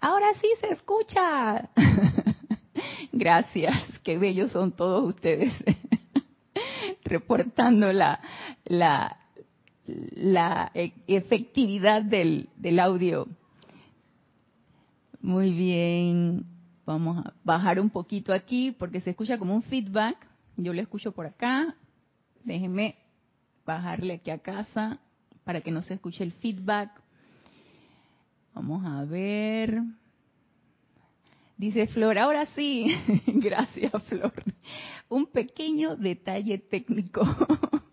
Ahora 0.00 0.32
sí 0.40 0.48
se 0.60 0.68
escucha. 0.72 1.68
Gracias, 3.12 3.74
qué 4.02 4.16
bellos 4.16 4.50
son 4.52 4.72
todos 4.72 5.14
ustedes. 5.14 5.52
Reportando 7.04 7.92
la, 7.92 8.20
la, 8.64 9.18
la 9.86 10.70
e, 10.74 10.92
efectividad 11.06 12.02
del, 12.02 12.48
del 12.56 12.80
audio. 12.80 13.28
Muy 15.20 15.50
bien, 15.50 16.46
vamos 16.86 17.26
a 17.26 17.34
bajar 17.44 17.78
un 17.78 17.90
poquito 17.90 18.32
aquí 18.32 18.72
porque 18.72 19.02
se 19.02 19.10
escucha 19.10 19.36
como 19.36 19.54
un 19.54 19.62
feedback. 19.62 20.16
Yo 20.56 20.72
lo 20.72 20.80
escucho 20.80 21.12
por 21.12 21.26
acá. 21.26 21.74
Déjenme 22.42 22.96
bajarle 23.66 24.14
aquí 24.14 24.30
a 24.30 24.38
casa 24.38 24.98
para 25.44 25.60
que 25.60 25.70
no 25.70 25.82
se 25.82 25.94
escuche 25.94 26.24
el 26.24 26.32
feedback. 26.32 26.90
Vamos 28.54 28.84
a 28.84 29.04
ver. 29.04 29.82
Dice 31.56 31.86
Flor, 31.88 32.18
ahora 32.18 32.46
sí. 32.46 32.94
Gracias, 33.26 33.92
Flor. 34.04 34.32
Un 35.08 35.26
pequeño 35.26 35.96
detalle 35.96 36.58
técnico. 36.58 37.22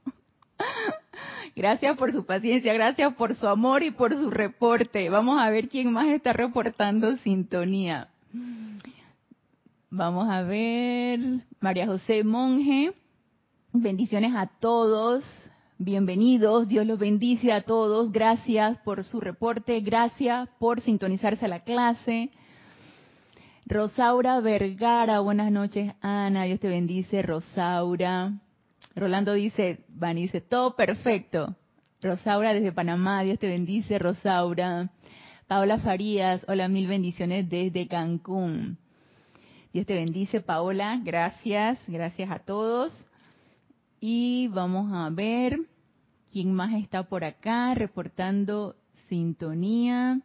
Gracias 1.56 1.98
por 1.98 2.12
su 2.12 2.24
paciencia, 2.24 2.72
gracias 2.72 3.16
por 3.16 3.34
su 3.34 3.48
amor 3.48 3.82
y 3.82 3.90
por 3.90 4.14
su 4.14 4.30
reporte. 4.30 5.10
Vamos 5.10 5.42
a 5.42 5.50
ver 5.50 5.70
quién 5.70 5.92
más 5.92 6.08
está 6.08 6.32
reportando 6.32 7.16
sintonía. 7.16 8.10
Vamos 9.90 10.30
a 10.30 10.44
ver, 10.44 11.20
María 11.60 11.88
José 11.88 12.24
Monje, 12.24 12.94
bendiciones 13.74 14.36
a 14.36 14.46
todos, 14.46 15.24
bienvenidos, 15.80 16.68
Dios 16.68 16.86
los 16.86 16.98
bendice 16.98 17.52
a 17.52 17.62
todos, 17.62 18.12
gracias 18.12 18.78
por 18.80 19.04
su 19.04 19.20
reporte, 19.20 19.80
gracias 19.82 20.50
por 20.60 20.82
sintonizarse 20.82 21.46
a 21.46 21.50
la 21.50 21.60
clase. 21.60 22.32
Rosaura 23.66 24.40
Vergara, 24.40 25.20
buenas 25.20 25.52
noches 25.52 25.94
Ana, 26.02 26.44
Dios 26.44 26.60
te 26.60 26.68
bendice, 26.68 27.22
Rosaura. 27.22 28.34
Rolando 28.96 29.34
dice, 29.34 29.84
Van 29.90 30.16
dice, 30.16 30.42
todo 30.42 30.76
perfecto. 30.76 31.56
Rosaura 32.02 32.54
desde 32.54 32.72
Panamá, 32.72 33.24
Dios 33.24 33.40
te 33.40 33.48
bendice, 33.48 34.00
Rosaura. 34.00 34.90
Paola 35.48 35.78
Farías, 35.80 36.44
hola, 36.48 36.68
mil 36.68 36.88
bendiciones 36.88 37.50
desde 37.50 37.88
Cancún. 37.88 38.78
Dios 39.74 39.86
te 39.86 39.94
bendice, 39.94 40.42
Paola, 40.42 41.00
gracias, 41.04 41.80
gracias 41.88 42.32
a 42.32 42.40
todos. 42.40 43.07
Y 44.00 44.48
vamos 44.50 44.94
a 44.94 45.10
ver 45.10 45.60
quién 46.32 46.54
más 46.54 46.76
está 46.76 47.04
por 47.04 47.24
acá 47.24 47.74
reportando 47.74 48.76
sintonía. 49.10 50.22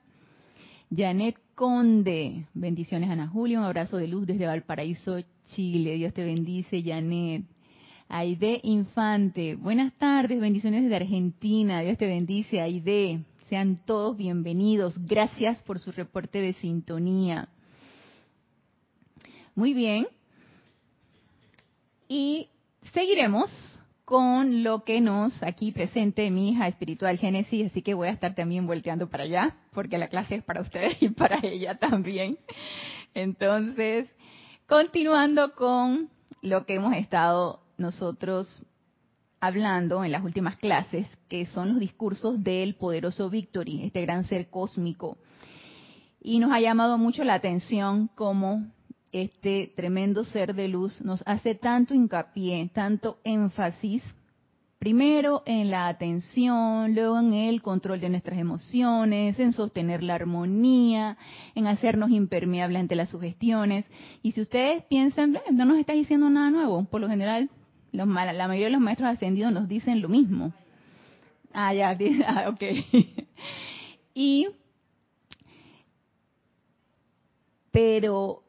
Janet 0.95 1.39
Conde, 1.55 2.47
bendiciones 2.53 3.09
Ana 3.09 3.28
Julia, 3.28 3.59
un 3.59 3.65
abrazo 3.65 3.97
de 3.97 4.09
luz 4.09 4.27
desde 4.27 4.47
Valparaíso, 4.47 5.19
Chile. 5.55 5.95
Dios 5.95 6.12
te 6.12 6.23
bendice, 6.23 6.83
Janet. 6.83 7.45
Aide 8.09 8.61
Infante, 8.62 9.55
buenas 9.55 9.95
tardes, 9.95 10.39
bendiciones 10.39 10.83
desde 10.83 10.97
Argentina, 10.97 11.81
Dios 11.81 11.97
te 11.97 12.06
bendice, 12.06 12.61
Aide. 12.61 13.25
Sean 13.48 13.81
todos 13.87 14.19
bienvenidos, 14.19 14.98
gracias 15.06 15.62
por 15.62 15.78
su 15.78 15.93
reporte 15.93 16.43
de 16.43 16.53
sintonía. 16.53 17.48
Muy 19.55 19.73
bien. 19.73 20.09
Y 22.06 22.48
seguiremos 22.92 23.50
con 24.05 24.62
lo 24.62 24.84
que 24.84 25.00
nos 25.00 25.42
aquí 25.42 25.72
presente 25.72 26.30
mi 26.30 26.50
hija 26.50 26.69
espiritual 26.69 27.19
Génesis, 27.19 27.70
así 27.70 27.83
que 27.83 27.94
voy 27.94 28.08
a 28.08 28.12
estar 28.12 28.34
también 28.34 28.66
volteando 28.66 29.08
para 29.08 29.25
allá, 29.25 29.56
porque 29.72 29.98
la 29.98 30.08
clase 30.08 30.36
es 30.36 30.44
para 30.44 30.61
ustedes 30.61 30.97
y 31.00 31.08
para 31.10 31.38
ella 31.42 31.77
también. 31.77 32.38
Entonces, 33.14 34.08
continuando 34.66 35.55
con 35.55 36.10
lo 36.42 36.66
que 36.66 36.75
hemos 36.75 36.94
estado 36.94 37.60
nosotros 37.78 38.66
hablando 39.41 40.04
en 40.04 40.12
las 40.12 40.22
últimas 40.22 40.56
clases, 40.56 41.06
que 41.28 41.47
son 41.47 41.70
los 41.70 41.81
discursos 41.81 42.43
del 42.44 42.75
poderoso 42.75 43.28
Victory, 43.28 43.82
este 43.82 44.03
gran 44.03 44.25
ser 44.25 44.50
cósmico. 44.50 45.19
Y 46.20 46.38
nos 46.38 46.53
ha 46.53 46.60
llamado 46.60 46.99
mucho 46.99 47.25
la 47.25 47.34
atención 47.34 48.09
cómo 48.14 48.64
este 49.12 49.73
tremendo 49.77 50.25
ser 50.25 50.55
de 50.55 50.69
luz 50.69 51.00
nos 51.03 51.23
hace 51.27 51.55
tanto 51.55 51.95
hincapié, 51.95 52.71
tanto 52.73 53.19
énfasis, 53.25 54.03
primero 54.78 55.43
en 55.47 55.71
la 55.71 55.87
atención, 55.87 56.95
luego 56.95 57.19
en 57.19 57.34
el 57.34 57.62
control 57.62 58.00
de 58.00 58.09
nuestras 58.09 58.39
emociones, 58.39 59.39
en 59.39 59.53
sostener 59.53 60.03
la 60.03 60.17
armonía, 60.17 61.17
en 61.55 61.69
hacernos 61.69 62.11
impermeables 62.11 62.81
ante 62.81 62.97
las 62.97 63.11
sugestiones. 63.11 63.84
Y 64.23 64.33
si 64.33 64.41
ustedes 64.41 64.83
piensan, 64.84 65.39
no 65.53 65.65
nos 65.67 65.79
está 65.79 65.93
diciendo 65.93 66.29
nada 66.31 66.50
nuevo, 66.50 66.84
por 66.84 67.00
lo 67.00 67.09
general 67.09 67.49
la 67.93 68.06
mayoría 68.06 68.67
de 68.67 68.71
los 68.73 68.81
maestros 68.81 69.11
ascendidos 69.11 69.53
nos 69.53 69.69
dicen 69.69 70.00
lo 70.00 70.09
mismo. 70.09 70.53
Ah, 71.53 71.75
ya, 71.75 71.97
ah, 72.27 72.49
ok. 72.49 72.62
y, 74.15 74.49
pero 77.71 78.43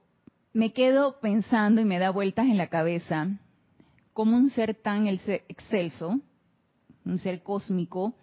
me 0.53 0.71
quedo 0.71 1.19
pensando 1.19 1.81
y 1.81 1.85
me 1.85 1.97
da 1.97 2.11
vueltas 2.11 2.45
en 2.45 2.57
la 2.57 2.67
cabeza 2.67 3.27
cómo 4.13 4.37
un 4.37 4.51
ser 4.51 4.75
tan 4.75 5.07
excelso, 5.07 6.19
un 7.03 7.17
ser 7.17 7.41
cósmico, 7.41 8.13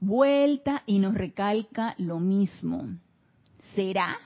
vuelta 0.00 0.82
y 0.86 0.98
nos 0.98 1.14
recalca 1.14 1.94
lo 1.98 2.18
mismo. 2.18 2.88
¿Será 3.74 4.18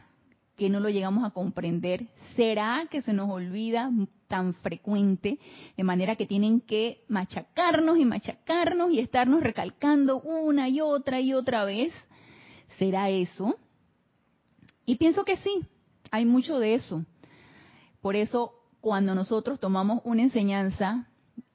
que 0.56 0.70
no 0.70 0.78
lo 0.78 0.88
llegamos 0.88 1.24
a 1.24 1.30
comprender? 1.30 2.06
¿Será 2.36 2.86
que 2.88 3.02
se 3.02 3.12
nos 3.12 3.28
olvida 3.28 3.90
tan 4.28 4.54
frecuente 4.54 5.40
de 5.76 5.82
manera 5.82 6.14
que 6.14 6.26
tienen 6.26 6.60
que 6.60 7.02
machacarnos 7.08 7.98
y 7.98 8.04
machacarnos 8.04 8.92
y 8.92 9.00
estarnos 9.00 9.42
recalcando 9.42 10.20
una 10.20 10.68
y 10.68 10.80
otra 10.80 11.20
y 11.20 11.34
otra 11.34 11.64
vez? 11.64 11.92
¿Será 12.78 13.10
eso? 13.10 13.56
Y 14.86 14.94
pienso 14.96 15.24
que 15.24 15.36
sí, 15.38 15.64
hay 16.12 16.24
mucho 16.24 16.60
de 16.60 16.74
eso. 16.74 17.04
Por 18.04 18.16
eso, 18.16 18.52
cuando 18.82 19.14
nosotros 19.14 19.58
tomamos 19.58 20.02
una 20.04 20.20
enseñanza 20.20 21.08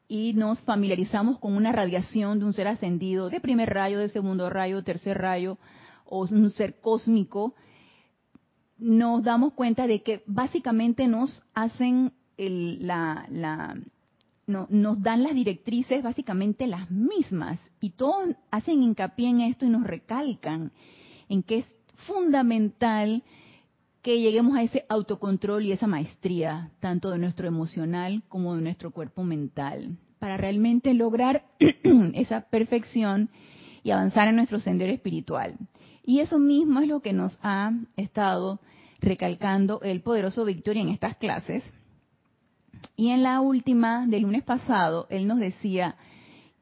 y 0.08 0.34
nos 0.34 0.60
familiarizamos 0.64 1.38
con 1.38 1.56
una 1.56 1.72
radiación 1.72 2.40
de 2.40 2.46
un 2.46 2.54
ser 2.54 2.68
ascendido, 2.68 3.30
de 3.30 3.40
primer 3.40 3.70
rayo, 3.70 4.00
de 4.00 4.10
segundo 4.10 4.50
rayo, 4.50 4.84
tercer 4.84 5.20
rayo, 5.20 5.60
o 6.06 6.22
un 6.22 6.50
ser 6.50 6.82
cósmico, 6.82 7.54
nos 8.80 9.22
damos 9.22 9.54
cuenta 9.54 9.86
de 9.86 10.02
que 10.02 10.24
básicamente 10.26 11.08
nos 11.08 11.44
hacen 11.54 12.14
la, 12.36 13.28
la 13.30 13.78
nos 14.58 15.04
dan 15.04 15.22
las 15.22 15.36
directrices 15.36 16.02
básicamente 16.02 16.66
las 16.66 16.90
mismas. 16.90 17.60
Y 17.80 17.92
todos 17.92 18.36
hacen 18.50 18.82
hincapié 18.82 19.30
en 19.30 19.42
esto 19.42 19.68
y 19.68 19.70
nos 19.70 19.84
recalcan 19.84 20.72
en 21.28 21.44
que 21.44 21.60
es 21.60 21.66
fundamental 22.08 23.22
que 24.02 24.20
lleguemos 24.20 24.56
a 24.56 24.64
ese 24.64 24.86
autocontrol 24.90 25.64
y 25.64 25.72
esa 25.72 25.88
maestría, 25.88 26.72
tanto 26.80 27.10
de 27.12 27.18
nuestro 27.18 27.48
emocional 27.48 28.24
como 28.30 28.56
de 28.56 28.62
nuestro 28.62 28.92
cuerpo 28.92 29.24
mental, 29.24 29.98
para 30.20 30.38
realmente 30.38 30.94
lograr 30.94 31.44
esa 32.14 32.42
perfección 32.42 33.30
y 33.84 33.92
avanzar 33.92 34.28
en 34.28 34.36
nuestro 34.36 34.60
sendero 34.60 34.92
espiritual. 34.94 35.56
Y 36.04 36.20
eso 36.20 36.40
mismo 36.40 36.80
es 36.80 36.88
lo 36.88 37.02
que 37.02 37.14
nos 37.14 37.38
ha 37.42 37.72
estado 37.96 38.60
recalcando 39.00 39.82
el 39.82 40.02
poderoso 40.02 40.46
Victoria 40.46 40.82
en 40.82 40.90
estas 40.90 41.16
clases. 41.18 41.64
Y 42.96 43.10
en 43.10 43.24
la 43.24 43.42
última 43.42 44.06
del 44.08 44.24
lunes 44.24 44.44
pasado, 44.44 45.08
él 45.10 45.28
nos 45.28 45.40
decía 45.40 45.96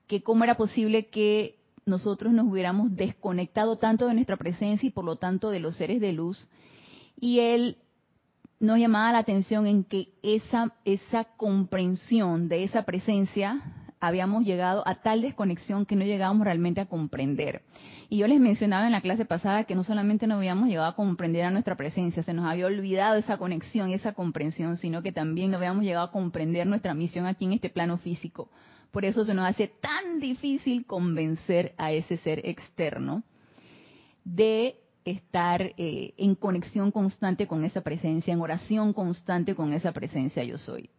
que 0.08 0.22
cómo 0.22 0.44
era 0.44 0.58
posible 0.58 1.08
que 1.08 1.56
nosotros 1.86 2.34
nos 2.34 2.48
hubiéramos 2.48 2.96
desconectado 2.96 3.78
tanto 3.78 4.08
de 4.08 4.14
nuestra 4.14 4.38
presencia 4.38 4.88
y 4.88 4.92
por 4.92 5.06
lo 5.06 5.16
tanto 5.16 5.50
de 5.50 5.60
los 5.60 5.76
seres 5.78 6.02
de 6.02 6.12
luz, 6.12 6.48
y 7.20 7.40
él 7.40 7.78
nos 8.60 8.80
llamaba 8.80 9.12
la 9.12 9.20
atención 9.20 9.68
en 9.68 9.84
que 9.84 10.10
esa, 10.24 10.74
esa 10.86 11.26
comprensión 11.36 12.50
de 12.50 12.64
esa 12.64 12.84
presencia 12.84 13.62
habíamos 14.00 14.46
llegado 14.46 14.88
a 14.88 14.96
tal 15.02 15.22
desconexión 15.22 15.86
que 15.86 15.96
no 15.96 16.06
llegábamos 16.06 16.46
realmente 16.46 16.82
a 16.82 16.86
comprender. 16.86 17.64
Y 18.10 18.18
yo 18.18 18.28
les 18.28 18.40
mencionaba 18.40 18.86
en 18.86 18.92
la 18.92 19.02
clase 19.02 19.26
pasada 19.26 19.64
que 19.66 19.76
no 19.76 19.84
solamente 19.84 20.28
no 20.28 20.36
habíamos 20.36 20.70
llegado 20.70 20.88
a 20.88 20.96
comprender 20.96 21.46
a 21.46 21.52
nuestra 21.52 21.76
presencia, 21.76 22.24
se 22.24 22.34
nos 22.34 22.46
había 22.46 22.68
olvidado 22.68 23.16
esa 23.16 23.38
conexión 23.38 23.90
y 23.90 23.96
esa 23.96 24.14
comprensión, 24.14 24.78
sino 24.78 25.02
que 25.02 25.12
también 25.12 25.52
no 25.52 25.58
habíamos 25.58 25.84
llegado 25.84 26.06
a 26.06 26.12
comprender 26.12 26.68
nuestra 26.68 26.94
misión 26.94 27.26
aquí 27.26 27.46
en 27.46 27.54
este 27.54 27.70
plano 27.70 27.98
físico. 27.98 28.50
Por 28.92 29.04
eso 29.04 29.26
se 29.26 29.34
nos 29.34 29.46
hace 29.46 29.68
tan 29.68 30.20
difícil 30.20 30.86
convencer 30.86 31.74
a 31.78 31.92
ese 31.92 32.18
ser 32.18 32.48
externo 32.48 33.24
de 34.24 34.76
estar 35.12 35.62
eh, 35.62 36.14
en 36.18 36.36
conexión 36.36 36.92
constante 36.92 37.48
con 37.48 37.64
esa 37.64 37.82
presencia, 37.82 38.34
en 38.34 38.42
oración 38.42 38.94
constante 38.94 39.56
con 39.56 39.74
esa 39.74 39.92
presencia 39.92 40.44
yo 40.44 40.58
soy. 40.58 40.90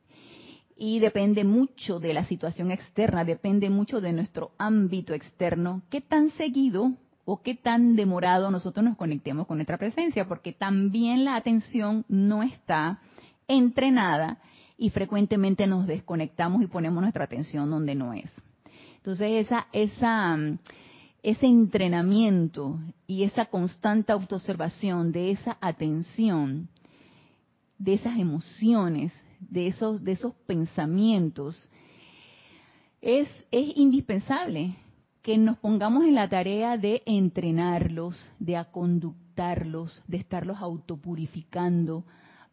Y 0.76 1.00
depende 1.00 1.44
mucho 1.44 1.98
de 1.98 2.14
la 2.14 2.24
situación 2.24 2.70
externa, 2.70 3.24
depende 3.24 3.68
mucho 3.68 4.00
de 4.00 4.12
nuestro 4.12 4.52
ámbito 4.58 5.12
externo, 5.12 5.82
qué 5.90 6.00
tan 6.00 6.30
seguido 6.30 6.92
o 7.24 7.42
qué 7.42 7.54
tan 7.54 7.96
demorado 7.96 8.50
nosotros 8.50 8.84
nos 8.84 8.96
conectemos 8.96 9.46
con 9.46 9.58
nuestra 9.58 9.76
presencia, 9.76 10.26
porque 10.28 10.52
también 10.52 11.24
la 11.24 11.36
atención 11.36 12.04
no 12.08 12.42
está 12.42 13.00
entrenada 13.48 14.38
y 14.78 14.90
frecuentemente 14.90 15.66
nos 15.66 15.86
desconectamos 15.86 16.62
y 16.62 16.68
ponemos 16.68 17.02
nuestra 17.02 17.24
atención 17.24 17.68
donde 17.68 17.94
no 17.94 18.14
es. 18.14 18.30
Entonces 18.96 19.46
esa, 19.46 19.66
esa, 19.72 20.38
ese 21.22 21.46
entrenamiento 21.46 22.78
y 23.06 23.24
esa 23.24 23.46
constante 23.46 24.12
autoobservación 24.12 25.12
de 25.12 25.32
esa 25.32 25.56
atención, 25.60 26.68
de 27.78 27.94
esas 27.94 28.18
emociones, 28.18 29.12
de 29.40 29.68
esos, 29.68 30.02
de 30.04 30.12
esos 30.12 30.34
pensamientos, 30.46 31.68
es, 33.00 33.28
es 33.50 33.76
indispensable 33.76 34.76
que 35.22 35.38
nos 35.38 35.58
pongamos 35.58 36.04
en 36.04 36.14
la 36.14 36.28
tarea 36.28 36.76
de 36.76 37.02
entrenarlos, 37.04 38.18
de 38.38 38.56
aconductarlos, 38.56 40.02
de 40.06 40.16
estarlos 40.16 40.58
autopurificando, 40.58 42.04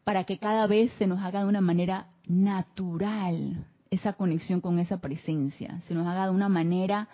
para 0.03 0.23
que 0.23 0.37
cada 0.37 0.67
vez 0.67 0.91
se 0.97 1.07
nos 1.07 1.21
haga 1.21 1.41
de 1.41 1.47
una 1.47 1.61
manera 1.61 2.07
natural 2.27 3.65
esa 3.89 4.13
conexión 4.13 4.61
con 4.61 4.77
esa 4.79 4.97
presencia, 4.97 5.81
se 5.87 5.93
nos 5.93 6.07
haga 6.07 6.25
de 6.25 6.31
una 6.31 6.49
manera 6.49 7.07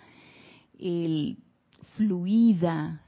fluida, 1.96 3.02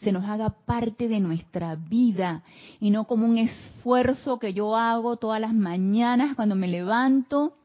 se 0.00 0.12
nos 0.12 0.24
haga 0.24 0.50
parte 0.50 1.08
de 1.08 1.20
nuestra 1.20 1.74
vida 1.76 2.42
y 2.80 2.90
no 2.90 3.06
como 3.06 3.26
un 3.26 3.38
esfuerzo 3.38 4.38
que 4.38 4.52
yo 4.52 4.76
hago 4.76 5.16
todas 5.16 5.40
las 5.40 5.54
mañanas 5.54 6.36
cuando 6.36 6.54
me 6.54 6.68
levanto 6.68 7.56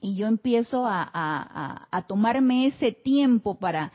y 0.00 0.14
yo 0.16 0.26
empiezo 0.26 0.86
a, 0.86 1.08
a 1.90 2.02
tomarme 2.06 2.66
ese 2.66 2.92
tiempo 2.92 3.58
para 3.58 3.92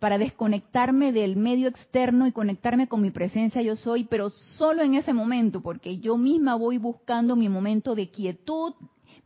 para 0.00 0.16
desconectarme 0.16 1.12
del 1.12 1.36
medio 1.36 1.68
externo 1.68 2.26
y 2.26 2.32
conectarme 2.32 2.88
con 2.88 3.02
mi 3.02 3.10
presencia 3.10 3.62
yo 3.62 3.76
soy, 3.76 4.04
pero 4.04 4.30
solo 4.30 4.82
en 4.82 4.94
ese 4.94 5.12
momento, 5.12 5.60
porque 5.60 5.98
yo 5.98 6.16
misma 6.16 6.56
voy 6.56 6.78
buscando 6.78 7.36
mi 7.36 7.50
momento 7.50 7.94
de 7.94 8.10
quietud, 8.10 8.72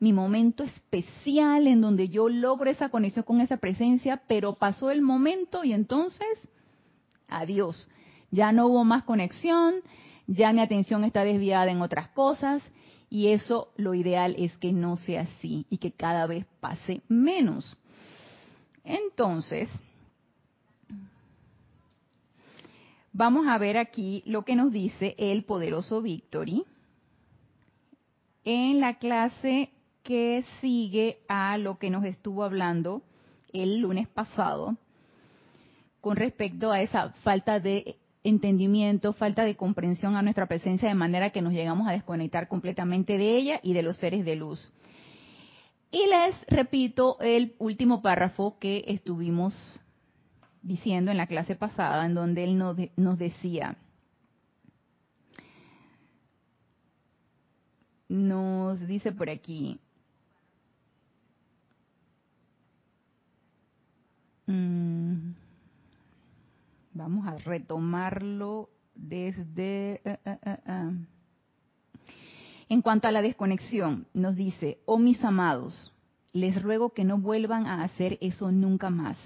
mi 0.00 0.12
momento 0.12 0.64
especial 0.64 1.66
en 1.66 1.80
donde 1.80 2.08
yo 2.08 2.28
logro 2.28 2.70
esa 2.70 2.88
conexión 2.88 3.24
con 3.24 3.40
esa 3.40 3.56
presencia, 3.58 4.22
pero 4.26 4.54
pasó 4.54 4.90
el 4.90 5.02
momento 5.02 5.64
y 5.64 5.72
entonces, 5.72 6.26
adiós. 7.28 7.88
Ya 8.30 8.52
no 8.52 8.66
hubo 8.66 8.84
más 8.84 9.04
conexión, 9.04 9.76
ya 10.26 10.52
mi 10.52 10.60
atención 10.60 11.04
está 11.04 11.24
desviada 11.24 11.70
en 11.70 11.82
otras 11.82 12.08
cosas 12.08 12.62
y 13.08 13.28
eso 13.28 13.68
lo 13.76 13.94
ideal 13.94 14.34
es 14.38 14.56
que 14.56 14.72
no 14.72 14.96
sea 14.96 15.22
así 15.22 15.66
y 15.70 15.78
que 15.78 15.92
cada 15.92 16.26
vez 16.26 16.46
pase 16.60 17.02
menos. 17.08 17.76
Entonces, 18.82 19.68
Vamos 23.16 23.46
a 23.46 23.58
ver 23.58 23.78
aquí 23.78 24.24
lo 24.26 24.44
que 24.44 24.56
nos 24.56 24.72
dice 24.72 25.14
el 25.18 25.44
poderoso 25.44 26.02
Victory 26.02 26.64
en 28.44 28.80
la 28.80 28.98
clase 28.98 29.70
que 30.04 30.44
sigue 30.60 31.18
a 31.28 31.58
lo 31.58 31.78
que 31.78 31.90
nos 31.90 32.04
estuvo 32.04 32.44
hablando 32.44 33.02
el 33.52 33.78
lunes 33.78 34.06
pasado 34.06 34.76
con 36.00 36.16
respecto 36.16 36.70
a 36.70 36.82
esa 36.82 37.10
falta 37.24 37.58
de 37.58 37.96
entendimiento, 38.22 39.12
falta 39.14 39.44
de 39.44 39.56
comprensión 39.56 40.16
a 40.16 40.22
nuestra 40.22 40.46
presencia 40.46 40.88
de 40.88 40.94
manera 40.94 41.30
que 41.30 41.42
nos 41.42 41.52
llegamos 41.52 41.88
a 41.88 41.92
desconectar 41.92 42.46
completamente 42.46 43.18
de 43.18 43.36
ella 43.36 43.60
y 43.62 43.72
de 43.72 43.82
los 43.82 43.96
seres 43.96 44.24
de 44.24 44.36
luz. 44.36 44.70
Y 45.90 46.06
les 46.08 46.34
repito 46.48 47.18
el 47.20 47.54
último 47.58 48.02
párrafo 48.02 48.58
que 48.58 48.84
estuvimos 48.88 49.80
diciendo 50.60 51.10
en 51.10 51.18
la 51.18 51.26
clase 51.26 51.54
pasada, 51.54 52.04
en 52.04 52.14
donde 52.14 52.44
él 52.44 52.58
nos, 52.58 53.18
decía, 53.18 53.76
nos 58.08 58.86
dice 58.86 59.12
por 59.12 59.30
aquí, 59.30 59.78
mm, 64.46 65.32
vamos 66.94 67.26
a 67.26 67.36
retomarlo 67.38 68.70
desde... 68.94 70.00
Eh, 70.04 70.18
eh, 70.24 70.38
eh, 70.44 70.90
en 72.68 72.82
cuanto 72.82 73.08
a 73.08 73.12
la 73.12 73.22
desconexión, 73.22 74.06
nos 74.14 74.36
dice, 74.36 74.78
oh 74.86 74.98
mis 74.98 75.22
amados, 75.22 75.92
les 76.32 76.62
ruego 76.62 76.90
que 76.90 77.04
no 77.04 77.18
vuelvan 77.18 77.66
a 77.66 77.84
hacer 77.84 78.18
eso 78.20 78.50
nunca 78.50 78.90
más. 78.90 79.18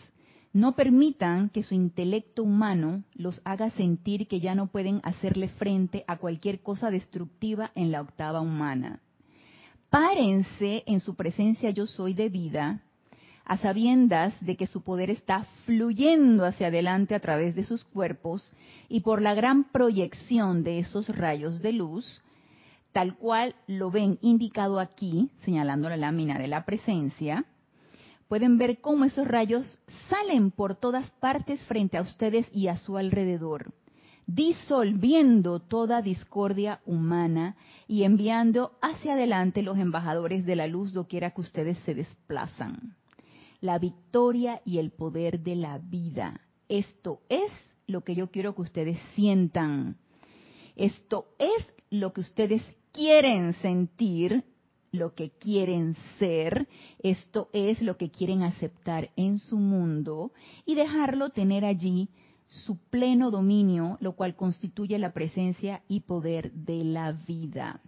No 0.52 0.74
permitan 0.74 1.50
que 1.50 1.62
su 1.62 1.74
intelecto 1.74 2.42
humano 2.42 3.04
los 3.14 3.40
haga 3.44 3.70
sentir 3.70 4.26
que 4.28 4.40
ya 4.40 4.54
no 4.54 4.66
pueden 4.66 5.00
hacerle 5.04 5.48
frente 5.48 6.04
a 6.08 6.16
cualquier 6.16 6.60
cosa 6.62 6.90
destructiva 6.90 7.70
en 7.74 7.92
la 7.92 8.00
octava 8.00 8.40
humana. 8.40 9.00
Párense 9.88 10.82
en 10.86 11.00
su 11.00 11.14
presencia 11.14 11.70
yo 11.70 11.86
soy 11.86 12.12
de 12.14 12.28
vida, 12.28 12.82
a 13.48 13.56
sabiendas 13.56 14.34
de 14.44 14.56
que 14.56 14.66
su 14.66 14.82
poder 14.82 15.08
está 15.08 15.44
fluyendo 15.64 16.44
hacia 16.44 16.66
adelante 16.66 17.14
a 17.14 17.20
través 17.20 17.54
de 17.54 17.64
sus 17.64 17.82
cuerpos 17.82 18.52
y 18.90 19.00
por 19.00 19.22
la 19.22 19.34
gran 19.34 19.64
proyección 19.64 20.62
de 20.62 20.78
esos 20.80 21.08
rayos 21.08 21.62
de 21.62 21.72
luz, 21.72 22.20
tal 22.92 23.16
cual 23.16 23.54
lo 23.66 23.90
ven 23.90 24.18
indicado 24.20 24.78
aquí, 24.78 25.30
señalando 25.46 25.88
la 25.88 25.96
lámina 25.96 26.38
de 26.38 26.46
la 26.46 26.66
presencia, 26.66 27.46
pueden 28.28 28.58
ver 28.58 28.82
cómo 28.82 29.06
esos 29.06 29.26
rayos 29.26 29.78
salen 30.10 30.50
por 30.50 30.74
todas 30.74 31.10
partes 31.12 31.64
frente 31.64 31.96
a 31.96 32.02
ustedes 32.02 32.46
y 32.52 32.68
a 32.68 32.76
su 32.76 32.98
alrededor, 32.98 33.72
disolviendo 34.26 35.58
toda 35.58 36.02
discordia 36.02 36.82
humana 36.84 37.56
y 37.86 38.02
enviando 38.02 38.72
hacia 38.82 39.14
adelante 39.14 39.62
los 39.62 39.78
embajadores 39.78 40.44
de 40.44 40.56
la 40.56 40.66
luz 40.66 40.92
doquiera 40.92 41.30
que 41.30 41.40
ustedes 41.40 41.78
se 41.78 41.94
desplazan. 41.94 42.97
La 43.60 43.78
victoria 43.78 44.60
y 44.64 44.78
el 44.78 44.90
poder 44.90 45.40
de 45.40 45.56
la 45.56 45.78
vida. 45.78 46.40
Esto 46.68 47.22
es 47.28 47.50
lo 47.86 48.02
que 48.04 48.14
yo 48.14 48.30
quiero 48.30 48.54
que 48.54 48.62
ustedes 48.62 48.98
sientan. 49.14 49.96
Esto 50.76 51.28
es 51.38 51.66
lo 51.90 52.12
que 52.12 52.20
ustedes 52.20 52.62
quieren 52.92 53.54
sentir 53.54 54.44
lo 54.92 55.14
que 55.14 55.30
quieren 55.30 55.96
ser, 56.18 56.68
esto 57.00 57.48
es 57.52 57.82
lo 57.82 57.96
que 57.96 58.10
quieren 58.10 58.42
aceptar 58.42 59.10
en 59.16 59.38
su 59.38 59.58
mundo 59.58 60.32
y 60.64 60.74
dejarlo 60.74 61.30
tener 61.30 61.64
allí 61.64 62.08
su 62.46 62.78
pleno 62.78 63.30
dominio, 63.30 63.98
lo 64.00 64.12
cual 64.12 64.34
constituye 64.34 64.98
la 64.98 65.12
presencia 65.12 65.82
y 65.88 66.00
poder 66.00 66.52
de 66.52 66.84
la 66.84 67.12
vida. 67.12 67.80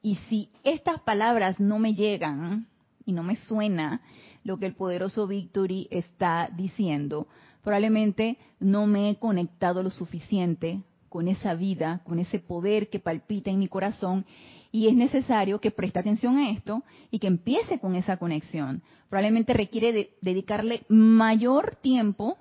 Y 0.00 0.16
si 0.28 0.50
estas 0.64 1.00
palabras 1.00 1.60
no 1.60 1.78
me 1.78 1.94
llegan 1.94 2.66
y 3.04 3.12
no 3.12 3.22
me 3.22 3.36
suena 3.36 4.00
lo 4.48 4.58
que 4.58 4.64
el 4.64 4.74
poderoso 4.74 5.26
Victory 5.26 5.88
está 5.90 6.48
diciendo, 6.56 7.28
probablemente 7.62 8.38
no 8.58 8.86
me 8.86 9.10
he 9.10 9.16
conectado 9.16 9.82
lo 9.82 9.90
suficiente 9.90 10.80
con 11.10 11.28
esa 11.28 11.54
vida, 11.54 12.00
con 12.04 12.18
ese 12.18 12.38
poder 12.38 12.88
que 12.88 12.98
palpita 12.98 13.50
en 13.50 13.58
mi 13.58 13.68
corazón 13.68 14.24
y 14.72 14.88
es 14.88 14.94
necesario 14.94 15.60
que 15.60 15.70
preste 15.70 15.98
atención 15.98 16.38
a 16.38 16.50
esto 16.50 16.82
y 17.10 17.18
que 17.18 17.26
empiece 17.26 17.78
con 17.78 17.94
esa 17.94 18.16
conexión. 18.16 18.82
Probablemente 19.10 19.52
requiere 19.52 20.12
dedicarle 20.22 20.82
mayor 20.88 21.76
tiempo 21.76 22.38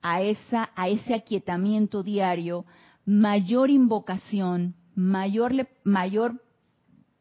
a, 0.00 0.22
esa, 0.22 0.70
a 0.74 0.88
ese 0.88 1.12
aquietamiento 1.12 2.02
diario, 2.02 2.64
mayor 3.04 3.68
invocación, 3.68 4.74
mayor, 4.94 5.68
mayor 5.84 6.42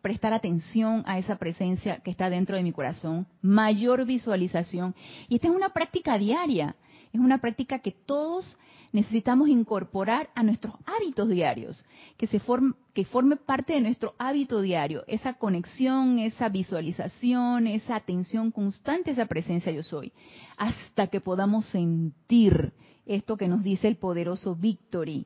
prestar 0.03 0.33
atención 0.33 1.01
a 1.07 1.17
esa 1.17 1.37
presencia 1.37 2.01
que 2.01 2.11
está 2.11 2.29
dentro 2.29 2.57
de 2.57 2.63
mi 2.63 2.73
corazón, 2.73 3.25
mayor 3.41 4.05
visualización. 4.05 4.93
Y 5.29 5.35
esta 5.35 5.47
es 5.47 5.53
una 5.53 5.69
práctica 5.69 6.17
diaria, 6.17 6.75
es 7.13 7.21
una 7.21 7.39
práctica 7.39 7.79
que 7.79 7.91
todos 7.91 8.57
necesitamos 8.91 9.47
incorporar 9.47 10.29
a 10.35 10.43
nuestros 10.43 10.75
hábitos 10.85 11.29
diarios, 11.29 11.85
que, 12.17 12.27
se 12.27 12.41
forme, 12.41 12.73
que 12.93 13.05
forme 13.05 13.37
parte 13.37 13.73
de 13.73 13.81
nuestro 13.81 14.13
hábito 14.17 14.61
diario, 14.61 15.05
esa 15.07 15.35
conexión, 15.35 16.19
esa 16.19 16.49
visualización, 16.49 17.65
esa 17.67 17.95
atención 17.95 18.51
constante, 18.51 19.11
esa 19.11 19.25
presencia 19.25 19.71
yo 19.71 19.83
soy, 19.83 20.11
hasta 20.57 21.07
que 21.07 21.21
podamos 21.21 21.65
sentir 21.67 22.73
esto 23.05 23.37
que 23.37 23.47
nos 23.47 23.63
dice 23.63 23.87
el 23.87 23.95
poderoso 23.95 24.53
Victory, 24.53 25.25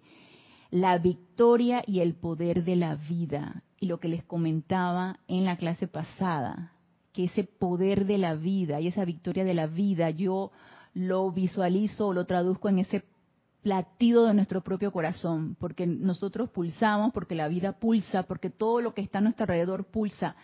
la 0.69 0.97
victoria 0.97 1.83
y 1.85 1.99
el 1.99 2.15
poder 2.15 2.63
de 2.63 2.75
la 2.75 2.95
vida. 2.95 3.63
Y 3.79 3.85
lo 3.87 3.99
que 3.99 4.07
les 4.07 4.23
comentaba 4.23 5.19
en 5.27 5.45
la 5.45 5.57
clase 5.57 5.87
pasada, 5.87 6.73
que 7.13 7.25
ese 7.25 7.43
poder 7.43 8.05
de 8.05 8.17
la 8.17 8.35
vida 8.35 8.79
y 8.79 8.87
esa 8.87 9.05
victoria 9.05 9.43
de 9.43 9.53
la 9.53 9.67
vida 9.67 10.09
yo 10.09 10.51
lo 10.93 11.31
visualizo 11.31 12.07
o 12.07 12.13
lo 12.13 12.25
traduzco 12.25 12.69
en 12.69 12.79
ese 12.79 13.03
latido 13.63 14.25
de 14.25 14.33
nuestro 14.33 14.61
propio 14.61 14.91
corazón, 14.91 15.55
porque 15.59 15.85
nosotros 15.85 16.49
pulsamos, 16.49 17.11
porque 17.13 17.35
la 17.35 17.47
vida 17.47 17.73
pulsa, 17.73 18.23
porque 18.23 18.49
todo 18.49 18.81
lo 18.81 18.93
que 18.93 19.01
está 19.01 19.19
a 19.19 19.21
nuestro 19.21 19.43
alrededor 19.43 19.85
pulsa. 19.85 20.35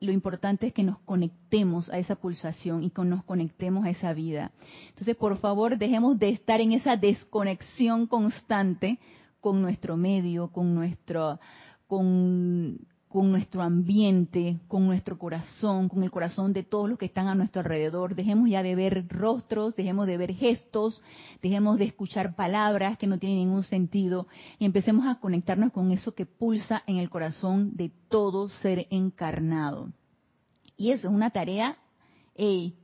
lo 0.00 0.12
importante 0.12 0.68
es 0.68 0.72
que 0.72 0.84
nos 0.84 1.00
conectemos 1.00 1.90
a 1.90 1.98
esa 1.98 2.14
pulsación 2.14 2.84
y 2.84 2.90
que 2.90 3.02
nos 3.02 3.24
conectemos 3.24 3.84
a 3.84 3.90
esa 3.90 4.12
vida. 4.12 4.52
Entonces, 4.90 5.16
por 5.16 5.38
favor, 5.38 5.76
dejemos 5.76 6.16
de 6.20 6.28
estar 6.28 6.60
en 6.60 6.70
esa 6.70 6.96
desconexión 6.96 8.06
constante 8.06 9.00
con 9.40 9.62
nuestro 9.62 9.96
medio, 9.96 10.48
con 10.48 10.74
nuestro, 10.74 11.38
con 11.86 12.78
con 13.08 13.30
nuestro 13.30 13.62
ambiente, 13.62 14.58
con 14.68 14.86
nuestro 14.86 15.18
corazón, 15.18 15.88
con 15.88 16.02
el 16.02 16.10
corazón 16.10 16.52
de 16.52 16.62
todos 16.62 16.90
los 16.90 16.98
que 16.98 17.06
están 17.06 17.26
a 17.26 17.34
nuestro 17.34 17.60
alrededor. 17.60 18.14
Dejemos 18.14 18.50
ya 18.50 18.62
de 18.62 18.74
ver 18.74 19.06
rostros, 19.08 19.74
dejemos 19.74 20.06
de 20.06 20.18
ver 20.18 20.34
gestos, 20.34 21.02
dejemos 21.42 21.78
de 21.78 21.86
escuchar 21.86 22.36
palabras 22.36 22.98
que 22.98 23.06
no 23.06 23.18
tienen 23.18 23.38
ningún 23.38 23.64
sentido 23.64 24.28
y 24.58 24.66
empecemos 24.66 25.06
a 25.06 25.20
conectarnos 25.20 25.72
con 25.72 25.90
eso 25.90 26.14
que 26.14 26.26
pulsa 26.26 26.82
en 26.86 26.98
el 26.98 27.08
corazón 27.08 27.76
de 27.76 27.90
todo 28.08 28.50
ser 28.50 28.86
encarnado. 28.90 29.90
Y 30.76 30.90
eso 30.90 31.08
es 31.08 31.14
una 31.14 31.30
tarea, 31.30 31.78
hey, 32.34 32.76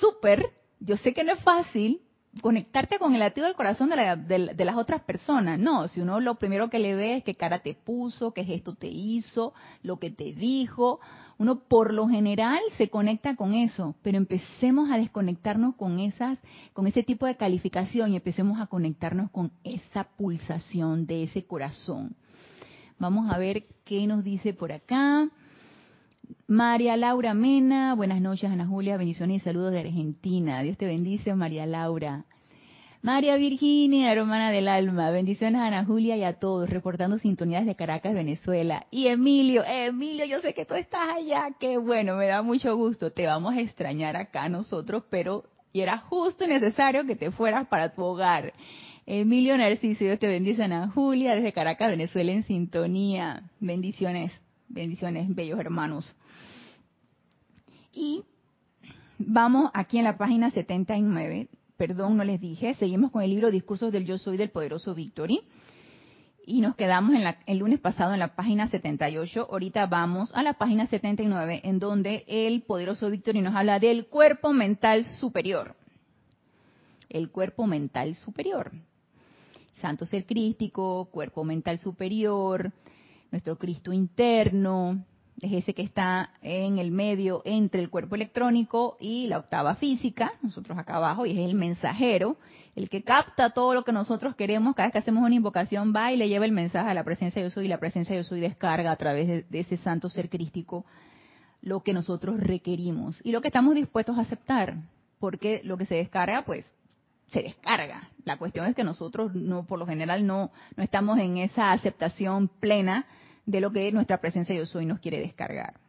súper, 0.00 0.50
yo 0.80 0.96
sé 0.96 1.14
que 1.14 1.22
no 1.22 1.32
es 1.32 1.40
fácil, 1.40 2.00
conectarte 2.40 2.98
con 2.98 3.14
el 3.14 3.20
latido 3.20 3.46
del 3.46 3.56
corazón 3.56 3.90
de, 3.90 4.64
las 4.64 4.76
otras 4.76 5.02
personas. 5.02 5.58
No, 5.58 5.88
si 5.88 6.00
uno 6.00 6.20
lo 6.20 6.36
primero 6.36 6.70
que 6.70 6.78
le 6.78 6.94
ve 6.94 7.16
es 7.16 7.24
qué 7.24 7.34
cara 7.34 7.60
te 7.60 7.74
puso, 7.74 8.32
qué 8.32 8.44
gesto 8.44 8.74
te 8.74 8.88
hizo, 8.88 9.54
lo 9.82 9.98
que 9.98 10.10
te 10.10 10.32
dijo, 10.32 11.00
uno 11.38 11.60
por 11.60 11.92
lo 11.92 12.08
general 12.08 12.60
se 12.76 12.88
conecta 12.88 13.36
con 13.36 13.54
eso, 13.54 13.94
pero 14.02 14.18
empecemos 14.18 14.90
a 14.90 14.98
desconectarnos 14.98 15.74
con 15.76 15.98
esas, 15.98 16.38
con 16.72 16.86
ese 16.86 17.02
tipo 17.02 17.26
de 17.26 17.36
calificación 17.36 18.12
y 18.12 18.16
empecemos 18.16 18.60
a 18.60 18.66
conectarnos 18.66 19.30
con 19.30 19.52
esa 19.64 20.04
pulsación 20.16 21.06
de 21.06 21.24
ese 21.24 21.44
corazón. 21.44 22.16
Vamos 22.98 23.32
a 23.32 23.38
ver 23.38 23.64
qué 23.84 24.06
nos 24.06 24.22
dice 24.22 24.54
por 24.54 24.72
acá. 24.72 25.28
María 26.46 26.96
Laura 26.96 27.34
Mena, 27.34 27.94
buenas 27.94 28.20
noches 28.20 28.50
Ana 28.50 28.66
Julia, 28.66 28.96
bendiciones 28.96 29.38
y 29.38 29.44
saludos 29.44 29.72
de 29.72 29.80
Argentina. 29.80 30.62
Dios 30.62 30.76
te 30.76 30.86
bendice, 30.86 31.34
María 31.34 31.66
Laura. 31.66 32.24
María 33.02 33.36
Virginia, 33.36 34.10
hermana 34.10 34.50
del 34.50 34.66
alma, 34.66 35.10
bendiciones 35.10 35.60
a 35.60 35.66
Ana 35.66 35.84
Julia 35.84 36.16
y 36.16 36.24
a 36.24 36.38
todos, 36.38 36.70
reportando 36.70 37.18
sintonías 37.18 37.66
de 37.66 37.76
Caracas, 37.76 38.14
Venezuela. 38.14 38.86
Y 38.90 39.08
Emilio, 39.08 39.62
Emilio, 39.66 40.24
yo 40.24 40.40
sé 40.40 40.54
que 40.54 40.64
tú 40.64 40.74
estás 40.74 41.08
allá, 41.14 41.48
qué 41.60 41.76
bueno, 41.76 42.16
me 42.16 42.26
da 42.26 42.40
mucho 42.40 42.74
gusto. 42.76 43.10
Te 43.10 43.26
vamos 43.26 43.54
a 43.54 43.60
extrañar 43.60 44.16
acá 44.16 44.48
nosotros, 44.48 45.04
pero 45.10 45.44
y 45.74 45.80
era 45.80 45.98
justo 45.98 46.44
y 46.44 46.48
necesario 46.48 47.04
que 47.04 47.16
te 47.16 47.30
fueras 47.30 47.66
para 47.68 47.92
tu 47.92 48.02
hogar. 48.02 48.54
Emilio 49.06 49.58
Narciso, 49.58 50.04
Dios 50.04 50.18
te 50.18 50.28
bendice, 50.28 50.62
Ana 50.62 50.88
Julia, 50.88 51.34
desde 51.34 51.52
Caracas, 51.52 51.90
Venezuela, 51.90 52.32
en 52.32 52.44
sintonía. 52.44 53.42
Bendiciones, 53.60 54.32
bendiciones, 54.74 55.34
bellos 55.34 55.58
hermanos. 55.58 56.14
Y 57.92 58.24
vamos 59.18 59.70
aquí 59.72 59.98
en 59.98 60.04
la 60.04 60.18
página 60.18 60.50
79, 60.50 61.48
perdón, 61.76 62.16
no 62.16 62.24
les 62.24 62.40
dije, 62.40 62.74
seguimos 62.74 63.10
con 63.10 63.22
el 63.22 63.30
libro 63.30 63.50
Discursos 63.50 63.92
del 63.92 64.04
Yo 64.04 64.18
Soy 64.18 64.36
del 64.36 64.50
Poderoso 64.50 64.94
Victory. 64.94 65.40
Y 66.46 66.60
nos 66.60 66.74
quedamos 66.74 67.14
en 67.14 67.22
el 67.46 67.58
lunes 67.58 67.80
pasado 67.80 68.12
en 68.12 68.18
la 68.18 68.36
página 68.36 68.68
78. 68.68 69.48
Ahorita 69.50 69.86
vamos 69.86 70.30
a 70.34 70.42
la 70.42 70.54
página 70.54 70.86
79, 70.86 71.62
en 71.64 71.78
donde 71.78 72.24
el 72.26 72.60
poderoso 72.62 73.08
Victory 73.08 73.40
nos 73.40 73.54
habla 73.54 73.78
del 73.78 74.08
cuerpo 74.08 74.52
mental 74.52 75.06
superior. 75.06 75.74
El 77.08 77.30
cuerpo 77.30 77.66
mental 77.66 78.14
superior. 78.16 78.72
Santo 79.80 80.04
ser 80.04 80.26
crístico, 80.26 81.06
cuerpo 81.10 81.44
mental 81.44 81.78
superior, 81.78 82.72
nuestro 83.34 83.58
Cristo 83.58 83.92
interno, 83.92 85.04
es 85.40 85.50
ese 85.52 85.74
que 85.74 85.82
está 85.82 86.30
en 86.40 86.78
el 86.78 86.92
medio 86.92 87.42
entre 87.44 87.80
el 87.80 87.90
cuerpo 87.90 88.14
electrónico 88.14 88.96
y 89.00 89.26
la 89.26 89.38
octava 89.38 89.74
física, 89.74 90.34
nosotros 90.40 90.78
acá 90.78 90.98
abajo, 90.98 91.26
y 91.26 91.32
es 91.32 91.38
el 91.38 91.56
mensajero, 91.56 92.36
el 92.76 92.88
que 92.88 93.02
capta 93.02 93.50
todo 93.50 93.74
lo 93.74 93.82
que 93.82 93.90
nosotros 93.90 94.36
queremos, 94.36 94.76
cada 94.76 94.86
vez 94.86 94.92
que 94.92 95.00
hacemos 95.00 95.24
una 95.24 95.34
invocación 95.34 95.92
va 95.92 96.12
y 96.12 96.16
le 96.16 96.28
lleva 96.28 96.44
el 96.44 96.52
mensaje 96.52 96.88
a 96.88 96.94
la 96.94 97.02
presencia 97.02 97.42
de 97.42 97.48
yo 97.48 97.52
soy, 97.52 97.64
y 97.64 97.68
la 97.68 97.80
presencia 97.80 98.14
de 98.14 98.22
yo 98.22 98.28
soy 98.28 98.38
descarga 98.38 98.92
a 98.92 98.96
través 98.96 99.26
de, 99.26 99.42
de 99.42 99.58
ese 99.58 99.78
santo 99.78 100.08
ser 100.08 100.30
crístico 100.30 100.84
lo 101.60 101.82
que 101.82 101.92
nosotros 101.92 102.38
requerimos 102.38 103.20
y 103.24 103.32
lo 103.32 103.40
que 103.40 103.48
estamos 103.48 103.74
dispuestos 103.74 104.16
a 104.16 104.20
aceptar, 104.20 104.76
porque 105.18 105.60
lo 105.64 105.76
que 105.76 105.86
se 105.86 105.96
descarga, 105.96 106.44
pues 106.44 106.72
se 107.32 107.42
descarga. 107.42 108.10
La 108.24 108.36
cuestión 108.36 108.66
es 108.66 108.76
que 108.76 108.84
nosotros 108.84 109.34
no, 109.34 109.66
por 109.66 109.80
lo 109.80 109.86
general 109.86 110.24
no, 110.24 110.52
no 110.76 110.84
estamos 110.84 111.18
en 111.18 111.38
esa 111.38 111.72
aceptación 111.72 112.46
plena 112.46 113.06
de 113.46 113.60
lo 113.60 113.70
que 113.72 113.90
nuestra 113.92 114.20
presencia 114.20 114.54
yo 114.54 114.66
soy 114.66 114.86
nos 114.86 115.00
quiere 115.00 115.20
descargar. 115.20 115.80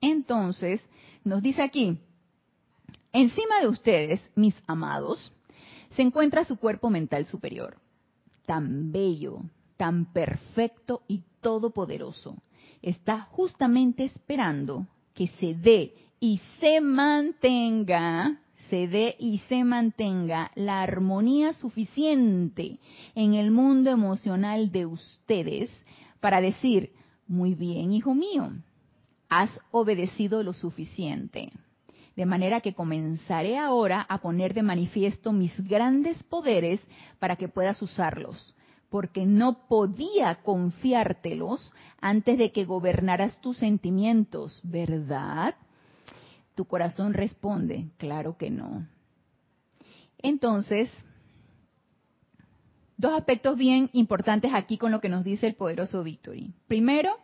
Entonces, 0.00 0.80
nos 1.24 1.42
dice 1.42 1.62
aquí, 1.62 1.98
encima 3.12 3.60
de 3.60 3.68
ustedes, 3.68 4.30
mis 4.34 4.54
amados, 4.66 5.32
se 5.90 6.02
encuentra 6.02 6.44
su 6.44 6.56
cuerpo 6.56 6.90
mental 6.90 7.26
superior, 7.26 7.76
tan 8.46 8.92
bello, 8.92 9.42
tan 9.76 10.06
perfecto 10.06 11.02
y 11.08 11.22
todopoderoso. 11.40 12.36
Está 12.82 13.22
justamente 13.32 14.04
esperando 14.04 14.86
que 15.14 15.28
se 15.28 15.54
dé 15.54 15.94
y 16.20 16.40
se 16.60 16.80
mantenga, 16.80 18.40
se 18.68 18.88
dé 18.88 19.16
y 19.18 19.38
se 19.48 19.64
mantenga 19.64 20.50
la 20.54 20.82
armonía 20.82 21.52
suficiente 21.52 22.78
en 23.14 23.34
el 23.34 23.50
mundo 23.50 23.90
emocional 23.90 24.70
de 24.70 24.86
ustedes 24.86 25.70
para 26.20 26.40
decir, 26.40 26.92
muy 27.26 27.54
bien, 27.54 27.92
hijo 27.92 28.14
mío, 28.14 28.52
has 29.28 29.50
obedecido 29.70 30.42
lo 30.42 30.52
suficiente. 30.52 31.52
De 32.16 32.26
manera 32.26 32.60
que 32.60 32.74
comenzaré 32.74 33.56
ahora 33.56 34.04
a 34.08 34.18
poner 34.18 34.52
de 34.52 34.62
manifiesto 34.62 35.32
mis 35.32 35.58
grandes 35.66 36.22
poderes 36.24 36.80
para 37.18 37.36
que 37.36 37.48
puedas 37.48 37.80
usarlos, 37.80 38.54
porque 38.90 39.24
no 39.24 39.66
podía 39.68 40.34
confiártelos 40.42 41.72
antes 42.00 42.36
de 42.36 42.52
que 42.52 42.64
gobernaras 42.64 43.40
tus 43.40 43.58
sentimientos, 43.58 44.60
¿verdad? 44.64 45.54
Tu 46.56 46.64
corazón 46.64 47.14
responde, 47.14 47.86
claro 47.96 48.36
que 48.36 48.50
no. 48.50 48.86
Entonces, 50.18 50.90
dos 53.00 53.14
aspectos 53.14 53.56
bien 53.56 53.88
importantes 53.94 54.52
aquí 54.52 54.76
con 54.76 54.92
lo 54.92 55.00
que 55.00 55.08
nos 55.08 55.24
dice 55.24 55.46
el 55.46 55.54
poderoso 55.54 56.04
Victory. 56.04 56.52
Primero, 56.68 57.16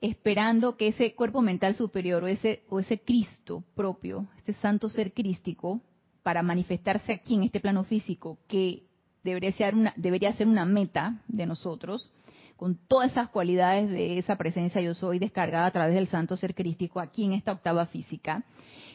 esperando 0.00 0.78
que 0.78 0.88
ese 0.88 1.14
cuerpo 1.14 1.42
mental 1.42 1.74
superior 1.74 2.24
o 2.24 2.28
ese, 2.28 2.62
o 2.70 2.80
ese 2.80 2.98
Cristo 2.98 3.62
propio, 3.74 4.26
este 4.38 4.54
santo 4.54 4.88
ser 4.88 5.12
crístico, 5.12 5.82
para 6.22 6.42
manifestarse 6.42 7.12
aquí 7.12 7.34
en 7.34 7.42
este 7.42 7.60
plano 7.60 7.84
físico, 7.84 8.38
que 8.48 8.84
debería 9.22 9.52
ser 9.52 9.74
una, 9.74 9.92
debería 9.96 10.32
ser 10.32 10.46
una 10.46 10.64
meta 10.64 11.20
de 11.28 11.44
nosotros, 11.44 12.10
con 12.56 12.78
todas 12.88 13.10
esas 13.10 13.28
cualidades 13.28 13.90
de 13.90 14.18
esa 14.18 14.36
presencia 14.36 14.80
yo 14.80 14.94
soy 14.94 15.18
descargada 15.18 15.66
a 15.66 15.72
través 15.72 15.94
del 15.94 16.08
santo 16.08 16.38
ser 16.38 16.54
crístico 16.54 17.00
aquí 17.00 17.24
en 17.24 17.34
esta 17.34 17.52
octava 17.52 17.84
física, 17.84 18.44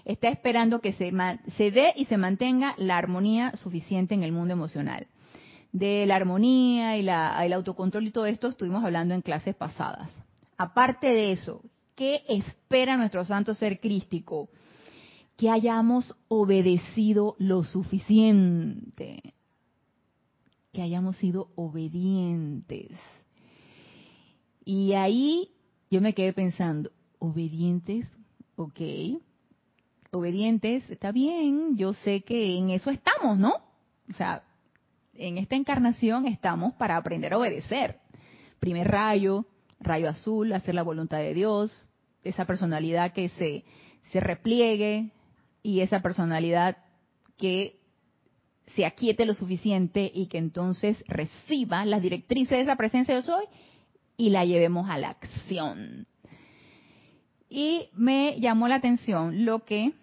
está 0.05 0.29
esperando 0.29 0.81
que 0.81 0.93
se, 0.93 1.13
se 1.57 1.69
dé 1.69 1.93
y 1.95 2.05
se 2.05 2.17
mantenga 2.17 2.73
la 2.77 2.97
armonía 2.97 3.55
suficiente 3.57 4.15
en 4.15 4.23
el 4.23 4.31
mundo 4.31 4.53
emocional 4.53 5.05
de 5.71 6.05
la 6.05 6.15
armonía 6.15 6.97
y 6.97 7.03
la, 7.03 7.45
el 7.45 7.53
autocontrol 7.53 8.07
y 8.07 8.11
todo 8.11 8.25
esto 8.25 8.47
estuvimos 8.47 8.83
hablando 8.83 9.13
en 9.13 9.21
clases 9.21 9.55
pasadas. 9.55 10.09
Aparte 10.57 11.07
de 11.07 11.31
eso, 11.31 11.61
¿qué 11.95 12.23
espera 12.27 12.97
nuestro 12.97 13.23
santo 13.25 13.53
ser 13.53 13.79
crístico? 13.79 14.49
Que 15.37 15.49
hayamos 15.49 16.15
obedecido 16.27 17.35
lo 17.37 17.63
suficiente, 17.63 19.33
que 20.73 20.81
hayamos 20.81 21.15
sido 21.17 21.49
obedientes. 21.55 22.91
Y 24.65 24.93
ahí 24.93 25.51
yo 25.89 26.01
me 26.01 26.13
quedé 26.13 26.33
pensando, 26.33 26.91
obedientes, 27.19 28.07
ok, 28.55 28.81
obedientes, 30.11 30.89
está 30.89 31.11
bien, 31.11 31.77
yo 31.77 31.93
sé 31.93 32.21
que 32.21 32.57
en 32.57 32.69
eso 32.71 32.89
estamos, 32.89 33.37
¿no? 33.37 33.53
O 34.09 34.13
sea, 34.13 34.43
en 35.19 35.37
esta 35.37 35.55
encarnación 35.55 36.25
estamos 36.25 36.73
para 36.73 36.97
aprender 36.97 37.33
a 37.33 37.37
obedecer. 37.37 37.99
Primer 38.59 38.87
rayo, 38.87 39.45
rayo 39.79 40.09
azul, 40.09 40.51
hacer 40.53 40.73
la 40.75 40.83
voluntad 40.83 41.19
de 41.19 41.33
Dios, 41.33 41.85
esa 42.23 42.45
personalidad 42.45 43.13
que 43.13 43.29
se, 43.29 43.65
se 44.11 44.19
repliegue 44.19 45.11
y 45.61 45.81
esa 45.81 46.01
personalidad 46.01 46.77
que 47.37 47.79
se 48.75 48.85
aquiete 48.85 49.25
lo 49.25 49.33
suficiente 49.33 50.09
y 50.13 50.27
que 50.27 50.37
entonces 50.37 51.03
reciba 51.07 51.85
las 51.85 52.01
directrices 52.01 52.57
de 52.57 52.61
esa 52.61 52.75
presencia 52.75 53.15
yo 53.15 53.21
soy 53.21 53.45
y 54.15 54.29
la 54.29 54.45
llevemos 54.45 54.89
a 54.89 54.97
la 54.97 55.09
acción. 55.09 56.07
Y 57.49 57.89
me 57.93 58.39
llamó 58.39 58.67
la 58.67 58.75
atención 58.75 59.45
lo 59.45 59.65
que 59.65 59.93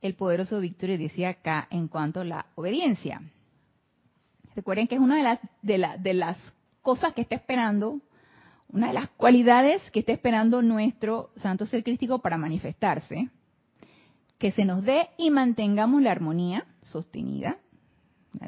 el 0.00 0.14
poderoso 0.14 0.60
Victoria 0.60 0.96
decía 0.96 1.30
acá 1.30 1.68
en 1.70 1.88
cuanto 1.88 2.20
a 2.20 2.24
la 2.24 2.46
obediencia. 2.54 3.22
Recuerden 4.54 4.86
que 4.86 4.94
es 4.94 5.00
una 5.00 5.16
de 5.16 5.22
las, 5.22 5.40
de, 5.62 5.86
de 6.00 6.14
las 6.14 6.38
cosas 6.82 7.12
que 7.14 7.22
está 7.22 7.34
esperando 7.34 8.00
una 8.74 8.88
de 8.88 8.94
las 8.94 9.08
cualidades 9.10 9.88
que 9.92 10.00
está 10.00 10.10
esperando 10.10 10.60
nuestro 10.60 11.30
santo 11.36 11.64
ser 11.64 11.84
crístico 11.84 12.18
para 12.18 12.36
manifestarse, 12.36 13.30
que 14.38 14.50
se 14.50 14.64
nos 14.64 14.82
dé 14.82 15.10
y 15.16 15.30
mantengamos 15.30 16.02
la 16.02 16.10
armonía 16.10 16.66
sostenida, 16.82 17.58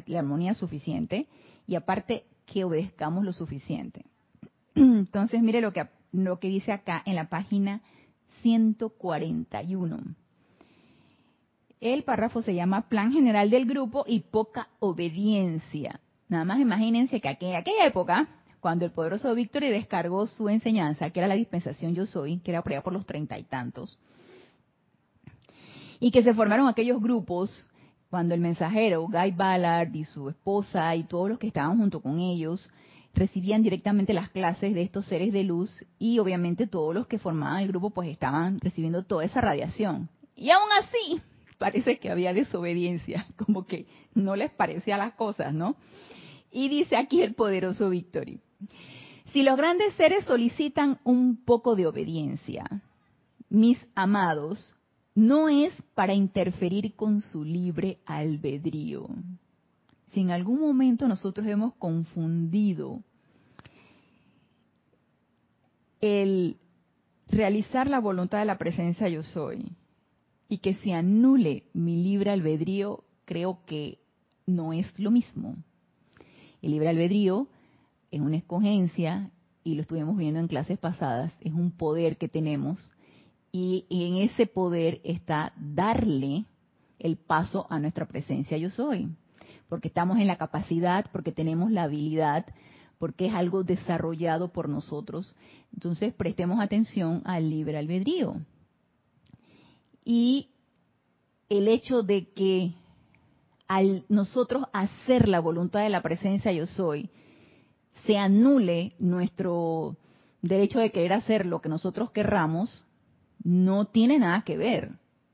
la, 0.07 0.19
armonía 0.19 0.55
suficiente, 0.55 1.29
y 1.65 1.77
aparte 1.77 2.25
que 2.45 2.65
obedezcamos 2.65 3.25
lo 3.25 3.33
suficiente. 3.33 4.05
Entonces, 4.75 5.41
mire 5.43 5.61
lo 5.61 5.73
que, 5.73 5.87
lo 6.11 6.41
que 6.41 6.49
dice 6.49 6.73
acá 6.73 7.03
en 7.07 7.15
la 7.15 7.29
página 7.29 7.83
141. 8.43 9.97
El 11.81 12.05
párrafo 12.05 12.41
se 12.41 12.55
llama 12.55 12.89
Plan 12.89 13.13
General 13.13 13.51
del 13.51 13.67
Grupo 13.67 14.05
y 14.07 14.21
Poca 14.21 14.69
Obediencia. 14.79 16.01
Nada 16.29 16.45
más 16.45 16.59
imagínense 16.59 17.21
que 17.21 17.37
en 17.41 17.55
aquella 17.55 17.87
época, 17.87 18.29
cuando 18.61 18.87
el 18.87 18.93
poderoso 18.93 19.35
Victory 19.35 19.69
descargó 19.69 20.27
su 20.27 20.49
enseñanza, 20.49 21.11
que 21.11 21.21
era 21.21 21.29
la 21.29 21.35
dispensación 21.35 21.95
Yo 21.95 22.07
Soy, 22.07 22.39
que 22.39 22.51
era 22.51 22.63
por 22.63 22.73
allá 22.73 22.83
por 22.83 22.95
los 22.95 23.05
treinta 23.05 23.39
y 23.39 23.45
tantos, 23.45 23.99
y 26.01 26.11
que 26.11 26.23
se 26.23 26.35
formaron 26.35 26.67
aquellos 26.67 27.01
grupos 27.01 27.71
cuando 28.09 28.35
el 28.35 28.41
mensajero, 28.41 29.07
Guy 29.09 29.33
Ballard 29.33 29.95
y 29.95 30.05
su 30.05 30.31
esposa 30.31 30.97
y 30.97 31.05
todos 31.05 31.29
los 31.29 31.39
que 31.39 31.49
estaban 31.49 31.77
junto 31.77 32.01
con 32.01 32.19
ellos, 32.19 32.71
recibían 33.13 33.63
directamente 33.63 34.15
las 34.15 34.31
clases 34.31 34.75
de 34.75 34.83
estos 34.83 35.07
seres 35.07 35.33
de 35.33 35.45
luz 35.45 35.85
y 35.99 36.19
obviamente 36.19 36.67
todos 36.67 36.95
los 36.95 37.07
que 37.07 37.19
formaban 37.19 37.63
el 37.63 37.69
grupo 37.69 37.91
pues 37.91 38.09
estaban 38.09 38.61
recibiendo 38.61 39.05
toda 39.05 39.25
esa 39.25 39.41
radiación. 39.41 40.09
Y 40.35 40.51
aún 40.51 40.69
así, 40.81 41.23
parece 41.59 41.99
que 41.99 42.11
había 42.11 42.33
desobediencia, 42.33 43.27
como 43.37 43.67
que 43.67 43.87
no 44.15 44.37
les 44.37 44.51
parecía 44.51 44.97
las 44.97 45.15
cosas, 45.15 45.55
¿no? 45.55 45.77
Y 46.51 46.69
dice 46.69 46.97
aquí 46.97 47.23
el 47.23 47.35
poderoso 47.35 47.91
Victory, 47.91 48.41
si 49.33 49.43
los 49.43 49.57
grandes 49.57 49.95
seres 49.95 50.25
solicitan 50.25 50.99
un 51.05 51.45
poco 51.45 51.77
de 51.77 51.87
obediencia, 51.87 52.65
mis 53.49 53.79
amados, 53.95 54.75
no 55.15 55.49
es 55.49 55.75
para 55.95 56.15
interferir 56.15 56.95
con 56.95 57.21
su 57.21 57.45
libre 57.45 57.99
albedrío. 58.07 59.09
Si 60.13 60.21
en 60.21 60.31
algún 60.31 60.61
momento 60.61 61.09
nosotros 61.09 61.47
hemos 61.47 61.75
confundido 61.75 63.03
el 66.01 66.57
realizar 67.29 67.91
la 67.91 67.99
voluntad 67.99 68.39
de 68.39 68.45
la 68.45 68.59
presencia 68.59 69.09
yo 69.09 69.23
soy 69.23 69.73
y 70.49 70.59
que 70.59 70.75
se 70.75 70.93
anule 70.93 71.65
mi 71.73 72.03
libre 72.03 72.31
albedrío, 72.31 73.05
creo 73.25 73.61
que 73.67 73.99
no 74.47 74.73
es 74.73 74.87
lo 74.99 75.11
mismo. 75.11 75.57
El 76.63 76.73
libre 76.73 76.89
albedrío 76.89 77.49
es 78.11 78.21
una 78.21 78.37
escogencia, 78.37 79.31
y 79.65 79.75
lo 79.75 79.83
estuvimos 79.83 80.17
viendo 80.17 80.39
en 80.39 80.47
clases 80.47 80.79
pasadas, 80.79 81.33
es 81.41 81.53
un 81.53 81.73
poder 81.73 82.17
que 82.17 82.29
tenemos, 82.29 82.93
y 83.51 83.87
en 83.91 84.17
ese 84.17 84.47
poder 84.47 85.01
está 85.03 85.53
darle 85.57 86.45
el 86.99 87.17
paso 87.17 87.67
a 87.71 87.79
nuestra 87.79 88.07
presencia 88.07 88.57
yo 88.59 88.71
soy, 88.71 89.09
porque 89.69 89.89
estamos 89.89 90.19
en 90.19 90.27
la 90.27 90.37
capacidad, 90.37 91.07
porque 91.11 91.33
tenemos 91.33 91.73
la 91.73 91.85
habilidad, 91.85 92.47
porque 92.99 93.27
es 93.27 93.35
algo 93.35 93.65
desarrollado 93.65 94.53
por 94.53 94.69
nosotros. 94.69 95.35
Entonces 95.73 96.15
prestemos 96.15 96.61
atención 96.61 97.23
al 97.25 97.51
libre 97.51 97.77
albedrío. 97.79 98.41
Y 100.09 100.51
el 101.49 101.67
hecho 101.67 102.05
de 102.05 102.29
que 102.33 102.75
al 103.67 104.05
nosotros 104.09 104.67
hacer 104.73 105.27
la 105.27 105.41
voluntad 105.41 105.81
de 105.83 105.91
la 105.91 106.01
presencia 106.01 106.53
yo 106.53 106.67
soy, 106.67 107.11
se 108.07 108.17
anule 108.17 108.95
nuestro 109.01 109.97
derecho 110.43 110.79
de 110.79 110.93
querer 110.93 111.13
hacer 111.13 111.45
lo 111.45 111.61
que 111.61 111.69
nosotros 111.69 112.13
querramos, 112.13 112.85
no 113.43 113.87
tiene 113.87 114.21
nada 114.21 114.43
que 114.43 114.57
ver. 114.57 114.93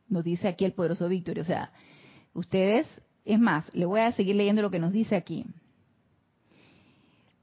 Nos 0.09 0.25
dice 0.25 0.49
aquí 0.49 0.65
el 0.65 0.73
poderoso 0.73 1.07
Víctor. 1.07 1.39
O 1.39 1.45
sea, 1.45 1.71
ustedes, 2.33 2.87
es 3.27 3.39
más, 3.39 3.73
le 3.75 3.85
voy 3.85 4.01
a 4.01 4.13
seguir 4.13 4.37
leyendo 4.37 4.63
lo 4.63 4.71
que 4.71 4.79
nos 4.79 4.93
dice 4.93 5.17
aquí. 5.17 5.45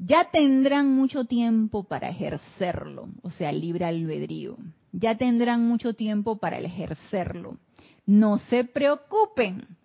Ya 0.10 0.30
tendrán 0.30 0.94
mucho 0.94 1.24
tiempo 1.24 1.86
para 1.86 2.10
ejercerlo, 2.10 3.08
o 3.22 3.30
sea, 3.30 3.54
libre 3.54 3.86
albedrío 3.86 4.58
ya 4.92 5.18
tendrán 5.18 5.68
mucho 5.68 5.94
tiempo 5.94 6.38
para 6.38 6.60
ejercerlo. 6.60 7.58
No 8.06 8.38
se 8.38 8.64
preocupen. 8.64 9.78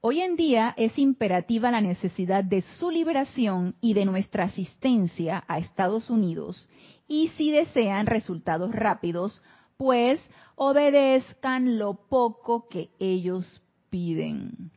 Hoy 0.00 0.20
en 0.20 0.36
día 0.36 0.74
es 0.76 0.98
imperativa 0.98 1.70
la 1.70 1.80
necesidad 1.80 2.44
de 2.44 2.62
su 2.62 2.90
liberación 2.90 3.74
y 3.80 3.94
de 3.94 4.04
nuestra 4.04 4.44
asistencia 4.44 5.44
a 5.48 5.58
Estados 5.58 6.08
Unidos. 6.08 6.68
Y 7.08 7.28
si 7.30 7.50
desean 7.50 8.06
resultados 8.06 8.72
rápidos, 8.72 9.42
pues 9.76 10.20
obedezcan 10.56 11.78
lo 11.78 11.94
poco 12.08 12.68
que 12.68 12.90
ellos 12.98 13.60
piden. 13.90 14.70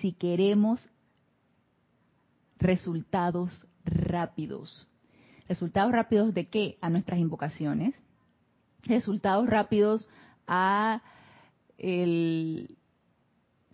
Si 0.00 0.12
queremos 0.12 0.86
resultados 2.58 3.66
rápidos. 3.86 4.86
¿Resultados 5.48 5.92
rápidos 5.92 6.34
de 6.34 6.48
qué? 6.48 6.76
A 6.80 6.90
nuestras 6.90 7.18
invocaciones, 7.18 7.94
resultados 8.82 9.46
rápidos 9.46 10.08
a 10.46 11.02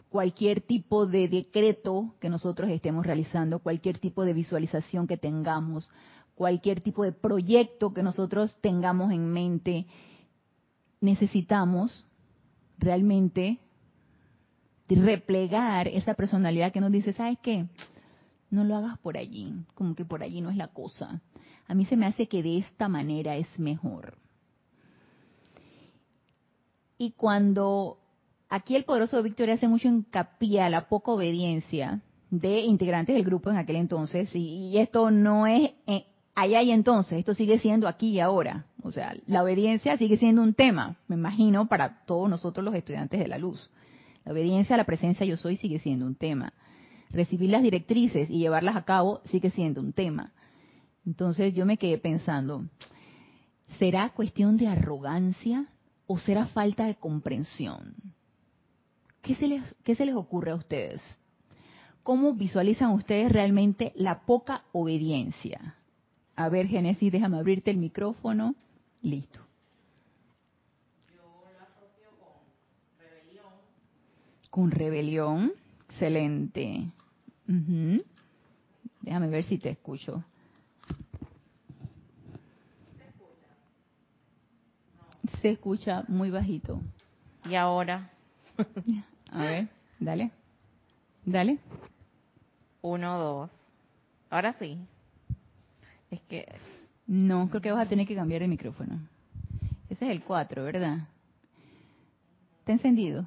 cualquier 0.09 0.61
tipo 0.61 1.07
de 1.07 1.29
decreto 1.29 2.14
que 2.20 2.29
nosotros 2.29 2.70
estemos 2.70 3.07
realizando, 3.07 3.61
cualquier 3.61 3.98
tipo 3.98 4.25
de 4.25 4.35
visualización 4.35 5.07
que 5.07 5.16
tengamos, 5.16 5.90
cualquier 6.35 6.81
tipo 6.81 7.05
de 7.05 7.12
proyecto 7.12 7.94
que 7.94 8.03
nosotros 8.03 8.59
tengamos 8.61 9.12
en 9.12 9.33
mente, 9.33 9.87
necesitamos 11.01 12.07
realmente 12.79 13.59
replegar 14.88 15.88
esa 15.88 16.12
personalidad 16.12 16.72
que 16.72 16.81
nos 16.81 16.92
dice, 16.92 17.14
¿sabes 17.14 17.38
qué? 17.42 17.66
No 18.53 18.65
lo 18.65 18.77
hagas 18.77 18.99
por 18.99 19.17
allí, 19.17 19.65
como 19.75 19.95
que 19.95 20.05
por 20.05 20.23
allí 20.23 20.43
no 20.43 20.51
es 20.51 20.57
la 20.59 20.69
cosa. 20.69 21.23
A 21.67 21.75
mí 21.75 21.87
se 21.87 21.97
me 21.97 22.05
hace 22.05 22.29
que 22.29 22.43
de 22.43 22.59
esta 22.59 22.87
manera 22.87 23.35
es 23.37 23.49
mejor. 23.59 24.19
Y 26.99 27.12
cuando 27.12 27.97
aquí 28.51 28.77
el 28.77 28.85
poderoso 28.85 29.23
Victoria 29.23 29.55
hace 29.55 29.69
mucho 29.69 29.88
hincapié 29.88 30.61
a 30.61 30.69
la 30.69 30.91
poca 30.91 31.12
obediencia 31.12 32.03
de 32.29 32.61
integrantes 32.61 33.15
del 33.15 33.25
grupo 33.25 33.49
en 33.49 33.57
aquel 33.57 33.77
entonces, 33.77 34.29
y, 34.35 34.77
esto 34.77 35.11
no 35.11 35.47
es 35.47 35.73
eh, 35.87 36.05
allá 36.35 36.61
y 36.61 36.73
entonces, 36.73 37.21
esto 37.21 37.33
sigue 37.33 37.59
siendo 37.59 37.88
aquí 37.88 38.11
y 38.11 38.21
ahora. 38.21 38.67
O 38.83 38.93
sea, 38.93 39.17
la 39.27 39.43
obediencia 39.43 39.97
sigue 39.97 40.19
siendo 40.19 40.43
un 40.43 40.53
tema, 40.53 40.97
me 41.09 41.17
imagino, 41.17 41.69
para 41.69 42.05
todos 42.05 42.29
nosotros 42.29 42.62
los 42.62 42.75
estudiantes 42.75 43.19
de 43.19 43.29
la 43.29 43.38
luz. 43.38 43.71
La 44.27 44.33
obediencia 44.33 44.75
a 44.75 44.77
la 44.77 44.85
presencia 44.85 45.25
yo 45.25 45.38
soy 45.38 45.57
sigue 45.57 45.79
siendo 45.79 46.05
un 46.05 46.17
tema. 46.17 46.53
Recibir 47.12 47.51
las 47.51 47.62
directrices 47.62 48.31
y 48.31 48.38
llevarlas 48.38 48.77
a 48.77 48.85
cabo 48.85 49.20
sigue 49.27 49.51
siendo 49.51 49.81
un 49.81 49.92
tema. 49.92 50.33
Entonces 51.05 51.55
yo 51.55 51.66
me 51.66 51.77
quedé 51.77 51.98
pensando, 51.98 52.64
¿será 53.79 54.11
cuestión 54.11 54.57
de 54.57 54.68
arrogancia 54.68 55.66
o 56.07 56.18
será 56.18 56.46
falta 56.46 56.87
de 56.87 56.94
comprensión? 56.94 57.94
¿Qué 59.20 59.35
se 59.35 59.46
les, 59.46 59.77
qué 59.85 59.94
se 59.94 60.07
les 60.07 60.14
ocurre 60.14 60.53
a 60.53 60.57
ustedes? 60.57 61.03
¿Cómo 62.03 62.35
visualizan 62.35 62.90
ustedes 62.92 63.31
realmente 63.31 63.92
la 63.94 64.22
poca 64.22 64.64
obediencia? 64.72 65.77
A 66.35 66.48
ver, 66.48 66.66
Génesis, 66.66 67.12
déjame 67.12 67.38
abrirte 67.38 67.70
el 67.70 67.77
micrófono. 67.77 68.57
Listo. 69.03 69.40
Con 74.51 74.70
rebelión. 74.70 75.53
Con 76.55 77.02
Excelente. 77.49 78.05
Déjame 79.03 79.29
ver 79.29 79.45
si 79.45 79.59
te 79.59 79.71
escucho. 79.71 80.25
se 85.43 85.51
escucha 85.51 86.05
muy 86.07 86.31
bajito. 86.31 86.81
¿Y 87.45 87.57
ahora? 87.57 88.11
A 89.31 89.39
ver, 89.43 89.69
dale. 89.99 90.31
Dale. 91.25 91.59
Uno, 92.81 93.19
dos. 93.19 93.51
Ahora 94.31 94.55
sí. 94.59 94.79
Es 96.11 96.21
que... 96.23 96.47
No, 97.07 97.49
creo 97.49 97.61
que 97.61 97.73
vas 97.73 97.87
a 97.87 97.89
tener 97.89 98.07
que 98.07 98.15
cambiar 98.15 98.43
el 98.43 98.49
micrófono. 98.49 99.01
Ese 99.91 100.05
es 100.05 100.11
el 100.13 100.23
cuatro, 100.23 100.63
¿verdad? 100.65 101.09
¿Está 102.61 102.73
encendido? 102.73 103.27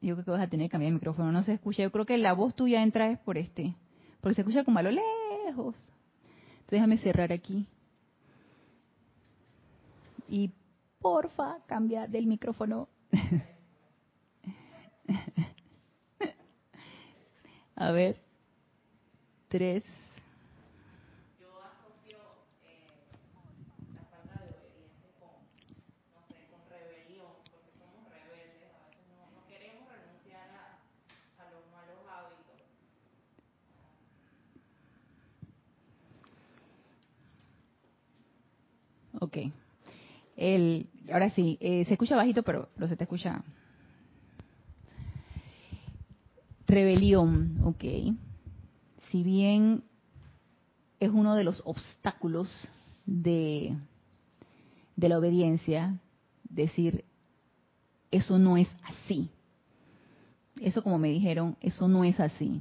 Yo 0.00 0.14
creo 0.14 0.24
que 0.24 0.30
vas 0.30 0.40
a 0.40 0.48
tener 0.48 0.66
que 0.66 0.72
cambiar 0.72 0.88
el 0.88 0.94
micrófono. 0.94 1.30
No 1.32 1.42
se 1.42 1.52
escucha. 1.52 1.82
Yo 1.82 1.92
creo 1.92 2.06
que 2.06 2.16
la 2.18 2.32
voz 2.32 2.54
tuya 2.54 2.82
entra 2.82 3.10
es 3.10 3.18
por 3.18 3.36
este. 3.36 3.74
Porque 4.20 4.34
se 4.34 4.40
escucha 4.42 4.64
como 4.64 4.78
a 4.78 4.82
lo 4.82 4.90
lejos. 4.90 5.76
Entonces 5.76 6.70
déjame 6.70 6.98
cerrar 6.98 7.32
aquí 7.32 7.66
y 10.30 10.52
porfa 11.00 11.58
cambia 11.66 12.06
del 12.06 12.26
micrófono. 12.26 12.88
A 17.74 17.90
ver, 17.90 18.22
tres. 19.48 19.82
Ok. 39.30 39.52
El, 40.36 40.88
ahora 41.12 41.30
sí, 41.30 41.56
eh, 41.60 41.84
se 41.84 41.92
escucha 41.92 42.16
bajito, 42.16 42.42
pero, 42.42 42.68
se 42.88 42.96
te 42.96 43.04
escucha. 43.04 43.44
Rebelión, 46.66 47.60
ok. 47.62 47.84
Si 49.10 49.22
bien 49.22 49.84
es 50.98 51.10
uno 51.10 51.36
de 51.36 51.44
los 51.44 51.62
obstáculos 51.64 52.50
de, 53.06 53.76
de 54.96 55.08
la 55.08 55.18
obediencia, 55.18 56.00
decir, 56.48 57.04
eso 58.10 58.38
no 58.38 58.56
es 58.56 58.68
así. 58.82 59.30
Eso 60.60 60.82
como 60.82 60.98
me 60.98 61.08
dijeron, 61.08 61.56
eso 61.60 61.86
no 61.86 62.02
es 62.02 62.18
así. 62.18 62.60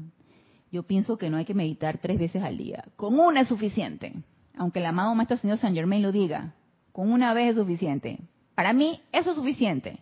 Yo 0.71 0.83
pienso 0.83 1.17
que 1.17 1.31
no 1.31 1.37
hay 1.37 1.45
que 1.45 1.55
meditar 1.55 1.97
tres 1.97 2.19
veces 2.19 2.43
al 2.43 2.57
día. 2.57 2.85
Con 2.95 3.17
una 3.17 3.41
es 3.41 3.47
suficiente. 3.47 4.13
Aunque 4.55 4.79
el 4.79 4.85
amado 4.85 5.15
Maestro 5.15 5.37
Señor 5.37 5.57
San 5.57 5.73
Germain 5.73 6.03
lo 6.03 6.11
diga, 6.11 6.53
con 6.99 7.13
una 7.13 7.33
vez 7.33 7.51
es 7.51 7.55
suficiente. 7.55 8.19
Para 8.55 8.73
mí, 8.73 8.99
eso 9.13 9.29
es 9.29 9.37
suficiente. 9.37 9.99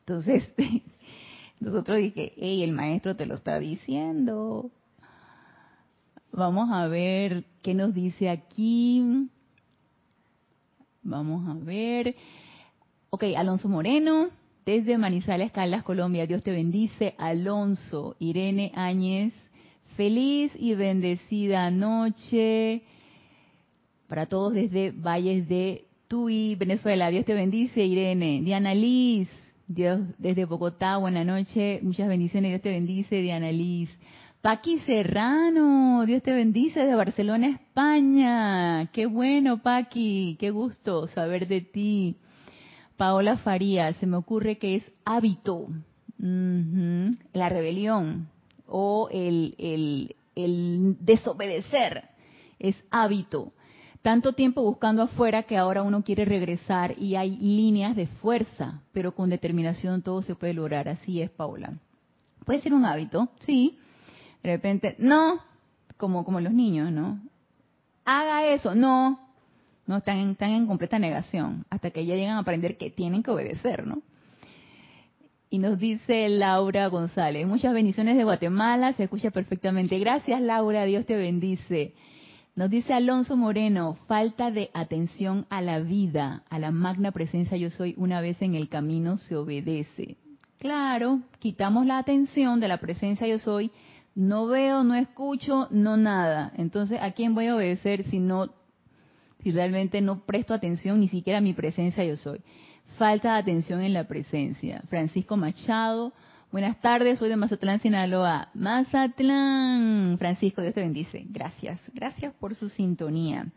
Entonces, 0.00 0.50
nosotros 1.60 1.98
dije, 1.98 2.32
hey, 2.38 2.62
el 2.62 2.72
maestro 2.72 3.14
te 3.14 3.26
lo 3.26 3.34
está 3.34 3.58
diciendo. 3.58 4.70
Vamos 6.32 6.70
a 6.72 6.88
ver 6.88 7.44
qué 7.60 7.74
nos 7.74 7.92
dice 7.92 8.30
aquí. 8.30 9.28
Vamos 11.02 11.46
a 11.46 11.62
ver. 11.62 12.16
Ok, 13.10 13.24
Alonso 13.36 13.68
Moreno, 13.68 14.28
desde 14.64 14.96
Manizales, 14.96 15.52
Caldas, 15.52 15.82
Colombia. 15.82 16.26
Dios 16.26 16.42
te 16.42 16.52
bendice. 16.52 17.14
Alonso, 17.18 18.16
Irene 18.18 18.72
Áñez, 18.74 19.34
feliz 19.94 20.52
y 20.58 20.74
bendecida 20.74 21.70
noche 21.70 22.82
para 24.08 24.24
todos 24.24 24.54
desde 24.54 24.90
Valles 24.90 25.46
de 25.50 25.84
Tui, 26.08 26.54
Venezuela. 26.56 27.08
Dios 27.10 27.24
te 27.24 27.34
bendice, 27.34 27.84
Irene. 27.84 28.42
Diana 28.42 28.74
Liz, 28.74 29.28
Dios 29.66 30.00
desde 30.18 30.44
Bogotá, 30.44 30.98
buena 30.98 31.24
noche. 31.24 31.80
Muchas 31.82 32.08
bendiciones, 32.08 32.50
Dios 32.50 32.62
te 32.62 32.70
bendice, 32.70 33.22
Diana 33.22 33.50
Liz. 33.50 33.90
Paqui 34.42 34.78
Serrano, 34.80 36.04
Dios 36.04 36.22
te 36.22 36.32
bendice 36.32 36.80
de 36.80 36.94
Barcelona, 36.94 37.48
España. 37.48 38.90
Qué 38.92 39.06
bueno, 39.06 39.62
Paqui, 39.62 40.36
qué 40.38 40.50
gusto 40.50 41.08
saber 41.08 41.48
de 41.48 41.62
ti. 41.62 42.16
Paola 42.98 43.38
Faría, 43.38 43.94
se 43.94 44.06
me 44.06 44.18
ocurre 44.18 44.58
que 44.58 44.76
es 44.76 44.92
hábito, 45.04 45.68
la 46.18 47.48
rebelión 47.48 48.28
o 48.66 49.08
el 49.10 50.14
desobedecer, 51.00 52.04
es 52.58 52.76
hábito 52.90 53.52
tanto 54.04 54.34
tiempo 54.34 54.62
buscando 54.62 55.00
afuera 55.00 55.44
que 55.44 55.56
ahora 55.56 55.82
uno 55.82 56.04
quiere 56.04 56.26
regresar 56.26 56.94
y 56.98 57.16
hay 57.16 57.38
líneas 57.38 57.96
de 57.96 58.06
fuerza, 58.06 58.82
pero 58.92 59.14
con 59.14 59.30
determinación 59.30 60.02
todo 60.02 60.20
se 60.20 60.34
puede 60.34 60.52
lograr. 60.52 60.90
Así 60.90 61.22
es, 61.22 61.30
Paula. 61.30 61.72
Puede 62.44 62.60
ser 62.60 62.74
un 62.74 62.84
hábito, 62.84 63.30
sí. 63.46 63.78
De 64.42 64.50
repente, 64.50 64.94
no, 64.98 65.40
como, 65.96 66.22
como 66.22 66.38
los 66.38 66.52
niños, 66.52 66.92
¿no? 66.92 67.18
Haga 68.04 68.46
eso, 68.48 68.74
no. 68.74 69.18
No, 69.86 69.96
están 69.96 70.18
en, 70.18 70.30
están 70.32 70.50
en 70.50 70.66
completa 70.66 70.98
negación, 70.98 71.64
hasta 71.70 71.90
que 71.90 72.04
ya 72.04 72.14
llegan 72.14 72.36
a 72.36 72.40
aprender 72.40 72.76
que 72.76 72.90
tienen 72.90 73.22
que 73.22 73.30
obedecer, 73.30 73.86
¿no? 73.86 74.02
Y 75.48 75.56
nos 75.56 75.78
dice 75.78 76.28
Laura 76.28 76.88
González, 76.88 77.46
muchas 77.46 77.72
bendiciones 77.72 78.18
de 78.18 78.24
Guatemala, 78.24 78.92
se 78.92 79.04
escucha 79.04 79.30
perfectamente. 79.30 79.98
Gracias 79.98 80.42
Laura, 80.42 80.84
Dios 80.84 81.06
te 81.06 81.16
bendice. 81.16 81.94
Nos 82.56 82.70
dice 82.70 82.92
Alonso 82.92 83.36
Moreno, 83.36 83.94
falta 84.06 84.52
de 84.52 84.70
atención 84.74 85.44
a 85.50 85.60
la 85.60 85.80
vida, 85.80 86.44
a 86.48 86.60
la 86.60 86.70
magna 86.70 87.10
presencia 87.10 87.56
yo 87.56 87.68
soy, 87.68 87.94
una 87.96 88.20
vez 88.20 88.40
en 88.42 88.54
el 88.54 88.68
camino 88.68 89.16
se 89.16 89.34
obedece. 89.34 90.18
Claro, 90.60 91.20
quitamos 91.40 91.84
la 91.84 91.98
atención 91.98 92.60
de 92.60 92.68
la 92.68 92.78
presencia 92.78 93.26
yo 93.26 93.40
soy, 93.40 93.72
no 94.14 94.46
veo, 94.46 94.84
no 94.84 94.94
escucho, 94.94 95.66
no 95.72 95.96
nada. 95.96 96.52
Entonces, 96.56 97.00
¿a 97.02 97.10
quién 97.10 97.34
voy 97.34 97.48
a 97.48 97.56
obedecer 97.56 98.04
si 98.04 98.20
no, 98.20 98.50
si 99.42 99.50
realmente 99.50 100.00
no 100.00 100.20
presto 100.24 100.54
atención 100.54 101.00
ni 101.00 101.08
siquiera 101.08 101.40
a 101.40 101.42
mi 101.42 101.54
presencia 101.54 102.04
yo 102.04 102.16
soy? 102.16 102.40
Falta 102.98 103.32
de 103.32 103.40
atención 103.40 103.82
en 103.82 103.94
la 103.94 104.04
presencia. 104.04 104.80
Francisco 104.88 105.36
Machado, 105.36 106.12
Buenas 106.54 106.80
tardes, 106.80 107.18
soy 107.18 107.30
de 107.30 107.36
Mazatlán, 107.36 107.80
Sinaloa. 107.80 108.48
Mazatlán, 108.54 110.14
Francisco, 110.20 110.62
Dios 110.62 110.72
te 110.72 110.82
bendice. 110.82 111.26
Gracias, 111.28 111.80
gracias 111.92 112.32
por 112.34 112.54
su 112.54 112.68
sintonía. 112.68 113.48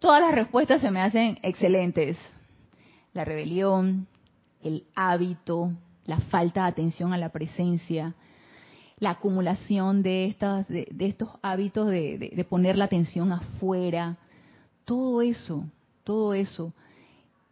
Todas 0.00 0.20
las 0.20 0.34
respuestas 0.34 0.82
se 0.82 0.90
me 0.90 1.00
hacen 1.00 1.38
excelentes. 1.40 2.18
La 3.14 3.24
rebelión, 3.24 4.06
el 4.62 4.84
hábito, 4.94 5.72
la 6.04 6.20
falta 6.20 6.64
de 6.64 6.68
atención 6.68 7.14
a 7.14 7.16
la 7.16 7.30
presencia, 7.30 8.14
la 8.98 9.12
acumulación 9.12 10.02
de, 10.02 10.26
estas, 10.26 10.68
de, 10.68 10.88
estos 10.98 11.30
hábitos 11.40 11.88
de, 11.88 12.34
de 12.36 12.44
poner 12.44 12.76
la 12.76 12.84
atención 12.84 13.32
afuera, 13.32 14.18
todo 14.84 15.22
eso, 15.22 15.64
todo 16.04 16.34
eso. 16.34 16.74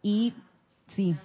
Y 0.03 0.35
sí. 0.89 1.15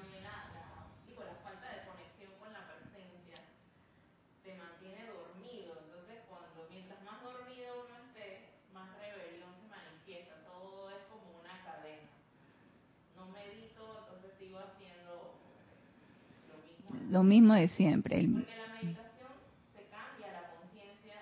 Lo 17.10 17.22
mismo 17.22 17.54
de 17.54 17.68
siempre. 17.70 18.16
Porque 18.16 18.52
la 18.56 18.74
meditación 18.74 19.30
se 19.74 19.82
cambia 19.90 20.32
la 20.32 20.50
conciencia 20.58 21.14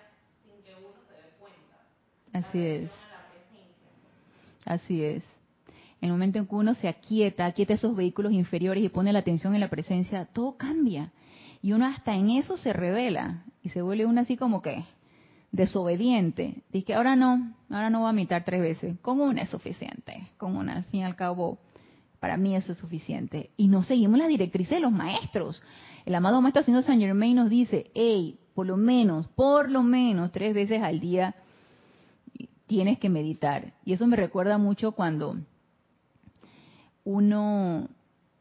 sin 0.45 0.63
que 0.63 0.75
uno 0.79 0.95
se 1.09 1.15
dé 1.15 1.31
cuenta. 1.39 2.47
Así 2.49 2.59
es. 2.61 2.91
Así 4.65 5.03
es. 5.03 5.23
En 6.01 6.09
el 6.09 6.13
momento 6.13 6.39
en 6.39 6.47
que 6.47 6.55
uno 6.55 6.75
se 6.75 6.89
aquieta, 6.89 7.47
aquieta 7.47 7.75
esos 7.75 7.97
vehículos 7.97 8.33
inferiores 8.33 8.85
y 8.85 8.89
pone 8.89 9.13
la 9.13 9.19
atención 9.21 9.55
en 9.55 9.61
la 9.61 9.69
presencia, 9.69 10.27
todo 10.27 10.57
cambia. 10.57 11.11
Y 11.61 11.73
uno 11.73 11.87
hasta 11.87 12.15
en 12.15 12.31
eso 12.31 12.57
se 12.57 12.73
revela 12.73 13.45
y 13.65 13.71
se 13.71 13.83
vuelve 13.83 14.07
uno 14.07 14.21
así 14.21 14.37
como 14.37 14.63
que 14.63 14.85
desobediente. 15.51 16.63
Dice 16.71 16.87
que 16.87 16.95
ahora 16.95 17.17
no, 17.17 17.55
ahora 17.71 17.91
no 17.91 18.01
voy 18.01 18.11
a 18.11 18.13
meditar 18.13 18.45
tres 18.45 18.61
veces. 18.61 18.99
Con 19.01 19.21
una 19.21 19.43
es 19.43 19.51
suficiente. 19.51 20.29
Con 20.37 20.57
una, 20.57 20.77
al 20.77 20.85
fin 20.85 21.01
y 21.01 21.05
al 21.05 21.17
cabo, 21.17 21.59
para 22.21 22.37
mí 22.37 22.57
eso 22.57 22.73
es 22.73 22.79
suficiente. 22.79 23.51
Y 23.57 23.69
no 23.69 23.83
seguimos 23.83 24.19
la 24.19 24.27
directriz 24.27 24.69
de 24.69 24.81
los 24.81 24.93
maestros. 24.93 25.63
El 26.05 26.15
amado 26.15 26.41
Maestro 26.41 26.63
Señor 26.63 26.83
San 26.83 27.01
Germain 27.01 27.37
nos 27.37 27.51
dice, 27.51 27.91
hey, 27.95 28.39
por 28.55 28.67
lo 28.67 28.77
menos, 28.77 29.27
por 29.29 29.71
lo 29.71 29.83
menos 29.83 30.33
tres 30.33 30.55
veces 30.55 30.83
al 30.83 31.01
día 31.01 31.35
tienes 32.67 32.99
que 32.99 33.09
meditar. 33.09 33.73
Y 33.85 33.93
eso 33.93 34.07
me 34.07 34.17
recuerda 34.17 34.59
mucho 34.59 34.93
cuando 34.93 35.37
uno, 37.05 37.89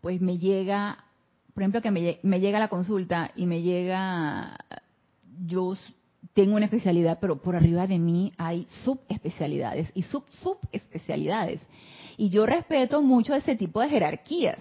pues 0.01 0.21
me 0.21 0.37
llega, 0.37 1.05
por 1.53 1.63
ejemplo, 1.63 1.81
que 1.81 1.91
me, 1.91 2.19
me 2.23 2.39
llega 2.39 2.59
la 2.59 2.67
consulta 2.67 3.31
y 3.35 3.45
me 3.45 3.61
llega, 3.61 4.57
yo 5.45 5.75
tengo 6.33 6.55
una 6.55 6.65
especialidad, 6.65 7.19
pero 7.19 7.41
por 7.41 7.55
arriba 7.55 7.87
de 7.87 7.97
mí 7.97 8.31
hay 8.37 8.67
subespecialidades 8.83 9.89
y 9.93 10.03
sub 10.03 10.23
subespecialidades. 10.29 11.61
Y 12.17 12.29
yo 12.29 12.45
respeto 12.47 13.01
mucho 13.01 13.35
ese 13.35 13.55
tipo 13.55 13.79
de 13.79 13.89
jerarquías, 13.89 14.57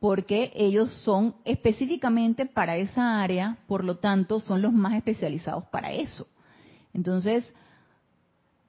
porque 0.00 0.50
ellos 0.54 0.90
son 1.04 1.36
específicamente 1.44 2.46
para 2.46 2.76
esa 2.76 3.22
área, 3.22 3.58
por 3.68 3.84
lo 3.84 3.98
tanto 3.98 4.40
son 4.40 4.60
los 4.60 4.72
más 4.72 4.94
especializados 4.94 5.64
para 5.66 5.92
eso. 5.92 6.26
Entonces, 6.92 7.44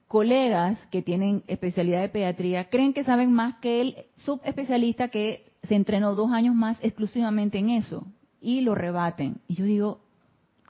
colegas 0.06 0.78
que 0.90 1.02
tienen 1.02 1.42
especialidad 1.46 2.02
de 2.02 2.10
pediatría 2.10 2.68
creen 2.68 2.92
que 2.92 3.02
saben 3.02 3.32
más 3.32 3.56
que 3.56 3.80
el 3.80 3.96
subespecialista 4.18 5.08
que 5.08 5.52
se 5.62 5.74
entrenó 5.74 6.14
dos 6.14 6.30
años 6.32 6.54
más 6.54 6.76
exclusivamente 6.82 7.58
en 7.58 7.70
eso 7.70 8.06
y 8.40 8.60
lo 8.60 8.74
rebaten. 8.74 9.40
Y 9.48 9.54
yo 9.54 9.64
digo, 9.64 10.00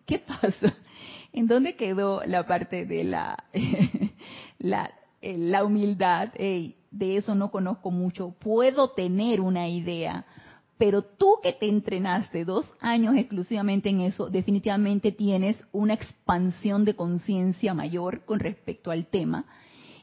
¿qué 0.07 0.21
pasa? 0.21 0.77
¿En 1.33 1.49
dónde 1.49 1.75
quedó 1.75 2.23
la 2.25 2.47
parte 2.47 2.87
de 2.87 3.05
la, 3.05 3.45
la, 4.59 4.93
eh, 5.21 5.37
la 5.37 5.65
humildad? 5.65 6.31
De 6.93 7.17
eso 7.17 7.35
no 7.35 7.51
conozco 7.51 7.91
mucho, 7.91 8.35
puedo 8.39 8.91
tener 8.91 9.41
una 9.41 9.69
idea, 9.69 10.27
pero 10.79 11.03
tú 11.03 11.37
que 11.43 11.53
te 11.53 11.69
entrenaste 11.69 12.45
dos 12.45 12.73
años 12.81 13.17
exclusivamente 13.17 13.89
en 13.89 14.01
eso, 14.01 14.29
definitivamente 14.29 15.13
tienes 15.13 15.63
una 15.73 15.95
expansión 15.95 16.85
de 16.85 16.95
conciencia 16.95 17.75
mayor 17.75 18.25
con 18.25 18.41
respecto 18.41 18.91
al 18.91 19.07
tema 19.07 19.47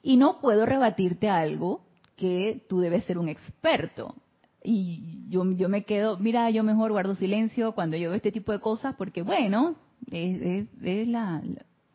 y 0.01 0.17
no 0.17 0.39
puedo 0.39 0.65
rebatirte 0.65 1.29
algo 1.29 1.81
que 2.15 2.65
tú 2.67 2.79
debes 2.79 3.03
ser 3.05 3.17
un 3.17 3.29
experto. 3.29 4.15
Y 4.63 5.25
yo, 5.29 5.49
yo 5.53 5.69
me 5.69 5.85
quedo, 5.85 6.17
mira, 6.17 6.49
yo 6.49 6.63
mejor 6.63 6.91
guardo 6.91 7.15
silencio 7.15 7.73
cuando 7.73 7.95
yo 7.95 8.09
veo 8.09 8.17
este 8.17 8.31
tipo 8.31 8.51
de 8.51 8.59
cosas 8.59 8.95
porque, 8.95 9.21
bueno, 9.21 9.75
es, 10.11 10.67
es, 10.81 11.07
la, 11.07 11.41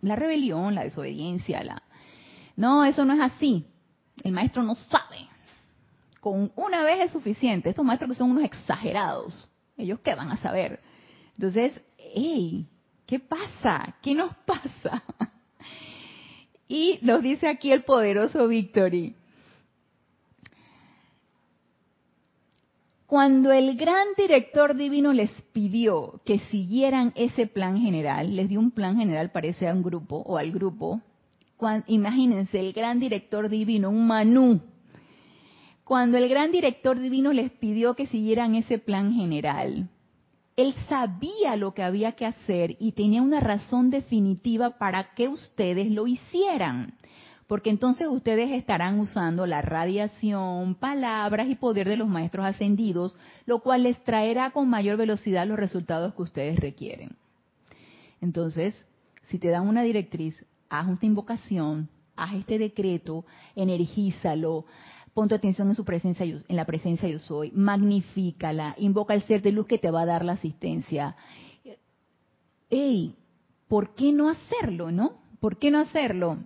la 0.01 0.17
rebelión, 0.17 0.75
la 0.75 0.85
desobediencia, 0.85 1.63
la... 1.63 1.83
No, 2.57 2.85
eso 2.85 3.05
no 3.05 3.15
es 3.15 3.21
así. 3.21 3.67
El 4.23 4.33
maestro 4.33 4.63
no 4.63 4.75
sabe 4.75 5.29
con 6.25 6.51
una 6.57 6.83
vez 6.85 7.01
es 7.01 7.13
suficiente. 7.13 7.69
Estos 7.69 7.85
maestros 7.85 8.13
que 8.13 8.17
son 8.17 8.31
unos 8.31 8.45
exagerados, 8.45 9.51
ellos 9.77 10.01
qué 10.03 10.15
van 10.15 10.31
a 10.31 10.39
saber. 10.39 10.81
Entonces, 11.35 11.79
hey, 11.99 12.67
¿qué 13.05 13.19
pasa? 13.21 13.95
¿Qué 14.01 14.15
nos 14.15 14.35
pasa? 14.47 15.03
Y 16.67 16.99
nos 17.03 17.23
dice 17.23 17.47
aquí 17.47 17.71
el 17.71 17.85
poderoso 17.85 18.49
Victory. 18.49 19.15
Cuando 23.05 23.53
el 23.53 23.77
gran 23.77 24.07
director 24.17 24.75
divino 24.75 25.13
les 25.13 25.31
pidió 25.53 26.23
que 26.25 26.39
siguieran 26.39 27.13
ese 27.17 27.47
plan 27.47 27.77
general, 27.77 28.35
les 28.35 28.49
dio 28.49 28.61
un 28.61 28.71
plan 28.71 28.97
general, 28.97 29.31
parece 29.31 29.69
a 29.69 29.75
un 29.75 29.83
grupo 29.83 30.17
o 30.17 30.39
al 30.39 30.53
grupo, 30.53 31.03
imagínense, 31.87 32.61
el 32.61 32.73
gran 32.73 33.01
director 33.01 33.49
divino, 33.49 33.91
un 33.91 34.07
manú, 34.07 34.61
cuando 35.85 36.17
el 36.17 36.31
gran 36.31 36.51
director 36.51 36.99
divino 36.99 37.33
les 37.33 37.51
pidió 37.51 37.95
que 37.95 38.07
siguieran 38.07 38.55
ese 38.55 38.79
plan 38.79 39.13
general, 39.13 39.91
él 40.57 40.75
sabía 40.89 41.57
lo 41.57 41.75
que 41.75 41.83
había 41.83 42.13
que 42.13 42.25
hacer 42.25 42.77
y 42.81 42.93
tenía 42.93 43.21
una 43.21 43.41
razón 43.41 43.91
definitiva 43.91 44.79
para 44.79 45.15
que 45.15 45.29
ustedes 45.29 45.91
lo 45.91 46.07
hicieran. 46.07 46.95
Porque 47.47 47.69
entonces 47.69 48.09
ustedes 48.09 48.51
estarán 48.53 48.99
usando 48.99 49.47
la 49.47 49.61
radiación, 49.61 50.77
palabras 50.77 51.49
y 51.51 51.57
poder 51.57 51.87
de 51.87 51.99
los 51.99 52.09
maestros 52.09 52.47
ascendidos, 52.47 53.19
lo 53.45 53.59
cual 53.59 53.83
les 53.83 54.03
traerá 54.05 54.53
con 54.53 54.71
mayor 54.71 54.97
velocidad 54.97 55.47
los 55.47 55.59
resultados 55.59 56.15
que 56.15 56.23
ustedes 56.23 56.59
requieren. 56.59 57.17
Entonces, 58.23 58.75
si 59.27 59.39
te 59.39 59.49
dan 59.49 59.69
una 59.69 59.83
directriz, 59.83 60.43
haz 60.81 60.91
esta 60.91 61.07
invocación, 61.07 61.89
haz 62.17 62.35
este 62.35 62.59
decreto, 62.59 63.25
energízalo, 63.55 64.67
pon 65.13 65.29
tu 65.29 65.35
atención 65.35 65.69
en 65.69 65.75
su 65.75 65.85
presencia, 65.85 66.27
en 66.27 66.57
la 66.57 66.65
presencia 66.65 67.09
yo 67.09 67.19
soy, 67.19 67.53
magnifícala, 67.53 68.75
invoca 68.79 69.15
al 69.15 69.23
ser 69.23 69.43
de 69.43 69.53
luz 69.53 69.67
que 69.67 69.79
te 69.79 69.91
va 69.91 70.03
a 70.03 70.07
dar 70.07 70.25
la 70.25 70.33
asistencia. 70.33 71.17
Ey, 72.69 73.15
¿por 73.69 73.95
qué 73.95 74.13
no 74.13 74.29
hacerlo, 74.29 74.91
no? 74.91 75.19
¿Por 75.41 75.59
qué 75.59 75.71
no 75.71 75.79
hacerlo? 75.79 76.39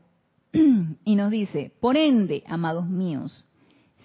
y 1.04 1.16
nos 1.16 1.30
dice, 1.30 1.72
por 1.80 1.96
ende, 1.96 2.44
amados 2.46 2.88
míos, 2.88 3.46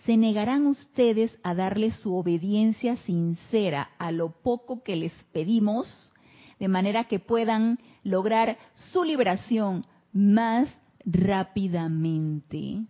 se 0.05 0.17
negarán 0.17 0.67
ustedes 0.67 1.37
a 1.43 1.55
darle 1.55 1.91
su 1.91 2.15
obediencia 2.15 2.97
sincera 2.97 3.89
a 3.97 4.11
lo 4.11 4.31
poco 4.41 4.83
que 4.83 4.95
les 4.95 5.13
pedimos, 5.31 6.11
de 6.59 6.67
manera 6.67 7.05
que 7.05 7.19
puedan 7.19 7.79
lograr 8.03 8.57
su 8.73 9.03
liberación 9.03 9.83
más 10.13 10.69
rápidamente. 11.05 12.85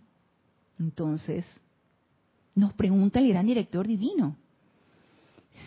Entonces, 0.77 1.45
nos 2.55 2.73
pregunta 2.73 3.19
el 3.19 3.29
gran 3.29 3.47
director 3.47 3.87
divino, 3.87 4.35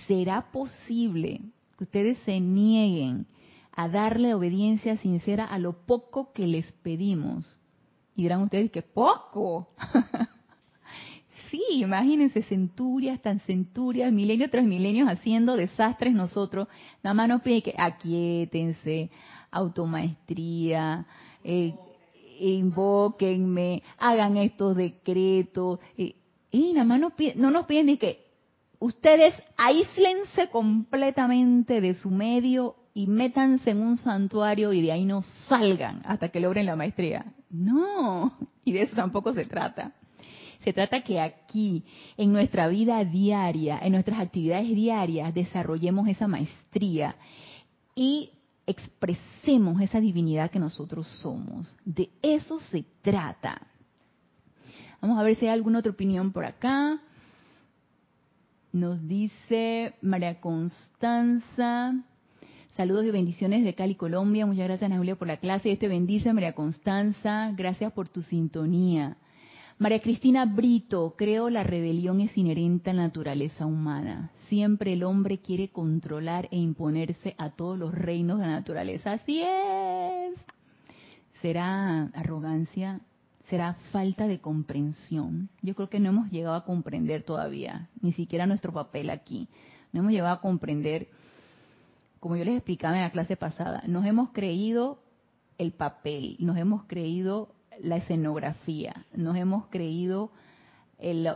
¿será 0.06 0.52
posible 0.52 1.40
que 1.76 1.84
ustedes 1.84 2.18
se 2.18 2.38
nieguen 2.38 3.26
a 3.72 3.88
darle 3.88 4.34
obediencia 4.34 4.96
sincera 4.98 5.44
a 5.44 5.58
lo 5.58 5.84
poco 5.86 6.32
que 6.32 6.46
les 6.46 6.70
pedimos? 6.72 7.58
Y 8.14 8.22
dirán 8.22 8.42
ustedes 8.42 8.70
que 8.70 8.82
poco. 8.82 9.70
sí, 11.50 11.62
imagínense 11.70 12.42
centurias, 12.44 13.20
tan 13.20 13.40
centurias, 13.40 14.12
milenio 14.12 14.48
tras 14.48 14.64
milenio 14.64 15.08
haciendo 15.08 15.56
desastres 15.56 16.14
nosotros. 16.14 16.68
Nada 17.02 17.14
más 17.14 17.28
nos 17.28 17.42
piden 17.42 17.62
que 17.62 17.74
aquietense, 17.76 19.10
automaestría, 19.50 21.06
eh, 21.46 21.74
invóquenme, 22.40 23.82
hagan 23.98 24.36
estos 24.36 24.76
decretos. 24.76 25.78
Y 25.96 26.72
nada 26.72 26.84
más 26.84 27.00
no 27.36 27.50
nos 27.50 27.66
piden 27.66 27.86
ni 27.86 27.96
que 27.96 28.26
ustedes 28.78 29.34
aíslense 29.56 30.48
completamente 30.50 31.80
de 31.80 31.94
su 31.94 32.10
medio 32.10 32.76
y 32.94 33.06
métanse 33.06 33.70
en 33.70 33.80
un 33.80 33.96
santuario 33.96 34.72
y 34.72 34.82
de 34.82 34.92
ahí 34.92 35.04
no 35.04 35.22
salgan 35.48 36.02
hasta 36.04 36.30
que 36.30 36.40
logren 36.40 36.66
la 36.66 36.76
maestría. 36.76 37.34
No, 37.50 38.36
y 38.64 38.72
de 38.72 38.82
eso 38.82 38.96
tampoco 38.96 39.32
se 39.34 39.44
trata. 39.44 39.92
Se 40.64 40.72
trata 40.72 41.02
que 41.02 41.20
aquí, 41.20 41.84
en 42.16 42.32
nuestra 42.32 42.66
vida 42.66 43.04
diaria, 43.04 43.78
en 43.80 43.92
nuestras 43.92 44.18
actividades 44.18 44.68
diarias, 44.68 45.32
desarrollemos 45.32 46.08
esa 46.08 46.26
maestría 46.26 47.14
y 47.94 48.30
expresemos 48.66 49.80
esa 49.80 50.00
divinidad 50.00 50.50
que 50.50 50.58
nosotros 50.58 51.06
somos. 51.22 51.74
De 51.84 52.10
eso 52.22 52.60
se 52.60 52.84
trata. 53.02 53.60
Vamos 55.00 55.18
a 55.18 55.22
ver 55.22 55.36
si 55.36 55.46
hay 55.46 55.52
alguna 55.52 55.78
otra 55.78 55.92
opinión 55.92 56.32
por 56.32 56.44
acá. 56.44 57.00
Nos 58.72 59.06
dice 59.06 59.94
María 60.02 60.40
Constanza. 60.40 61.94
Saludos 62.76 63.06
y 63.06 63.10
bendiciones 63.10 63.64
de 63.64 63.74
Cali, 63.74 63.94
Colombia. 63.94 64.44
Muchas 64.44 64.64
gracias, 64.64 64.90
Ana 64.90 64.98
Julia, 64.98 65.16
por 65.16 65.28
la 65.28 65.38
clase. 65.38 65.72
Este 65.72 65.88
bendice, 65.88 66.32
María 66.32 66.54
Constanza. 66.54 67.52
Gracias 67.56 67.92
por 67.92 68.08
tu 68.08 68.20
sintonía. 68.20 69.16
María 69.78 70.00
Cristina 70.00 70.46
Brito, 70.46 71.14
creo 71.18 71.50
la 71.50 71.62
rebelión 71.62 72.20
es 72.20 72.36
inherente 72.38 72.90
a 72.90 72.94
la 72.94 73.02
naturaleza 73.02 73.66
humana. 73.66 74.30
Siempre 74.48 74.94
el 74.94 75.02
hombre 75.04 75.38
quiere 75.38 75.68
controlar 75.68 76.48
e 76.50 76.56
imponerse 76.56 77.34
a 77.36 77.50
todos 77.50 77.78
los 77.78 77.94
reinos 77.94 78.38
de 78.38 78.46
la 78.46 78.52
naturaleza. 78.52 79.12
Así 79.12 79.42
es. 79.42 80.34
¿Será 81.42 82.04
arrogancia? 82.14 83.00
será 83.48 83.74
falta 83.92 84.26
de 84.26 84.40
comprensión. 84.40 85.48
Yo 85.62 85.74
creo 85.74 85.88
que 85.88 86.00
no 86.00 86.08
hemos 86.08 86.30
llegado 86.30 86.56
a 86.56 86.64
comprender 86.64 87.22
todavía, 87.22 87.88
ni 88.00 88.12
siquiera 88.12 88.46
nuestro 88.46 88.72
papel 88.72 89.10
aquí. 89.10 89.48
No 89.92 90.00
hemos 90.00 90.12
llegado 90.12 90.34
a 90.34 90.40
comprender, 90.40 91.08
como 92.20 92.36
yo 92.36 92.44
les 92.44 92.56
explicaba 92.56 92.96
en 92.96 93.02
la 93.02 93.12
clase 93.12 93.36
pasada, 93.36 93.82
nos 93.86 94.04
hemos 94.04 94.30
creído 94.30 95.00
el 95.58 95.72
papel, 95.72 96.36
nos 96.40 96.56
hemos 96.58 96.84
creído 96.84 97.54
la 97.80 97.96
escenografía, 97.96 99.04
nos 99.14 99.36
hemos 99.36 99.66
creído 99.66 100.30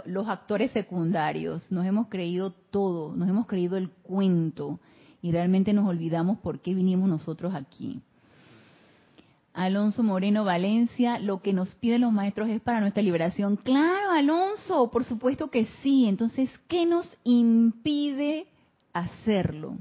los 0.07 0.29
actores 0.29 0.70
secundarios, 0.70 1.70
nos 1.70 1.85
hemos 1.87 2.09
creído 2.09 2.53
todo, 2.53 3.14
nos 3.14 3.29
hemos 3.29 3.46
creído 3.46 3.76
el 3.76 3.90
cuento 3.90 4.81
y 5.20 5.33
realmente 5.33 5.72
nos 5.72 5.87
olvidamos 5.87 6.38
por 6.38 6.61
qué 6.61 6.74
vinimos 6.74 7.09
nosotros 7.09 7.55
aquí. 7.55 8.00
Alonso 9.53 10.03
Moreno 10.03 10.44
Valencia, 10.44 11.18
lo 11.18 11.42
que 11.42 11.53
nos 11.53 11.74
piden 11.74 12.03
los 12.03 12.12
maestros 12.12 12.48
es 12.48 12.61
para 12.62 12.81
nuestra 12.81 13.03
liberación. 13.03 13.57
Claro, 13.57 14.12
Alonso, 14.12 14.90
por 14.90 15.05
supuesto 15.05 15.50
que 15.50 15.66
sí. 15.83 16.07
Entonces, 16.07 16.48
¿qué 16.68 16.87
nos 16.87 17.07
impide 17.24 18.46
hacerlo? 18.92 19.76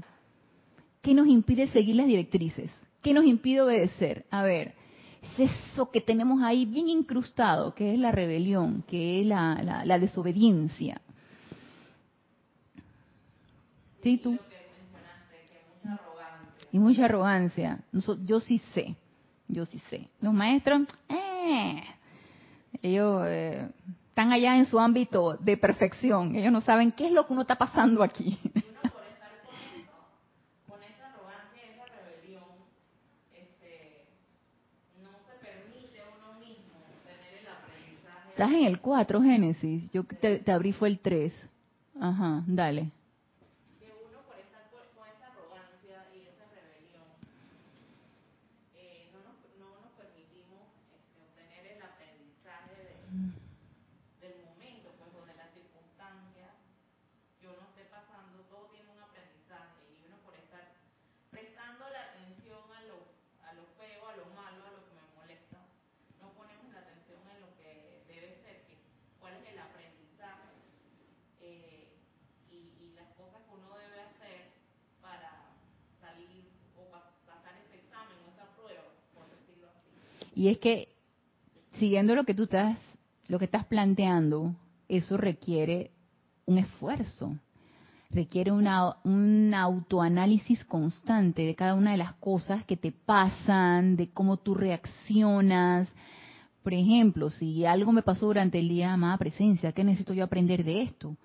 ¿Qué 1.00 1.14
nos 1.14 1.28
impide 1.28 1.68
seguir 1.68 1.96
las 1.96 2.06
directrices? 2.06 2.70
¿Qué 3.00 3.14
nos 3.14 3.24
impide 3.24 3.62
obedecer? 3.62 4.26
A 4.30 4.42
ver, 4.42 4.74
es 5.22 5.50
eso 5.72 5.90
que 5.90 6.00
tenemos 6.00 6.42
ahí 6.42 6.66
bien 6.66 6.88
incrustado, 6.88 7.74
que 7.74 7.94
es 7.94 7.98
la 7.98 8.12
rebelión, 8.12 8.82
que 8.86 9.20
es 9.20 9.26
la, 9.26 9.82
la, 9.84 9.98
desobediencia. 9.98 11.00
¿Sí, 14.02 14.18
tú? 14.18 14.38
Y 16.72 16.78
mucha 16.78 17.04
arrogancia. 17.04 17.80
Yo 18.24 18.40
sí 18.40 18.60
sé. 18.72 18.96
Yo 19.48 19.66
sí 19.66 19.80
sé. 19.90 20.08
Los 20.20 20.32
maestros, 20.32 20.82
eh, 21.08 21.82
ellos 22.82 23.22
eh, 23.26 23.68
están 24.08 24.32
allá 24.32 24.56
en 24.56 24.66
su 24.66 24.78
ámbito 24.78 25.36
de 25.40 25.56
perfección. 25.56 26.36
Ellos 26.36 26.52
no 26.52 26.60
saben 26.60 26.92
qué 26.92 27.06
es 27.06 27.12
lo 27.12 27.26
que 27.26 27.32
uno 27.32 27.42
está 27.42 27.56
pasando 27.56 28.02
aquí. 28.02 28.38
Estás 38.40 38.56
en 38.56 38.64
el 38.64 38.80
4, 38.80 39.20
Génesis. 39.20 39.90
Yo 39.90 40.02
te, 40.02 40.38
te 40.38 40.50
abrí 40.50 40.72
fue 40.72 40.88
el 40.88 40.98
3. 40.98 41.30
Ajá, 42.00 42.42
dale. 42.46 42.90
Y 80.40 80.48
es 80.48 80.56
que, 80.56 80.88
siguiendo 81.72 82.14
lo 82.14 82.24
que 82.24 82.32
tú 82.32 82.44
estás, 82.44 82.78
lo 83.28 83.38
que 83.38 83.44
estás 83.44 83.66
planteando, 83.66 84.56
eso 84.88 85.18
requiere 85.18 85.90
un 86.46 86.56
esfuerzo, 86.56 87.36
requiere 88.08 88.50
una, 88.50 88.96
un 89.04 89.52
autoanálisis 89.52 90.64
constante 90.64 91.42
de 91.42 91.54
cada 91.54 91.74
una 91.74 91.90
de 91.90 91.98
las 91.98 92.14
cosas 92.14 92.64
que 92.64 92.78
te 92.78 92.90
pasan, 92.90 93.96
de 93.96 94.08
cómo 94.12 94.38
tú 94.38 94.54
reaccionas. 94.54 95.88
Por 96.62 96.72
ejemplo, 96.72 97.28
si 97.28 97.66
algo 97.66 97.92
me 97.92 98.00
pasó 98.00 98.24
durante 98.24 98.60
el 98.60 98.70
día, 98.70 98.94
amada 98.94 99.18
presencia, 99.18 99.72
¿qué 99.72 99.84
necesito 99.84 100.14
yo 100.14 100.24
aprender 100.24 100.64
de 100.64 100.80
esto? 100.80 101.18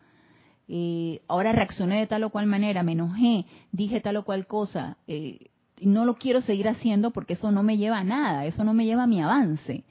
Eh, 0.68 1.22
ahora 1.30 1.54
reaccioné 1.54 2.02
de 2.02 2.08
tal 2.08 2.26
o 2.26 2.32
cual 2.32 2.48
manera, 2.48 2.84
me 2.84 2.92
enojé, 2.92 3.46
dije 3.72 4.02
tal 4.02 4.18
o 4.18 4.26
cual 4.26 4.46
cosa, 4.46 4.98
eh, 5.08 5.52
no 5.82 6.06
lo 6.06 6.16
quiero 6.16 6.42
seguir 6.42 6.68
haciendo 6.68 7.12
porque 7.12 7.34
eso 7.34 7.52
no 7.52 7.64
me 7.64 7.78
lleva 7.78 8.00
a 8.00 8.04
nada, 8.04 8.46
eso 8.46 8.64
no 8.64 8.74
me 8.74 8.86
lleva 8.86 9.04
a 9.04 9.08
mi 9.08 9.22
avance. 9.22 9.84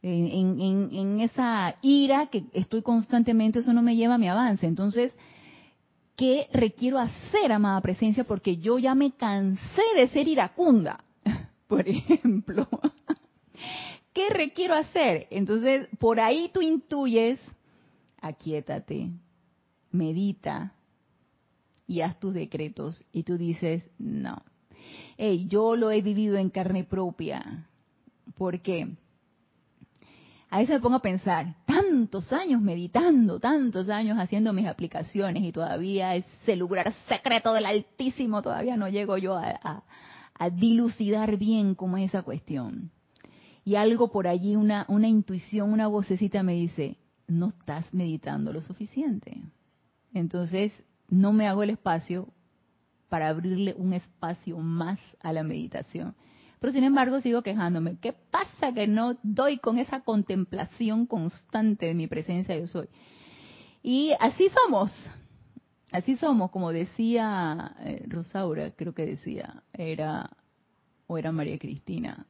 En, 0.00 1.20
esa 1.20 1.76
ira 1.82 2.26
que 2.26 2.44
estoy 2.52 2.82
constantemente, 2.82 3.60
eso 3.60 3.72
no 3.72 3.82
me 3.82 3.96
lleva 3.96 4.14
a 4.14 4.18
mi 4.18 4.28
avance. 4.28 4.66
Entonces, 4.66 5.12
¿qué 6.16 6.48
requiero 6.52 6.98
hacer, 6.98 7.52
amada 7.52 7.80
presencia? 7.80 8.24
Porque 8.24 8.58
yo 8.58 8.78
ya 8.78 8.94
me 8.94 9.12
cansé 9.12 9.82
de 9.96 10.08
ser 10.08 10.28
iracunda, 10.28 11.04
por 11.66 11.88
ejemplo. 11.88 12.68
¿Qué 14.12 14.30
requiero 14.30 14.74
hacer? 14.74 15.26
Entonces, 15.30 15.88
por 15.98 16.20
ahí 16.20 16.50
tú 16.52 16.60
intuyes, 16.60 17.40
aquíétate, 18.20 19.10
medita 19.90 20.74
y 21.86 22.00
haz 22.00 22.18
tus 22.18 22.34
decretos. 22.34 23.04
Y 23.12 23.24
tú 23.24 23.36
dices, 23.36 23.84
no, 23.98 24.42
hey, 25.16 25.46
yo 25.48 25.76
lo 25.76 25.90
he 25.90 26.02
vivido 26.02 26.36
en 26.36 26.50
carne 26.50 26.84
propia. 26.84 27.66
¿Por 28.36 28.60
qué? 28.60 28.88
A 30.50 30.60
veces 30.60 30.76
me 30.76 30.80
pongo 30.80 30.96
a 30.96 31.02
pensar, 31.02 31.56
tantos 31.66 32.32
años 32.32 32.62
meditando, 32.62 33.38
tantos 33.38 33.90
años 33.90 34.18
haciendo 34.18 34.54
mis 34.54 34.66
aplicaciones 34.66 35.42
y 35.42 35.52
todavía 35.52 36.14
ese 36.14 36.56
lugar 36.56 36.92
secreto 37.06 37.52
del 37.52 37.66
Altísimo, 37.66 38.40
todavía 38.40 38.76
no 38.76 38.88
llego 38.88 39.18
yo 39.18 39.36
a, 39.36 39.82
dilucidar 40.52 41.36
bien 41.36 41.74
cómo 41.74 41.96
es 41.98 42.08
esa 42.08 42.22
cuestión. 42.22 42.90
Y 43.64 43.74
algo 43.74 44.10
por 44.10 44.26
allí, 44.26 44.56
una, 44.56 44.86
una 44.88 45.08
intuición, 45.08 45.72
una 45.72 45.88
vocecita 45.88 46.42
me 46.42 46.54
dice, 46.54 46.96
no 47.26 47.48
estás 47.48 47.92
meditando 47.92 48.52
lo 48.52 48.62
suficiente. 48.62 49.42
Entonces, 50.14 50.72
no 51.08 51.32
me 51.34 51.46
hago 51.46 51.62
el 51.62 51.70
espacio 51.70 52.28
para 53.08 53.28
abrirle 53.28 53.74
un 53.76 53.92
espacio 53.92 54.58
más 54.58 54.98
a 55.20 55.32
la 55.32 55.42
meditación. 55.42 56.14
Pero 56.60 56.72
sin 56.72 56.84
embargo 56.84 57.20
sigo 57.20 57.42
quejándome. 57.42 57.98
¿Qué 58.00 58.12
pasa 58.12 58.72
que 58.74 58.86
no 58.86 59.16
doy 59.22 59.58
con 59.58 59.78
esa 59.78 60.00
contemplación 60.00 61.06
constante 61.06 61.86
de 61.86 61.94
mi 61.94 62.06
presencia 62.06 62.58
yo 62.58 62.66
soy? 62.66 62.88
Y 63.82 64.12
así 64.18 64.48
somos, 64.48 64.92
así 65.92 66.16
somos, 66.16 66.50
como 66.50 66.72
decía 66.72 67.76
eh, 67.80 68.04
Rosaura, 68.08 68.72
creo 68.72 68.92
que 68.92 69.06
decía, 69.06 69.62
era, 69.72 70.30
o 71.06 71.16
era 71.16 71.30
María 71.30 71.58
Cristina, 71.58 72.26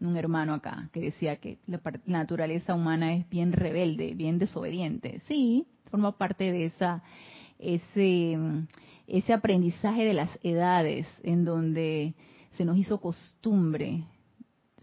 un 0.00 0.16
hermano 0.16 0.54
acá, 0.54 0.88
que 0.92 1.00
decía 1.00 1.36
que 1.36 1.58
la, 1.66 1.80
la 2.06 2.18
naturaleza 2.18 2.74
humana 2.74 3.14
es 3.14 3.28
bien 3.28 3.52
rebelde, 3.52 4.14
bien 4.14 4.38
desobediente. 4.38 5.20
Sí, 5.26 5.66
forma 5.90 6.16
parte 6.16 6.52
de 6.52 6.66
esa, 6.66 7.02
ese, 7.58 8.38
ese 9.10 9.32
aprendizaje 9.32 10.04
de 10.04 10.14
las 10.14 10.30
edades, 10.42 11.06
en 11.22 11.44
donde 11.44 12.14
se 12.56 12.64
nos 12.64 12.76
hizo 12.76 13.00
costumbre 13.00 14.04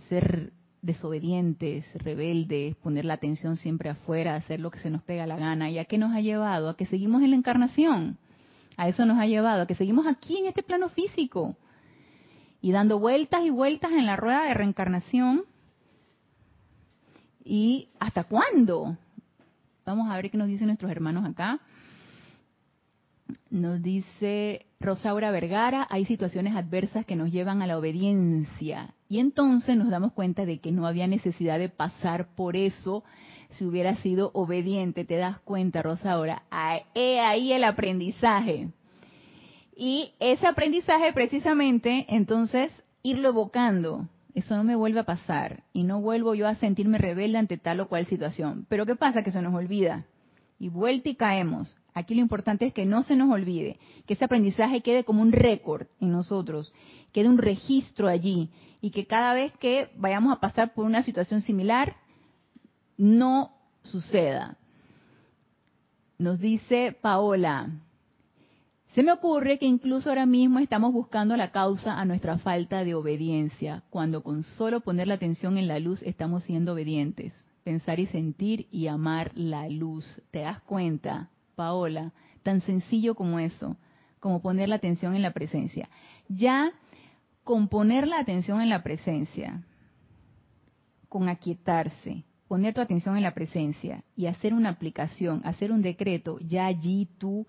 ser 0.09 0.53
desobedientes, 0.81 1.85
rebeldes, 1.95 2.75
poner 2.77 3.05
la 3.05 3.15
atención 3.15 3.57
siempre 3.57 3.89
afuera, 3.89 4.35
hacer 4.35 4.59
lo 4.59 4.71
que 4.71 4.79
se 4.79 4.89
nos 4.89 5.03
pega 5.03 5.27
la 5.27 5.37
gana. 5.37 5.69
¿Y 5.69 5.79
a 5.79 5.85
qué 5.85 5.97
nos 5.97 6.13
ha 6.13 6.21
llevado? 6.21 6.69
A 6.69 6.77
que 6.77 6.85
seguimos 6.85 7.21
en 7.23 7.31
la 7.31 7.35
encarnación. 7.35 8.17
A 8.77 8.87
eso 8.87 9.05
nos 9.05 9.17
ha 9.17 9.25
llevado, 9.25 9.63
a 9.63 9.67
que 9.67 9.75
seguimos 9.75 10.05
aquí 10.05 10.37
en 10.37 10.45
este 10.47 10.63
plano 10.63 10.89
físico 10.89 11.55
y 12.61 12.71
dando 12.71 12.99
vueltas 12.99 13.43
y 13.43 13.49
vueltas 13.49 13.91
en 13.91 14.05
la 14.05 14.15
rueda 14.15 14.43
de 14.43 14.53
reencarnación. 14.53 15.43
¿Y 17.43 17.89
hasta 17.99 18.25
cuándo? 18.25 18.97
Vamos 19.85 20.09
a 20.09 20.15
ver 20.15 20.29
qué 20.29 20.37
nos 20.37 20.47
dicen 20.47 20.67
nuestros 20.67 20.91
hermanos 20.91 21.25
acá. 21.25 21.59
Nos 23.49 23.81
dice 23.81 24.65
Rosaura 24.79 25.31
Vergara, 25.31 25.87
hay 25.89 26.05
situaciones 26.05 26.55
adversas 26.55 27.05
que 27.05 27.15
nos 27.15 27.31
llevan 27.31 27.61
a 27.61 27.67
la 27.67 27.77
obediencia. 27.77 28.93
Y 29.09 29.19
entonces 29.19 29.77
nos 29.77 29.89
damos 29.89 30.13
cuenta 30.13 30.45
de 30.45 30.59
que 30.59 30.71
no 30.71 30.85
había 30.85 31.07
necesidad 31.07 31.59
de 31.59 31.69
pasar 31.69 32.27
por 32.35 32.55
eso 32.55 33.03
si 33.51 33.65
hubiera 33.65 33.95
sido 33.97 34.31
obediente. 34.33 35.05
¿Te 35.05 35.15
das 35.15 35.39
cuenta, 35.39 35.81
Rosaura? 35.81 36.43
He 36.93 37.19
ahí 37.19 37.53
el 37.53 37.63
aprendizaje. 37.63 38.69
Y 39.75 40.11
ese 40.19 40.47
aprendizaje 40.47 41.13
precisamente, 41.13 42.05
entonces, 42.09 42.71
irlo 43.03 43.29
evocando. 43.29 44.07
Eso 44.33 44.55
no 44.55 44.63
me 44.63 44.75
vuelve 44.75 44.99
a 44.99 45.05
pasar. 45.05 45.63
Y 45.73 45.83
no 45.83 46.01
vuelvo 46.01 46.35
yo 46.35 46.47
a 46.47 46.55
sentirme 46.55 46.97
rebelde 46.97 47.37
ante 47.37 47.57
tal 47.57 47.79
o 47.79 47.87
cual 47.87 48.05
situación. 48.05 48.65
Pero 48.69 48.85
¿qué 48.85 48.95
pasa? 48.95 49.23
Que 49.23 49.31
se 49.31 49.41
nos 49.41 49.55
olvida. 49.55 50.05
Y 50.59 50.69
vuelta 50.69 51.09
y 51.09 51.15
caemos. 51.15 51.75
Aquí 51.97 52.13
lo 52.13 52.21
importante 52.21 52.67
es 52.67 52.73
que 52.75 52.85
no 52.85 53.01
se 53.01 53.15
nos 53.15 53.31
olvide, 53.31 53.79
que 54.05 54.13
ese 54.13 54.23
aprendizaje 54.23 54.81
quede 54.81 55.03
como 55.03 55.23
un 55.23 55.31
récord 55.31 55.87
en 55.99 56.11
nosotros, 56.11 56.71
quede 57.11 57.27
un 57.27 57.39
registro 57.39 58.07
allí 58.07 58.51
y 58.81 58.91
que 58.91 59.07
cada 59.07 59.33
vez 59.33 59.51
que 59.53 59.89
vayamos 59.97 60.31
a 60.31 60.39
pasar 60.39 60.75
por 60.75 60.85
una 60.85 61.01
situación 61.01 61.41
similar, 61.41 61.95
no 62.97 63.51
suceda. 63.81 64.59
Nos 66.19 66.37
dice 66.39 66.95
Paola, 67.01 67.71
se 68.93 69.01
me 69.01 69.11
ocurre 69.11 69.57
que 69.57 69.65
incluso 69.65 70.09
ahora 70.09 70.27
mismo 70.27 70.59
estamos 70.59 70.93
buscando 70.93 71.35
la 71.35 71.49
causa 71.49 71.99
a 71.99 72.05
nuestra 72.05 72.37
falta 72.37 72.83
de 72.83 72.93
obediencia, 72.93 73.81
cuando 73.89 74.21
con 74.21 74.43
solo 74.43 74.81
poner 74.81 75.07
la 75.07 75.15
atención 75.15 75.57
en 75.57 75.67
la 75.67 75.79
luz 75.79 76.03
estamos 76.03 76.43
siendo 76.43 76.73
obedientes. 76.73 77.33
Pensar 77.63 77.99
y 77.99 78.05
sentir 78.05 78.67
y 78.69 78.85
amar 78.85 79.31
la 79.33 79.67
luz. 79.67 80.21
¿Te 80.29 80.41
das 80.41 80.61
cuenta? 80.61 81.31
Paola, 81.57 82.13
tan 82.43 82.61
sencillo 82.61 83.15
como 83.15 83.39
eso, 83.39 83.75
como 84.19 84.41
poner 84.41 84.69
la 84.69 84.75
atención 84.75 85.15
en 85.15 85.23
la 85.23 85.31
presencia. 85.31 85.89
Ya 86.29 86.71
con 87.43 87.67
poner 87.67 88.07
la 88.07 88.19
atención 88.19 88.61
en 88.61 88.69
la 88.69 88.83
presencia, 88.83 89.63
con 91.09 91.29
aquietarse, 91.29 92.23
poner 92.47 92.75
tu 92.75 92.81
atención 92.81 93.17
en 93.17 93.23
la 93.23 93.33
presencia 93.33 94.03
y 94.15 94.27
hacer 94.27 94.53
una 94.53 94.69
aplicación, 94.69 95.41
hacer 95.43 95.71
un 95.71 95.81
decreto, 95.81 96.37
ya 96.41 96.67
allí 96.67 97.09
tú 97.17 97.47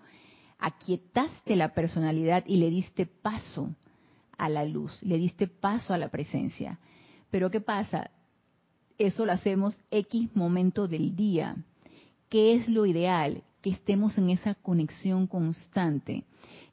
aquietaste 0.57 1.55
la 1.55 1.73
personalidad 1.75 2.43
y 2.47 2.57
le 2.57 2.69
diste 2.69 3.05
paso 3.05 3.75
a 4.37 4.49
la 4.49 4.65
luz, 4.65 5.03
le 5.03 5.17
diste 5.17 5.47
paso 5.47 5.93
a 5.93 5.99
la 5.99 6.09
presencia. 6.09 6.79
Pero 7.29 7.51
¿qué 7.51 7.61
pasa? 7.61 8.09
Eso 8.97 9.25
lo 9.25 9.33
hacemos 9.33 9.79
X 9.91 10.35
momento 10.35 10.87
del 10.87 11.15
día. 11.15 11.57
¿Qué 12.27 12.55
es 12.55 12.67
lo 12.67 12.87
ideal? 12.87 13.43
Que 13.61 13.71
estemos 13.71 14.17
en 14.17 14.29
esa 14.29 14.55
conexión 14.55 15.27
constante. 15.27 16.23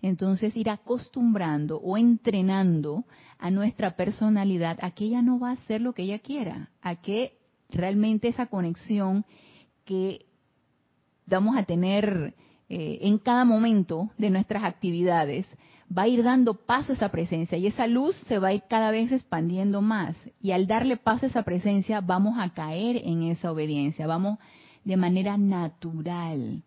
Entonces 0.03 0.57
ir 0.57 0.71
acostumbrando 0.71 1.79
o 1.79 1.97
entrenando 1.97 3.05
a 3.39 3.51
nuestra 3.51 3.97
personalidad 3.97 4.79
a 4.83 4.93
que 4.93 5.05
ella 5.05 5.23
no 5.23 5.39
va 5.39 5.51
a 5.51 5.55
hacer 5.55 5.81
lo 5.81 5.93
que 5.93 6.03
ella 6.03 6.19
quiera, 6.19 6.71
a 6.83 6.97
que 6.97 7.39
realmente 7.71 8.29
esa 8.29 8.47
conexión 8.47 9.25
que 9.85 10.27
vamos 11.27 11.57
a 11.57 11.65
tener 11.65 12.35
eh, 12.69 12.99
en 13.03 13.19
cada 13.19 13.45
momento 13.45 14.11
de 14.19 14.31
nuestras 14.31 14.65
actividades 14.65 15.47
va 15.97 16.03
a 16.03 16.09
ir 16.09 16.23
dando 16.23 16.55
paso 16.55 16.93
a 16.93 16.97
esa 16.97 17.11
presencia 17.11 17.59
y 17.59 17.67
esa 17.67 17.87
luz 17.87 18.17
se 18.27 18.39
va 18.39 18.49
a 18.49 18.55
ir 18.55 18.63
cada 18.69 18.91
vez 18.91 19.13
expandiendo 19.13 19.83
más 19.83 20.17
y 20.41 20.51
al 20.51 20.67
darle 20.67 20.97
paso 20.97 21.27
a 21.27 21.29
esa 21.29 21.43
presencia 21.43 22.01
vamos 22.01 22.37
a 22.39 22.53
caer 22.55 22.97
en 23.05 23.23
esa 23.23 23.53
obediencia, 23.53 24.07
vamos 24.07 24.39
de 24.85 24.97
manera 24.97 25.37
natural 25.37 26.63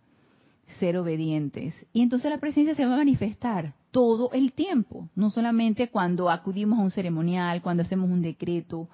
ser 0.80 0.98
obedientes. 0.98 1.74
Y 1.94 2.02
entonces 2.02 2.30
la 2.30 2.40
presencia 2.40 2.76
se 2.76 2.86
va 2.86 2.94
a 2.94 2.98
manifestar 2.98 3.74
todo 3.92 4.32
el 4.34 4.54
tiempo, 4.54 5.10
no 5.16 5.30
solamente 5.30 5.90
cuando 5.90 6.30
acudimos 6.30 6.80
a 6.80 6.84
un 6.84 6.92
ceremonial, 6.92 7.62
cuando 7.62 7.84
hacemos 7.84 8.10
un 8.10 8.22
decreto, 8.22 8.90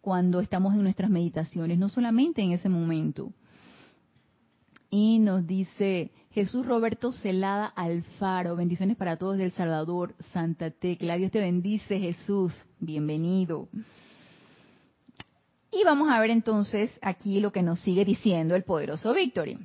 cuando 0.00 0.40
estamos 0.40 0.74
en 0.74 0.82
nuestras 0.82 1.10
meditaciones, 1.10 1.78
no 1.78 1.88
solamente 1.88 2.42
en 2.42 2.52
ese 2.52 2.68
momento. 2.68 3.32
Y 4.90 5.18
nos 5.18 5.46
dice 5.46 6.12
Jesús 6.30 6.66
Roberto 6.66 7.10
Celada 7.10 7.66
Alfaro, 7.66 8.54
bendiciones 8.54 8.96
para 8.96 9.16
todos 9.16 9.38
del 9.38 9.52
Salvador, 9.52 10.14
Santa 10.32 10.70
Tecla. 10.70 11.16
Dios 11.16 11.32
te 11.32 11.40
bendice, 11.40 11.98
Jesús, 11.98 12.52
bienvenido. 12.78 13.68
Y 15.72 15.82
vamos 15.84 16.08
a 16.10 16.20
ver 16.20 16.30
entonces 16.30 16.90
aquí 17.02 17.40
lo 17.40 17.50
que 17.50 17.62
nos 17.62 17.80
sigue 17.80 18.04
diciendo 18.04 18.54
el 18.54 18.62
poderoso 18.62 19.12
Victory. 19.14 19.58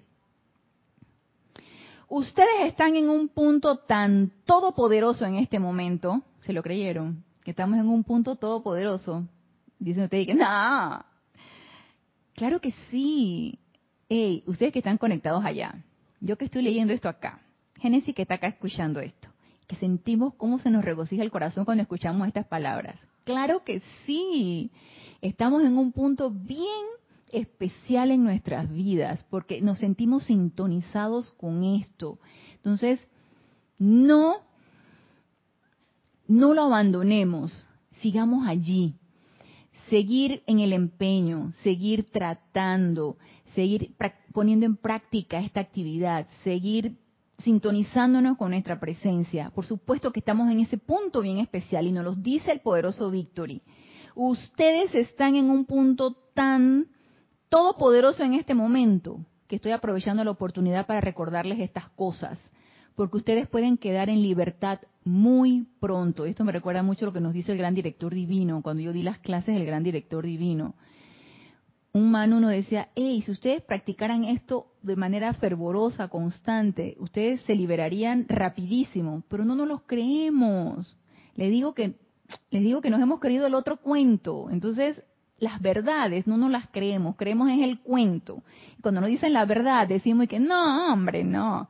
Ustedes 2.10 2.66
están 2.66 2.96
en 2.96 3.08
un 3.08 3.30
punto 3.30 3.78
tan 3.78 4.32
todopoderoso 4.46 5.28
en 5.28 5.36
este 5.36 5.60
momento, 5.60 6.24
¿se 6.42 6.54
lo 6.54 6.64
creyeron? 6.64 7.24
Que 7.44 7.52
estamos 7.52 7.78
en 7.78 7.88
un 7.88 8.04
punto 8.04 8.36
todopoderoso. 8.36 9.28
Dicen 9.78 10.06
ustedes 10.06 10.26
que 10.26 10.34
no. 10.34 11.06
Claro 12.34 12.60
que 12.60 12.74
sí. 12.90 13.60
hey, 14.10 14.44
ustedes 14.48 14.74
que 14.74 14.80
están 14.80 14.98
conectados 14.98 15.46
allá, 15.46 15.84
yo 16.20 16.36
que 16.36 16.46
estoy 16.46 16.64
leyendo 16.64 16.94
esto 16.94 17.08
acá, 17.08 17.42
Génesis 17.78 18.16
que 18.16 18.24
está 18.24 18.36
acá 18.36 18.48
escuchando 18.48 19.00
esto, 19.00 19.30
que 19.68 19.76
sentimos 19.76 20.34
cómo 20.34 20.58
se 20.58 20.72
nos 20.72 20.84
regocija 20.84 21.22
el 21.22 21.30
corazón 21.30 21.64
cuando 21.64 21.84
escuchamos 21.84 22.28
estas 22.28 22.48
palabras. 22.48 22.96
Claro 23.24 23.64
que 23.64 23.84
sí, 24.06 24.72
estamos 25.22 25.62
en 25.62 25.78
un 25.78 25.92
punto 25.92 26.32
bien 26.32 26.88
especial 27.32 28.12
en 28.12 28.24
nuestras 28.24 28.72
vidas 28.72 29.26
porque 29.30 29.62
nos 29.62 29.80
sentimos 29.80 30.26
sintonizados 30.26 31.32
con 31.32 31.64
esto. 31.64 32.20
Entonces, 32.56 33.00
no, 33.78 34.38
no 36.28 36.54
lo 36.54 36.64
abandonemos, 36.64 37.66
sigamos 38.02 38.48
allí, 38.48 38.96
seguir 39.90 40.44
en 40.46 40.60
el 40.60 40.74
empeño, 40.74 41.52
seguir 41.64 42.12
tratando, 42.12 43.18
seguir 43.56 43.96
poniendo 44.34 44.66
en 44.66 44.76
práctica 44.76 45.40
esta 45.40 45.60
actividad, 45.60 46.28
seguir 46.44 46.98
sintonizándonos 47.40 48.38
con 48.38 48.52
nuestra 48.52 48.80
presencia. 48.80 49.50
Por 49.52 49.66
supuesto 49.66 50.12
que 50.12 50.20
estamos 50.20 50.52
en 50.52 50.60
ese 50.60 50.78
punto 50.78 51.22
bien 51.22 51.40
especial 51.40 51.88
y 51.88 51.92
nos 51.92 52.04
lo 52.04 52.16
dice 52.16 52.52
el 52.52 52.60
poderoso 52.60 53.10
Victory. 53.10 53.62
Ustedes 54.16 54.94
están 54.94 55.36
en 55.36 55.50
un 55.50 55.66
punto 55.66 56.14
tan 56.34 56.88
todopoderoso 57.50 58.24
en 58.24 58.34
este 58.34 58.54
momento 58.54 59.20
que 59.48 59.56
estoy 59.56 59.72
aprovechando 59.72 60.24
la 60.24 60.32
oportunidad 60.32 60.86
para 60.86 61.02
recordarles 61.02 61.60
estas 61.60 61.90
cosas, 61.90 62.40
porque 62.96 63.18
ustedes 63.18 63.48
pueden 63.48 63.78
quedar 63.78 64.10
en 64.10 64.22
libertad 64.22 64.80
muy 65.04 65.68
pronto. 65.80 66.26
Esto 66.26 66.44
me 66.44 66.52
recuerda 66.52 66.84
mucho 66.84 67.06
lo 67.06 67.14
que 67.14 67.22
nos 67.22 67.34
dice 67.34 67.52
el 67.52 67.58
gran 67.58 67.74
director 67.74 68.14
divino, 68.14 68.62
cuando 68.62 68.84
yo 68.84 68.94
di 68.94 69.04
las 69.04 69.20
clases 69.20 69.56
del 69.56 69.66
gran 69.66 69.84
director 69.84 70.26
divino 70.26 70.76
un 71.92 72.12
mano 72.12 72.38
uno 72.38 72.50
decía, 72.50 72.90
hey, 72.96 73.22
si 73.24 73.32
ustedes 73.32 73.62
practicaran 73.64 74.24
esto 74.24 74.68
de 74.82 74.96
manera 74.96 75.34
fervorosa, 75.34 76.08
constante, 76.08 76.96
ustedes 77.00 77.42
se 77.42 77.56
liberarían 77.56 78.26
rapidísimo, 78.28 79.24
pero 79.28 79.44
no 79.44 79.56
nos 79.56 79.68
los 79.68 79.82
creemos. 79.84 80.98
Les 81.36 81.50
digo 81.50 81.74
que, 81.74 81.96
les 82.52 82.64
digo 82.64 82.82
que 82.82 82.92
nos 82.92 83.02
hemos 83.02 83.20
creído 83.20 83.48
el 83.48 83.56
otro 83.56 83.78
cuento. 83.78 84.50
Entonces, 84.52 85.04
las 85.40 85.62
verdades 85.62 86.28
no 86.28 86.38
nos 86.38 86.52
las 86.52 86.68
creemos, 86.68 87.16
creemos 87.16 87.50
en 87.50 87.64
el 87.64 87.80
cuento. 87.80 88.44
cuando 88.82 89.02
nos 89.02 89.10
dicen 89.10 89.34
la 89.34 89.46
verdad, 89.46 89.88
decimos 89.88 90.28
que 90.28 90.40
no, 90.40 90.94
hombre, 90.94 91.24
no. 91.24 91.70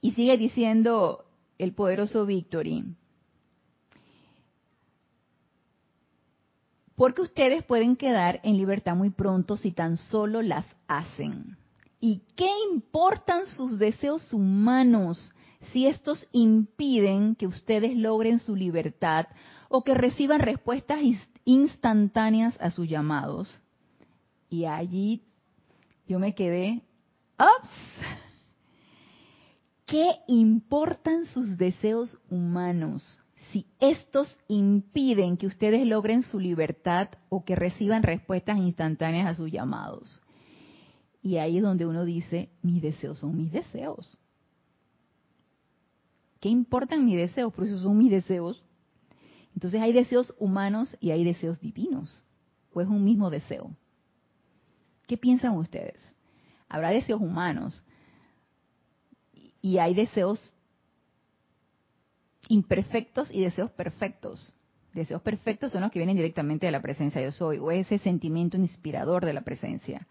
Y 0.00 0.12
sigue 0.12 0.36
diciendo 0.36 1.24
el 1.58 1.72
poderoso 1.72 2.24
Victory, 2.24 2.84
porque 6.94 7.22
ustedes 7.22 7.64
pueden 7.64 7.96
quedar 7.96 8.40
en 8.42 8.56
libertad 8.56 8.96
muy 8.96 9.10
pronto 9.10 9.56
si 9.56 9.70
tan 9.70 9.96
solo 9.96 10.42
las 10.42 10.66
hacen. 10.88 11.56
¿Y 12.00 12.22
qué 12.36 12.50
importan 12.72 13.46
sus 13.46 13.78
deseos 13.78 14.32
humanos 14.32 15.32
si 15.72 15.86
estos 15.86 16.26
impiden 16.32 17.34
que 17.34 17.46
ustedes 17.46 17.96
logren 17.96 18.38
su 18.40 18.54
libertad 18.54 19.26
o 19.68 19.84
que 19.84 19.94
reciban 19.94 20.40
respuestas 20.40 21.00
instantáneas 21.44 22.56
a 22.60 22.70
sus 22.70 22.88
llamados? 22.88 23.60
Y 24.50 24.64
allí 24.64 25.22
yo 26.06 26.18
me 26.18 26.34
quedé, 26.34 26.82
¡ups! 27.38 27.70
¿Qué 29.86 30.16
importan 30.26 31.26
sus 31.26 31.56
deseos 31.56 32.18
humanos 32.30 33.20
si 33.52 33.66
estos 33.80 34.38
impiden 34.48 35.36
que 35.36 35.46
ustedes 35.46 35.86
logren 35.86 36.22
su 36.22 36.38
libertad 36.38 37.08
o 37.28 37.44
que 37.44 37.56
reciban 37.56 38.02
respuestas 38.02 38.58
instantáneas 38.58 39.26
a 39.26 39.34
sus 39.34 39.50
llamados. 39.50 40.20
Y 41.22 41.38
ahí 41.38 41.56
es 41.58 41.62
donde 41.62 41.86
uno 41.86 42.04
dice, 42.04 42.50
mis 42.62 42.82
deseos 42.82 43.18
son 43.18 43.36
mis 43.36 43.50
deseos. 43.50 44.18
¿Qué 46.40 46.48
importan 46.48 47.04
mis 47.04 47.16
deseos? 47.16 47.52
Por 47.52 47.64
eso 47.64 47.78
son 47.80 47.98
mis 47.98 48.10
deseos. 48.10 48.62
Entonces 49.54 49.80
hay 49.80 49.92
deseos 49.92 50.34
humanos 50.38 50.96
y 51.00 51.10
hay 51.10 51.24
deseos 51.24 51.60
divinos. 51.60 52.22
¿O 52.72 52.80
es 52.80 52.88
un 52.88 53.04
mismo 53.04 53.30
deseo? 53.30 53.70
¿Qué 55.06 55.16
piensan 55.16 55.56
ustedes? 55.56 55.98
Habrá 56.68 56.90
deseos 56.90 57.20
humanos 57.20 57.82
y 59.62 59.78
hay 59.78 59.94
deseos 59.94 60.40
imperfectos 62.48 63.30
y 63.30 63.40
deseos 63.40 63.70
perfectos. 63.70 64.54
Deseos 64.94 65.22
perfectos 65.22 65.72
son 65.72 65.82
los 65.82 65.90
que 65.90 65.98
vienen 65.98 66.16
directamente 66.16 66.66
de 66.66 66.72
la 66.72 66.82
presencia 66.82 67.22
yo 67.22 67.32
soy, 67.32 67.58
o 67.58 67.70
ese 67.70 67.98
sentimiento 67.98 68.56
inspirador 68.56 69.24
de 69.24 69.32
la 69.32 69.42
presencia. 69.42 70.06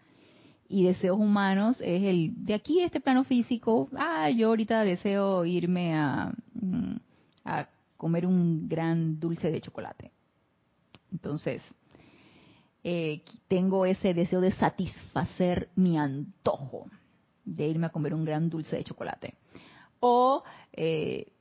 Y 0.69 0.83
deseos 0.83 1.17
humanos 1.17 1.77
es 1.81 2.03
el 2.03 2.45
de 2.45 2.53
aquí, 2.53 2.81
este 2.81 2.99
plano 2.99 3.23
físico, 3.23 3.89
ah, 3.97 4.29
yo 4.29 4.49
ahorita 4.49 4.83
deseo 4.83 5.45
irme 5.45 5.95
a, 5.95 6.33
mm, 6.53 6.95
a 7.45 7.69
comer 7.97 8.25
un 8.25 8.69
gran 8.69 9.19
dulce 9.19 9.51
de 9.51 9.61
chocolate. 9.61 10.11
Entonces, 11.11 11.61
eh, 12.83 13.23
tengo 13.47 13.85
ese 13.85 14.13
deseo 14.13 14.39
de 14.39 14.51
satisfacer 14.53 15.69
mi 15.75 15.97
antojo 15.97 16.89
de 17.43 17.67
irme 17.67 17.87
a 17.87 17.91
comer 17.91 18.13
un 18.13 18.25
gran 18.25 18.49
dulce 18.49 18.75
de 18.75 18.83
chocolate. 18.83 19.35
O 19.99 20.43
eh, 20.73 21.31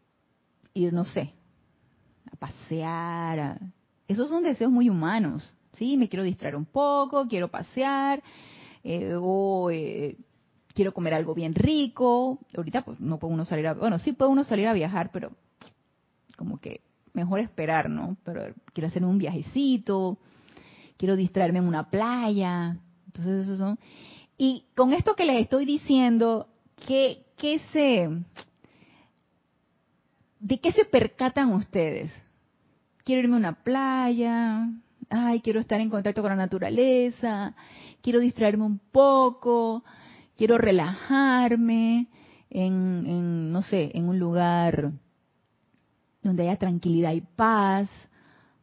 ir, 0.75 0.93
no 0.93 1.05
sé, 1.05 1.33
a 2.33 2.37
pasear. 2.37 3.61
Esos 4.09 4.29
son 4.29 4.43
deseos 4.43 4.71
muy 4.71 4.89
humanos. 4.89 5.53
Sí, 5.75 5.97
me 5.97 6.09
quiero 6.09 6.25
distraer 6.25 6.57
un 6.57 6.65
poco, 6.65 7.27
quiero 7.29 7.49
pasear, 7.49 8.23
eh, 8.83 9.15
o 9.21 9.71
eh, 9.71 10.17
quiero 10.75 10.95
comer 10.95 11.15
algo 11.15 11.35
bien 11.35 11.55
rico. 11.55 12.39
Ahorita 12.57 12.83
pues 12.83 12.99
no 13.01 13.19
puede 13.19 13.35
uno 13.35 13.45
salir 13.45 13.67
a, 13.67 13.75
bueno, 13.75 13.99
sí 13.99 14.13
puede 14.13 14.31
uno 14.31 14.45
salir 14.45 14.69
a 14.69 14.73
viajar, 14.73 15.11
pero 15.13 15.33
como 16.37 16.59
que 16.59 16.83
mejor 17.13 17.41
esperar, 17.41 17.89
¿no? 17.91 18.17
Pero 18.25 18.55
quiero 18.73 18.89
hacer 18.89 19.05
un 19.05 19.19
viajecito, 19.19 20.19
quiero 20.97 21.17
distraerme 21.17 21.59
en 21.59 21.67
una 21.67 21.91
playa. 21.91 22.79
Entonces 23.07 23.45
esos 23.45 23.59
son. 23.59 23.79
Y 24.39 24.67
con 24.75 24.93
esto 24.93 25.17
que 25.17 25.25
les 25.25 25.41
estoy 25.41 25.65
diciendo, 25.65 26.49
¿qué, 26.87 27.25
qué 27.37 27.59
se, 27.73 28.11
¿de 30.41 30.61
qué 30.61 30.73
se 30.73 30.85
percatan 30.85 31.53
ustedes? 31.53 32.13
Quiero 33.03 33.23
irme 33.23 33.37
a 33.37 33.39
una 33.39 33.63
playa, 33.65 34.69
ay, 35.09 35.41
quiero 35.41 35.61
estar 35.61 35.81
en 35.81 35.91
contacto 35.91 36.21
con 36.21 36.31
la 36.31 36.37
naturaleza, 36.37 37.55
quiero 38.03 38.21
distraerme 38.21 38.65
un 38.65 38.79
poco, 38.79 39.85
quiero 40.37 40.59
relajarme 40.59 42.09
en, 42.51 43.53
no 43.53 43.63
sé, 43.63 43.91
en 43.95 44.09
un 44.09 44.19
lugar 44.19 44.93
donde 46.29 46.45
haya 46.45 46.59
tranquilidad 46.59 47.13
y 47.13 47.21
paz, 47.21 47.89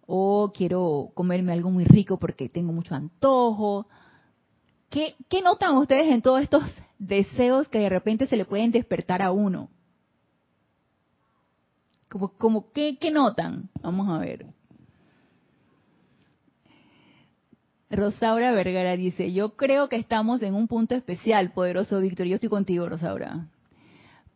o 0.05 0.51
quiero 0.53 1.11
comerme 1.13 1.53
algo 1.53 1.69
muy 1.71 1.85
rico 1.85 2.17
porque 2.17 2.49
tengo 2.49 2.73
mucho 2.73 2.95
antojo. 2.95 3.87
¿Qué, 4.89 5.15
¿Qué 5.29 5.41
notan 5.41 5.77
ustedes 5.77 6.07
en 6.07 6.21
todos 6.21 6.41
estos 6.41 6.63
deseos 6.99 7.67
que 7.67 7.79
de 7.79 7.89
repente 7.89 8.27
se 8.27 8.37
le 8.37 8.45
pueden 8.45 8.71
despertar 8.71 9.21
a 9.21 9.31
uno? 9.31 9.69
Como, 12.09 12.29
como 12.37 12.71
¿qué, 12.71 12.95
notan? 13.11 13.69
Vamos 13.81 14.07
a 14.07 14.19
ver. 14.19 14.45
Rosaura 17.89 18.51
Vergara 18.51 18.95
dice, 18.95 19.33
yo 19.33 19.55
creo 19.55 19.89
que 19.89 19.95
estamos 19.95 20.41
en 20.43 20.53
un 20.53 20.67
punto 20.67 20.93
especial, 20.95 21.53
poderoso 21.53 21.99
Víctor. 21.99 22.27
Yo 22.27 22.35
estoy 22.35 22.49
contigo, 22.49 22.87
Rosaura. 22.87 23.47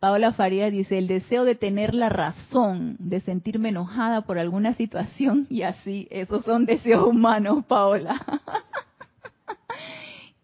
Paola 0.00 0.32
Farías 0.32 0.70
dice, 0.70 0.96
el 0.96 1.08
deseo 1.08 1.44
de 1.44 1.56
tener 1.56 1.92
la 1.92 2.08
razón, 2.08 2.96
de 3.00 3.20
sentirme 3.20 3.70
enojada 3.70 4.22
por 4.22 4.38
alguna 4.38 4.74
situación 4.74 5.46
y 5.50 5.62
así, 5.62 6.06
esos 6.10 6.44
son 6.44 6.66
deseos 6.66 7.08
humanos, 7.08 7.64
Paola. 7.66 8.24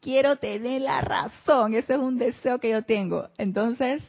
Quiero 0.01 0.37
tener 0.37 0.83
la 0.83 1.01
razón, 1.01 1.75
ese 1.75 1.95
es 1.95 2.01
un 2.01 2.19
deseo 2.19 2.59
que 2.59 2.71
yo 2.71 2.83
tengo. 2.83 3.29
Entonces, 3.39 4.03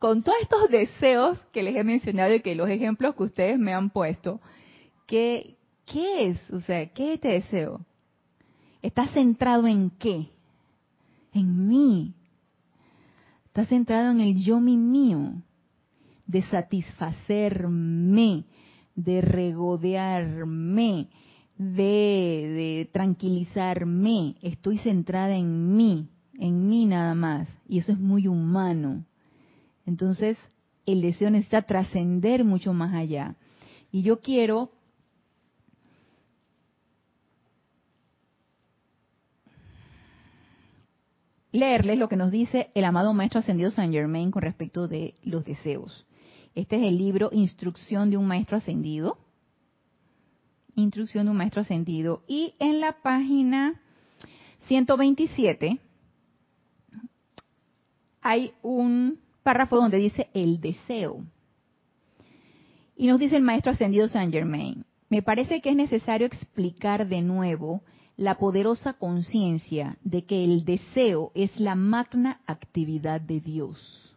con 0.00 0.22
todos 0.22 0.38
estos 0.42 0.68
deseos 0.68 1.38
que 1.52 1.62
les 1.62 1.76
he 1.76 1.84
mencionado 1.84 2.34
y 2.34 2.40
que 2.40 2.56
los 2.56 2.68
ejemplos 2.68 3.14
que 3.14 3.22
ustedes 3.22 3.58
me 3.58 3.72
han 3.72 3.90
puesto, 3.90 4.40
¿qué, 5.06 5.54
qué 5.86 6.26
es? 6.26 6.50
O 6.50 6.60
sea, 6.60 6.84
¿qué 6.86 7.10
es 7.10 7.14
este 7.14 7.28
deseo? 7.28 7.80
¿Está 8.82 9.06
centrado 9.08 9.68
en 9.68 9.90
qué? 9.90 10.26
En 11.32 11.68
mí. 11.68 12.12
Está 13.54 13.66
centrado 13.66 14.10
en 14.10 14.20
el 14.20 14.42
yo 14.42 14.58
mi 14.58 14.76
mío, 14.76 15.40
de 16.26 16.42
satisfacerme, 16.42 18.46
de 18.96 19.20
regodearme, 19.20 21.08
de, 21.56 21.76
de 21.76 22.90
tranquilizarme. 22.92 24.34
Estoy 24.42 24.78
centrada 24.78 25.36
en 25.36 25.76
mí, 25.76 26.08
en 26.36 26.68
mí 26.68 26.86
nada 26.86 27.14
más. 27.14 27.48
Y 27.68 27.78
eso 27.78 27.92
es 27.92 28.00
muy 28.00 28.26
humano. 28.26 29.04
Entonces, 29.86 30.36
el 30.84 31.00
deseo 31.00 31.30
necesita 31.30 31.62
trascender 31.62 32.42
mucho 32.42 32.72
más 32.72 32.92
allá. 32.92 33.36
Y 33.92 34.02
yo 34.02 34.20
quiero 34.20 34.72
leerles 41.54 41.98
lo 41.98 42.08
que 42.08 42.16
nos 42.16 42.32
dice 42.32 42.72
el 42.74 42.84
amado 42.84 43.14
Maestro 43.14 43.38
Ascendido 43.38 43.70
Saint 43.70 43.94
Germain 43.94 44.32
con 44.32 44.42
respecto 44.42 44.88
de 44.88 45.14
los 45.22 45.44
deseos. 45.44 46.04
Este 46.56 46.76
es 46.76 46.82
el 46.82 46.98
libro 46.98 47.30
Instrucción 47.30 48.10
de 48.10 48.16
un 48.16 48.26
Maestro 48.26 48.56
Ascendido. 48.56 49.18
Instrucción 50.74 51.26
de 51.26 51.30
un 51.30 51.36
Maestro 51.36 51.60
Ascendido. 51.60 52.24
Y 52.26 52.54
en 52.58 52.80
la 52.80 53.00
página 53.02 53.80
127 54.66 55.78
hay 58.20 58.52
un 58.62 59.20
párrafo 59.44 59.76
donde 59.76 59.98
dice 59.98 60.30
el 60.34 60.60
deseo. 60.60 61.24
Y 62.96 63.06
nos 63.06 63.20
dice 63.20 63.36
el 63.36 63.42
Maestro 63.44 63.70
Ascendido 63.70 64.08
Saint 64.08 64.32
Germain, 64.32 64.84
me 65.08 65.22
parece 65.22 65.60
que 65.60 65.70
es 65.70 65.76
necesario 65.76 66.26
explicar 66.26 67.06
de 67.06 67.22
nuevo 67.22 67.82
la 68.16 68.36
poderosa 68.36 68.92
conciencia 68.94 69.96
de 70.02 70.24
que 70.24 70.44
el 70.44 70.64
deseo 70.64 71.32
es 71.34 71.58
la 71.58 71.74
magna 71.74 72.40
actividad 72.46 73.20
de 73.20 73.40
Dios. 73.40 74.14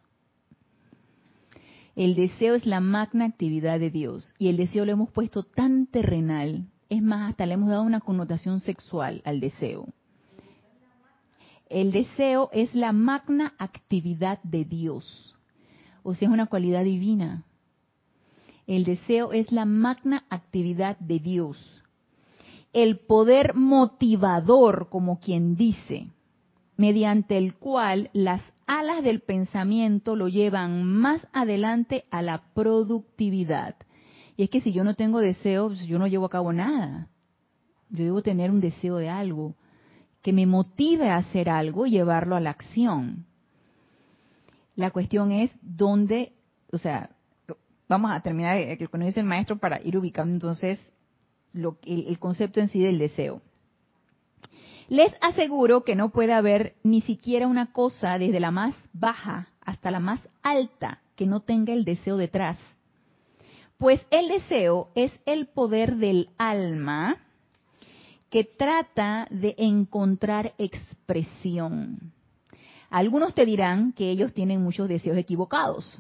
El 1.96 2.14
deseo 2.14 2.54
es 2.54 2.68
la 2.68 2.80
magna 2.80 3.26
actividad 3.26 3.80
de 3.80 3.90
Dios 3.90 4.36
y 4.38 4.50
el 4.50 4.58
deseo 4.58 4.86
lo 4.86 4.92
hemos 4.92 5.10
puesto 5.10 5.42
tan 5.42 5.88
terrenal, 5.88 6.68
es 6.90 7.02
más, 7.02 7.32
hasta 7.32 7.46
le 7.48 7.56
hemos 7.56 7.70
dado 7.70 7.84
una 7.84 8.02
connotación 8.02 8.60
sexual 8.60 9.22
al 9.26 9.40
deseo. 9.40 9.88
El 11.70 11.92
deseo 11.92 12.50
es 12.54 12.76
la 12.76 12.92
magna 12.92 13.56
actividad 13.58 14.42
de 14.44 14.64
Dios, 14.64 15.36
o 16.04 16.14
sea, 16.14 16.28
es 16.28 16.34
una 16.34 16.46
cualidad 16.46 16.84
divina. 16.84 17.44
El 18.68 18.84
deseo 18.84 19.34
es 19.34 19.52
la 19.52 19.66
magna 19.66 20.24
actividad 20.30 20.98
de 21.00 21.20
Dios. 21.20 21.77
El 22.78 23.00
poder 23.00 23.56
motivador, 23.56 24.90
como 24.92 25.20
quien 25.20 25.56
dice, 25.56 26.12
mediante 26.76 27.36
el 27.36 27.56
cual 27.56 28.12
las 28.14 28.44
alas 28.68 29.04
del 29.04 29.22
pensamiento 29.22 30.16
lo 30.16 30.28
llevan 30.28 30.84
más 30.84 31.28
adelante 31.34 32.06
a 32.12 32.22
la 32.22 32.54
productividad. 32.54 33.78
Y 34.36 34.44
es 34.44 34.52
que 34.52 34.62
si 34.62 34.74
yo 34.74 34.84
no 34.84 34.94
tengo 34.94 35.22
deseo, 35.22 35.70
pues 35.70 35.88
yo 35.88 35.98
no 35.98 36.06
llevo 36.06 36.28
a 36.28 36.30
cabo 36.30 36.54
nada. 36.54 37.08
Yo 37.90 38.04
debo 38.04 38.22
tener 38.22 38.52
un 38.52 38.62
deseo 38.62 38.98
de 38.98 39.10
algo 39.10 39.56
que 40.22 40.32
me 40.32 40.46
motive 40.46 41.10
a 41.10 41.18
hacer 41.18 41.50
algo 41.50 41.88
y 41.88 41.90
llevarlo 41.90 42.36
a 42.36 42.42
la 42.42 42.52
acción. 42.52 43.26
La 44.76 44.92
cuestión 44.92 45.32
es 45.32 45.50
dónde, 45.64 46.34
o 46.72 46.78
sea, 46.78 47.10
vamos 47.90 48.12
a 48.12 48.20
terminar 48.20 48.60
el 48.60 48.78
que 48.78 48.88
dice 49.00 49.22
el 49.22 49.26
maestro 49.26 49.58
para 49.58 49.82
ir 49.82 49.98
ubicando 49.98 50.32
entonces 50.32 50.80
lo, 51.58 51.78
el, 51.86 52.08
el 52.08 52.20
concepto 52.20 52.60
en 52.60 52.70
sí 52.70 52.82
del 52.82 53.00
deseo. 53.00 53.42
Les 54.90 55.14
aseguro 55.20 55.84
que 55.84 55.96
no 55.96 56.10
puede 56.10 56.34
haber 56.34 56.76
ni 56.84 57.02
siquiera 57.02 57.48
una 57.48 57.74
cosa 57.74 58.18
desde 58.18 58.40
la 58.40 58.52
más 58.52 58.74
baja 58.94 59.50
hasta 59.62 59.92
la 59.92 60.00
más 60.00 60.22
alta 60.44 61.02
que 61.18 61.26
no 61.26 61.42
tenga 61.42 61.74
el 61.74 61.84
deseo 61.84 62.16
detrás. 62.16 62.58
Pues 63.78 64.06
el 64.12 64.30
deseo 64.30 64.90
es 64.96 65.12
el 65.26 65.48
poder 65.48 65.98
del 65.98 66.30
alma 66.38 67.18
que 68.30 68.44
trata 68.44 69.28
de 69.30 69.56
encontrar 69.58 70.54
expresión. 70.58 72.14
Algunos 72.90 73.36
te 73.36 73.46
dirán 73.46 73.92
que 73.92 74.10
ellos 74.10 74.34
tienen 74.34 74.64
muchos 74.64 74.88
deseos 74.88 75.18
equivocados, 75.18 76.00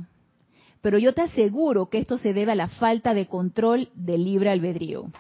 pero 0.82 0.98
yo 0.98 1.14
te 1.14 1.22
aseguro 1.22 1.90
que 1.90 1.98
esto 1.98 2.18
se 2.18 2.34
debe 2.34 2.54
a 2.54 2.56
la 2.56 2.70
falta 2.70 3.14
de 3.14 3.28
control 3.28 3.90
del 3.94 4.24
libre 4.24 4.50
albedrío. 4.50 5.12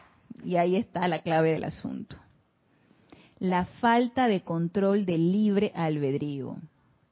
Y 0.47 0.55
ahí 0.55 0.77
está 0.77 1.09
la 1.09 1.19
clave 1.19 1.51
del 1.51 1.65
asunto. 1.65 2.15
La 3.37 3.65
falta 3.65 4.29
de 4.29 4.45
control 4.45 5.05
del 5.05 5.33
libre 5.33 5.73
albedrío. 5.75 6.55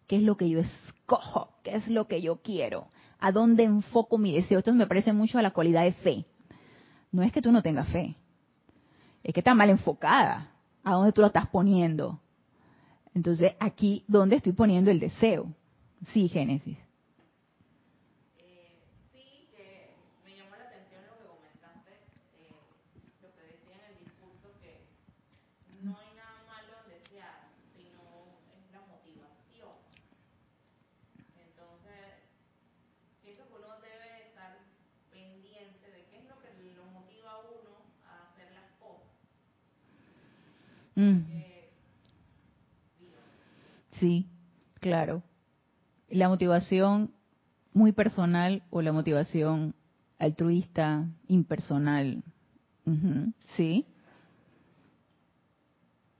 ¿Qué 0.07 0.15
es 0.15 0.23
lo 0.23 0.37
que 0.37 0.49
yo 0.49 0.61
escojo? 0.61 1.49
¿Qué 1.61 1.75
es 1.75 1.89
lo 1.89 2.07
que 2.07 2.21
yo 2.21 2.37
quiero? 2.37 2.87
¿A 3.19 3.33
dónde 3.33 3.63
enfoco 3.65 4.17
mi 4.17 4.33
deseo? 4.33 4.59
Esto 4.59 4.73
me 4.73 4.87
parece 4.87 5.11
mucho 5.11 5.37
a 5.37 5.41
la 5.41 5.51
cualidad 5.51 5.83
de 5.83 5.91
fe. 5.91 6.25
No 7.11 7.23
es 7.23 7.33
que 7.33 7.41
tú 7.41 7.51
no 7.51 7.61
tengas 7.61 7.89
fe, 7.89 8.15
es 9.21 9.33
que 9.33 9.41
está 9.41 9.53
mal 9.53 9.69
enfocada. 9.69 10.51
¿A 10.85 10.93
dónde 10.93 11.11
tú 11.11 11.19
lo 11.19 11.27
estás 11.27 11.49
poniendo? 11.49 12.21
Entonces, 13.13 13.51
aquí, 13.59 14.05
¿dónde 14.07 14.37
estoy 14.37 14.53
poniendo 14.53 14.91
el 14.91 15.01
deseo? 15.01 15.51
Sí, 16.13 16.29
Génesis. 16.29 16.77
Mm. 40.95 41.19
Sí, 43.93 44.27
claro. 44.79 45.23
La 46.09 46.29
motivación 46.29 47.11
muy 47.73 47.91
personal 47.91 48.63
o 48.69 48.81
la 48.81 48.93
motivación 48.93 49.75
altruista, 50.17 51.07
impersonal. 51.27 52.23
Sí. 53.55 53.85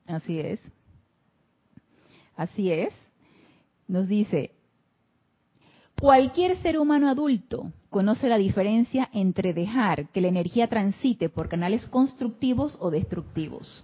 Así 0.08 0.40
es. 0.40 0.60
Así 2.36 2.72
es. 2.72 2.94
Nos 3.88 4.08
dice, 4.08 4.52
cualquier 6.00 6.58
ser 6.62 6.78
humano 6.78 7.10
adulto 7.10 7.72
conoce 7.90 8.28
la 8.28 8.38
diferencia 8.38 9.10
entre 9.14 9.54
dejar 9.54 10.10
que 10.10 10.22
la 10.22 10.28
energía 10.28 10.68
transite 10.68 11.30
por 11.30 11.50
canales 11.50 11.86
constructivos 11.88 12.78
o 12.80 12.90
destructivos. 12.90 13.84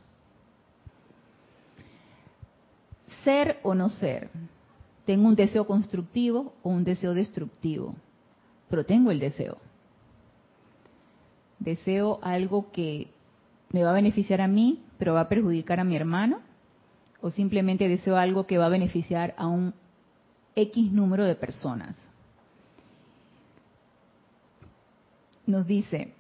Ser 3.24 3.60
o 3.64 3.76
no 3.76 3.90
ser. 3.90 4.30
Tengo 5.06 5.28
un 5.28 5.36
deseo 5.36 5.66
constructivo 5.66 6.54
o 6.64 6.70
un 6.70 6.84
deseo 6.84 7.14
destructivo, 7.14 7.96
pero 8.70 8.86
tengo 8.86 9.12
el 9.12 9.20
deseo. 9.20 9.58
Deseo 11.60 12.20
algo 12.22 12.72
que 12.72 13.10
me 13.72 13.84
va 13.84 13.92
a 13.92 13.94
beneficiar 13.94 14.42
a 14.42 14.48
mí, 14.48 14.84
pero 14.98 15.14
va 15.14 15.22
a 15.22 15.30
perjudicar 15.30 15.80
a 15.80 15.84
mi 15.84 15.96
hermano, 15.96 16.40
o 17.22 17.30
simplemente 17.30 17.88
deseo 17.88 18.18
algo 18.18 18.48
que 18.48 18.58
va 18.58 18.66
a 18.66 18.70
beneficiar 18.70 19.34
a 19.38 19.48
un 19.48 19.74
X 20.56 20.92
número 20.92 21.24
de 21.24 21.36
personas. 21.36 21.96
Nos 25.46 25.66
dice, 25.68 26.14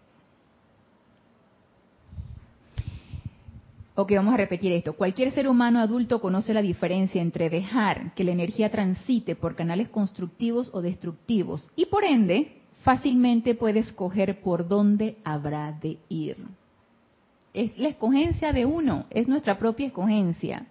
Ok, 3.93 4.13
vamos 4.15 4.33
a 4.33 4.37
repetir 4.37 4.71
esto. 4.71 4.93
Cualquier 4.93 5.33
ser 5.33 5.49
humano 5.49 5.81
adulto 5.81 6.21
conoce 6.21 6.53
la 6.53 6.61
diferencia 6.61 7.21
entre 7.21 7.49
dejar 7.49 8.13
que 8.13 8.23
la 8.23 8.31
energía 8.31 8.71
transite 8.71 9.35
por 9.35 9.55
canales 9.55 9.89
constructivos 9.89 10.69
o 10.73 10.81
destructivos 10.81 11.69
y 11.75 11.87
por 11.87 12.05
ende 12.05 12.61
fácilmente 12.83 13.53
puede 13.53 13.79
escoger 13.79 14.39
por 14.41 14.69
dónde 14.69 15.17
habrá 15.25 15.73
de 15.73 15.97
ir. 16.07 16.37
Es 17.53 17.77
la 17.77 17.89
escogencia 17.89 18.53
de 18.53 18.65
uno, 18.65 19.07
es 19.09 19.27
nuestra 19.27 19.59
propia 19.59 19.87
escogencia. 19.87 20.67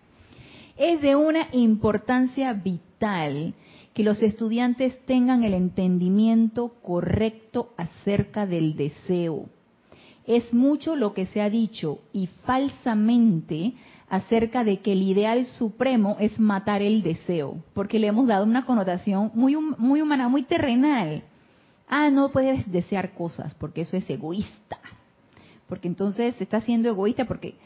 Es 0.78 1.02
de 1.02 1.14
una 1.14 1.48
importancia 1.52 2.54
vital 2.54 3.52
que 3.92 4.02
los 4.02 4.22
estudiantes 4.22 4.98
tengan 5.04 5.44
el 5.44 5.52
entendimiento 5.52 6.72
correcto 6.82 7.74
acerca 7.76 8.46
del 8.46 8.76
deseo 8.76 9.50
es 10.36 10.54
mucho 10.54 10.94
lo 10.94 11.12
que 11.12 11.26
se 11.26 11.40
ha 11.42 11.50
dicho 11.50 11.98
y 12.12 12.28
falsamente 12.44 13.74
acerca 14.08 14.62
de 14.62 14.78
que 14.80 14.92
el 14.92 15.02
ideal 15.02 15.44
supremo 15.46 16.16
es 16.20 16.38
matar 16.38 16.82
el 16.82 17.02
deseo, 17.02 17.62
porque 17.74 17.98
le 17.98 18.06
hemos 18.06 18.26
dado 18.26 18.44
una 18.44 18.64
connotación 18.64 19.32
muy, 19.34 19.56
muy 19.56 20.02
humana, 20.02 20.28
muy 20.28 20.42
terrenal. 20.42 21.24
Ah, 21.88 22.10
no 22.10 22.30
puedes 22.30 22.70
desear 22.70 23.14
cosas 23.14 23.54
porque 23.54 23.80
eso 23.80 23.96
es 23.96 24.08
egoísta. 24.08 24.78
Porque 25.68 25.88
entonces 25.88 26.36
se 26.36 26.44
está 26.44 26.58
haciendo 26.58 26.88
egoísta 26.88 27.24
porque 27.24 27.56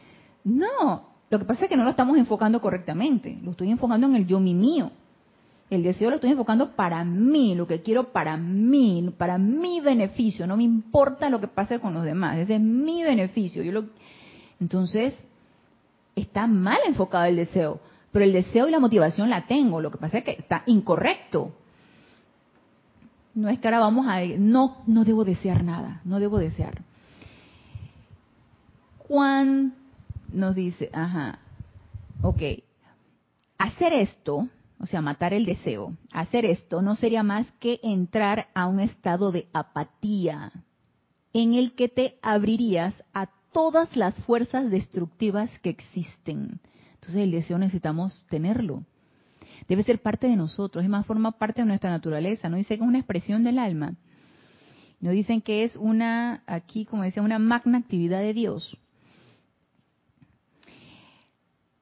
no, 0.42 1.08
lo 1.28 1.38
que 1.38 1.44
pasa 1.44 1.64
es 1.64 1.68
que 1.68 1.76
no 1.76 1.84
lo 1.84 1.90
estamos 1.90 2.16
enfocando 2.16 2.60
correctamente, 2.60 3.38
lo 3.42 3.50
estoy 3.50 3.70
enfocando 3.70 4.06
en 4.06 4.16
el 4.16 4.26
yo 4.26 4.40
mi 4.40 4.54
mío. 4.54 4.90
El 5.74 5.82
deseo 5.82 6.10
lo 6.10 6.16
estoy 6.16 6.30
enfocando 6.30 6.76
para 6.76 7.04
mí, 7.04 7.54
lo 7.54 7.66
que 7.66 7.82
quiero 7.82 8.12
para 8.12 8.36
mí, 8.36 9.12
para 9.18 9.38
mi 9.38 9.80
beneficio. 9.80 10.46
No 10.46 10.56
me 10.56 10.62
importa 10.62 11.28
lo 11.28 11.40
que 11.40 11.48
pase 11.48 11.80
con 11.80 11.94
los 11.94 12.04
demás. 12.04 12.38
Ese 12.38 12.54
es 12.54 12.60
mi 12.60 13.02
beneficio. 13.02 13.62
Yo 13.62 13.72
lo... 13.72 13.86
Entonces, 14.60 15.14
está 16.14 16.46
mal 16.46 16.78
enfocado 16.86 17.24
el 17.24 17.36
deseo. 17.36 17.80
Pero 18.12 18.24
el 18.24 18.32
deseo 18.32 18.68
y 18.68 18.70
la 18.70 18.78
motivación 18.78 19.28
la 19.28 19.46
tengo. 19.46 19.80
Lo 19.80 19.90
que 19.90 19.98
pasa 19.98 20.18
es 20.18 20.24
que 20.24 20.36
está 20.38 20.62
incorrecto. 20.66 21.52
No 23.34 23.48
es 23.48 23.58
que 23.58 23.66
ahora 23.66 23.80
vamos 23.80 24.06
a... 24.08 24.20
No, 24.38 24.76
no 24.86 25.04
debo 25.04 25.24
desear 25.24 25.64
nada. 25.64 26.00
No 26.04 26.20
debo 26.20 26.38
desear. 26.38 26.82
Juan 29.08 29.74
nos 30.32 30.54
dice, 30.54 30.90
ajá, 30.92 31.38
ok, 32.22 32.42
hacer 33.58 33.92
esto, 33.92 34.48
o 34.78 34.86
sea, 34.86 35.00
matar 35.00 35.32
el 35.32 35.46
deseo, 35.46 35.96
hacer 36.12 36.44
esto 36.44 36.82
no 36.82 36.96
sería 36.96 37.22
más 37.22 37.50
que 37.60 37.80
entrar 37.82 38.48
a 38.54 38.66
un 38.66 38.80
estado 38.80 39.32
de 39.32 39.48
apatía 39.52 40.52
en 41.32 41.54
el 41.54 41.74
que 41.74 41.88
te 41.88 42.18
abrirías 42.22 42.94
a 43.12 43.28
todas 43.52 43.96
las 43.96 44.14
fuerzas 44.22 44.70
destructivas 44.70 45.50
que 45.60 45.70
existen. 45.70 46.60
Entonces 46.94 47.16
el 47.16 47.30
deseo 47.30 47.58
necesitamos 47.58 48.24
tenerlo. 48.28 48.84
Debe 49.68 49.84
ser 49.84 50.02
parte 50.02 50.26
de 50.26 50.36
nosotros, 50.36 50.84
es 50.84 50.90
más, 50.90 51.06
forma 51.06 51.32
parte 51.32 51.62
de 51.62 51.68
nuestra 51.68 51.90
naturaleza. 51.90 52.48
No 52.48 52.56
dice 52.56 52.76
que 52.76 52.82
es 52.82 52.88
una 52.88 52.98
expresión 52.98 53.44
del 53.44 53.58
alma. 53.58 53.94
No 55.00 55.10
dicen 55.10 55.40
que 55.40 55.64
es 55.64 55.76
una, 55.76 56.42
aquí 56.46 56.84
como 56.84 57.02
decía, 57.02 57.22
una 57.22 57.38
magna 57.38 57.78
actividad 57.78 58.20
de 58.20 58.34
Dios 58.34 58.78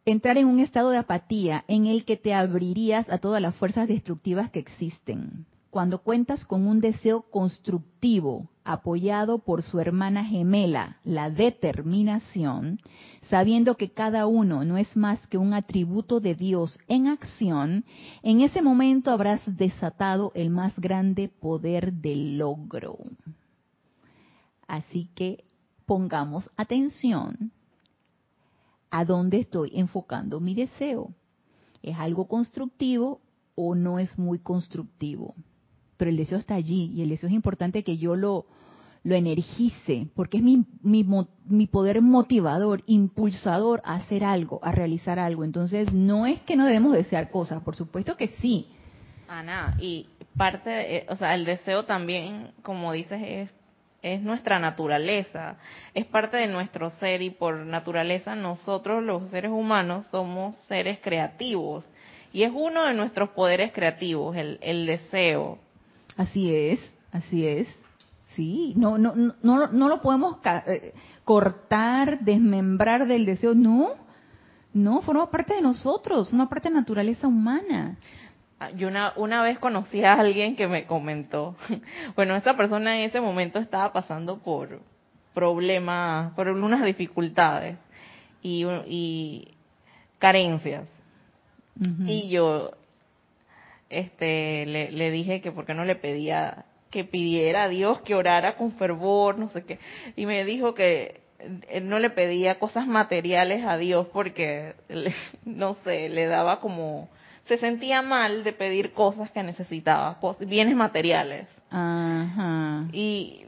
entrar 0.04 0.38
en 0.38 0.46
un 0.46 0.60
estado 0.60 0.90
de 0.90 0.98
apatía 0.98 1.64
en 1.68 1.86
el 1.86 2.04
que 2.04 2.16
te 2.16 2.34
abrirías 2.34 3.08
a 3.08 3.18
todas 3.18 3.40
las 3.40 3.54
fuerzas 3.54 3.88
destructivas 3.88 4.50
que 4.50 4.58
existen. 4.58 5.46
Cuando 5.70 6.02
cuentas 6.02 6.44
con 6.44 6.66
un 6.66 6.80
deseo 6.80 7.22
constructivo 7.22 8.50
apoyado 8.62 9.38
por 9.38 9.62
su 9.62 9.80
hermana 9.80 10.22
gemela, 10.22 10.98
la 11.02 11.30
determinación, 11.30 12.78
sabiendo 13.22 13.76
que 13.76 13.90
cada 13.90 14.26
uno 14.26 14.64
no 14.64 14.76
es 14.76 14.94
más 14.96 15.26
que 15.28 15.38
un 15.38 15.54
atributo 15.54 16.20
de 16.20 16.34
Dios 16.34 16.78
en 16.88 17.06
acción, 17.06 17.86
en 18.22 18.42
ese 18.42 18.60
momento 18.60 19.10
habrás 19.10 19.40
desatado 19.46 20.30
el 20.34 20.50
más 20.50 20.78
grande 20.78 21.28
poder 21.28 21.94
del 21.94 22.36
logro. 22.36 22.98
Así 24.66 25.08
que 25.14 25.44
pongamos 25.86 26.50
atención 26.56 27.50
a 28.92 29.04
dónde 29.04 29.40
estoy 29.40 29.72
enfocando 29.74 30.38
mi 30.38 30.54
deseo. 30.54 31.12
¿Es 31.82 31.98
algo 31.98 32.28
constructivo 32.28 33.20
o 33.56 33.74
no 33.74 33.98
es 33.98 34.16
muy 34.18 34.38
constructivo? 34.38 35.34
Pero 35.96 36.10
el 36.10 36.16
deseo 36.18 36.38
está 36.38 36.54
allí 36.54 36.92
y 36.94 37.02
el 37.02 37.08
deseo 37.08 37.28
es 37.28 37.34
importante 37.34 37.82
que 37.82 37.96
yo 37.96 38.14
lo, 38.16 38.44
lo 39.02 39.14
energice, 39.14 40.08
porque 40.14 40.36
es 40.36 40.42
mi, 40.42 40.64
mi, 40.82 41.06
mi, 41.46 41.66
poder 41.66 42.02
motivador, 42.02 42.82
impulsador 42.86 43.80
a 43.84 43.94
hacer 43.94 44.24
algo, 44.24 44.60
a 44.62 44.72
realizar 44.72 45.18
algo. 45.18 45.42
Entonces, 45.42 45.92
no 45.92 46.26
es 46.26 46.40
que 46.42 46.54
no 46.54 46.66
debemos 46.66 46.92
desear 46.92 47.30
cosas, 47.30 47.62
por 47.62 47.74
supuesto 47.74 48.16
que 48.16 48.28
sí. 48.42 48.68
Ana, 49.26 49.74
y 49.80 50.06
parte, 50.36 50.98
eh, 50.98 51.06
o 51.08 51.16
sea, 51.16 51.34
el 51.34 51.46
deseo 51.46 51.86
también, 51.86 52.52
como 52.62 52.92
dices, 52.92 53.20
es 53.24 53.54
es 54.02 54.20
nuestra 54.20 54.58
naturaleza, 54.58 55.56
es 55.94 56.04
parte 56.06 56.36
de 56.36 56.48
nuestro 56.48 56.90
ser 56.90 57.22
y 57.22 57.30
por 57.30 57.56
naturaleza 57.64 58.34
nosotros 58.34 59.02
los 59.02 59.30
seres 59.30 59.52
humanos 59.52 60.06
somos 60.10 60.56
seres 60.68 60.98
creativos 61.00 61.84
y 62.32 62.42
es 62.42 62.52
uno 62.54 62.84
de 62.84 62.94
nuestros 62.94 63.30
poderes 63.30 63.72
creativos, 63.72 64.36
el, 64.36 64.58
el 64.62 64.86
deseo. 64.86 65.58
Así 66.16 66.54
es, 66.54 66.80
así 67.12 67.46
es. 67.46 67.68
Sí, 68.34 68.72
no, 68.76 68.96
no, 68.96 69.14
no, 69.14 69.66
no 69.66 69.88
lo 69.88 70.00
podemos 70.00 70.38
eh, 70.66 70.94
cortar, 71.24 72.20
desmembrar 72.20 73.06
del 73.06 73.26
deseo, 73.26 73.54
no, 73.54 73.90
no, 74.72 75.02
forma 75.02 75.30
parte 75.30 75.54
de 75.54 75.60
nosotros, 75.60 76.32
una 76.32 76.48
parte 76.48 76.70
de 76.70 76.74
naturaleza 76.74 77.28
humana. 77.28 77.98
Ah, 78.62 78.70
yo 78.76 78.86
una, 78.86 79.12
una 79.16 79.42
vez 79.42 79.58
conocí 79.58 80.04
a 80.04 80.12
alguien 80.12 80.54
que 80.54 80.68
me 80.68 80.86
comentó, 80.86 81.56
bueno, 82.14 82.36
esta 82.36 82.56
persona 82.56 82.96
en 82.96 83.06
ese 83.06 83.20
momento 83.20 83.58
estaba 83.58 83.92
pasando 83.92 84.38
por 84.38 84.80
problemas, 85.34 86.32
por 86.34 86.46
unas 86.46 86.84
dificultades 86.84 87.76
y, 88.40 88.64
y 88.86 89.54
carencias. 90.20 90.86
Y 92.06 92.28
yo 92.28 92.70
este 93.88 94.66
le, 94.66 94.92
le 94.92 95.10
dije 95.10 95.40
que 95.40 95.50
por 95.50 95.64
qué 95.64 95.74
no 95.74 95.84
le 95.84 95.96
pedía 95.96 96.66
que 96.90 97.02
pidiera 97.02 97.64
a 97.64 97.68
Dios 97.68 98.02
que 98.02 98.14
orara 98.14 98.56
con 98.56 98.72
fervor, 98.72 99.38
no 99.38 99.48
sé 99.48 99.64
qué. 99.64 99.80
Y 100.14 100.26
me 100.26 100.44
dijo 100.44 100.74
que 100.74 101.22
él 101.68 101.88
no 101.88 101.98
le 101.98 102.10
pedía 102.10 102.60
cosas 102.60 102.86
materiales 102.86 103.64
a 103.64 103.76
Dios 103.76 104.06
porque, 104.12 104.74
no 105.44 105.74
sé, 105.82 106.08
le 106.08 106.26
daba 106.26 106.60
como 106.60 107.08
se 107.44 107.58
sentía 107.58 108.02
mal 108.02 108.44
de 108.44 108.52
pedir 108.52 108.92
cosas 108.92 109.30
que 109.30 109.42
necesitaba, 109.42 110.18
bienes 110.40 110.76
materiales. 110.76 111.48
Ajá. 111.70 112.86
Y 112.92 113.46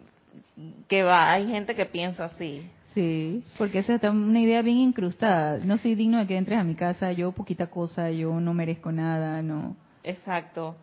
que 0.88 1.02
va, 1.02 1.32
hay 1.32 1.46
gente 1.48 1.74
que 1.74 1.86
piensa 1.86 2.26
así. 2.26 2.62
Sí, 2.94 3.42
porque 3.58 3.80
esa 3.80 3.96
es 3.96 4.02
una 4.04 4.40
idea 4.40 4.62
bien 4.62 4.78
incrustada. 4.78 5.58
No 5.64 5.78
soy 5.78 5.96
digno 5.96 6.18
de 6.18 6.26
que 6.26 6.36
entres 6.36 6.58
a 6.58 6.64
mi 6.64 6.76
casa, 6.76 7.10
yo 7.12 7.32
poquita 7.32 7.66
cosa, 7.66 8.10
yo 8.10 8.38
no 8.40 8.54
merezco 8.54 8.92
nada, 8.92 9.42
no. 9.42 9.76
Exacto. 10.04 10.76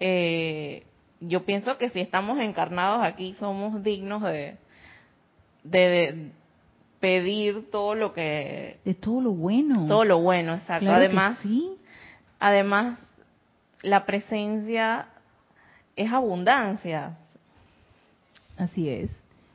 Eh, 0.00 0.84
yo 1.20 1.44
pienso 1.44 1.78
que 1.78 1.90
si 1.90 2.00
estamos 2.00 2.38
encarnados 2.40 3.04
aquí 3.04 3.34
somos 3.38 3.82
dignos 3.84 4.22
de, 4.22 4.56
de, 5.62 6.32
pedir 6.98 7.70
todo 7.70 7.94
lo 7.94 8.12
que... 8.12 8.78
De 8.84 8.94
todo 8.94 9.20
lo 9.20 9.32
bueno. 9.32 9.86
Todo 9.86 10.04
lo 10.04 10.20
bueno, 10.20 10.54
exacto. 10.54 10.90
Además, 10.90 11.38
sí. 11.42 11.70
Además, 12.44 12.98
la 13.80 14.04
presencia 14.04 15.06
es 15.96 16.12
abundancia. 16.12 17.16
Así 18.58 18.86
es, 18.86 19.08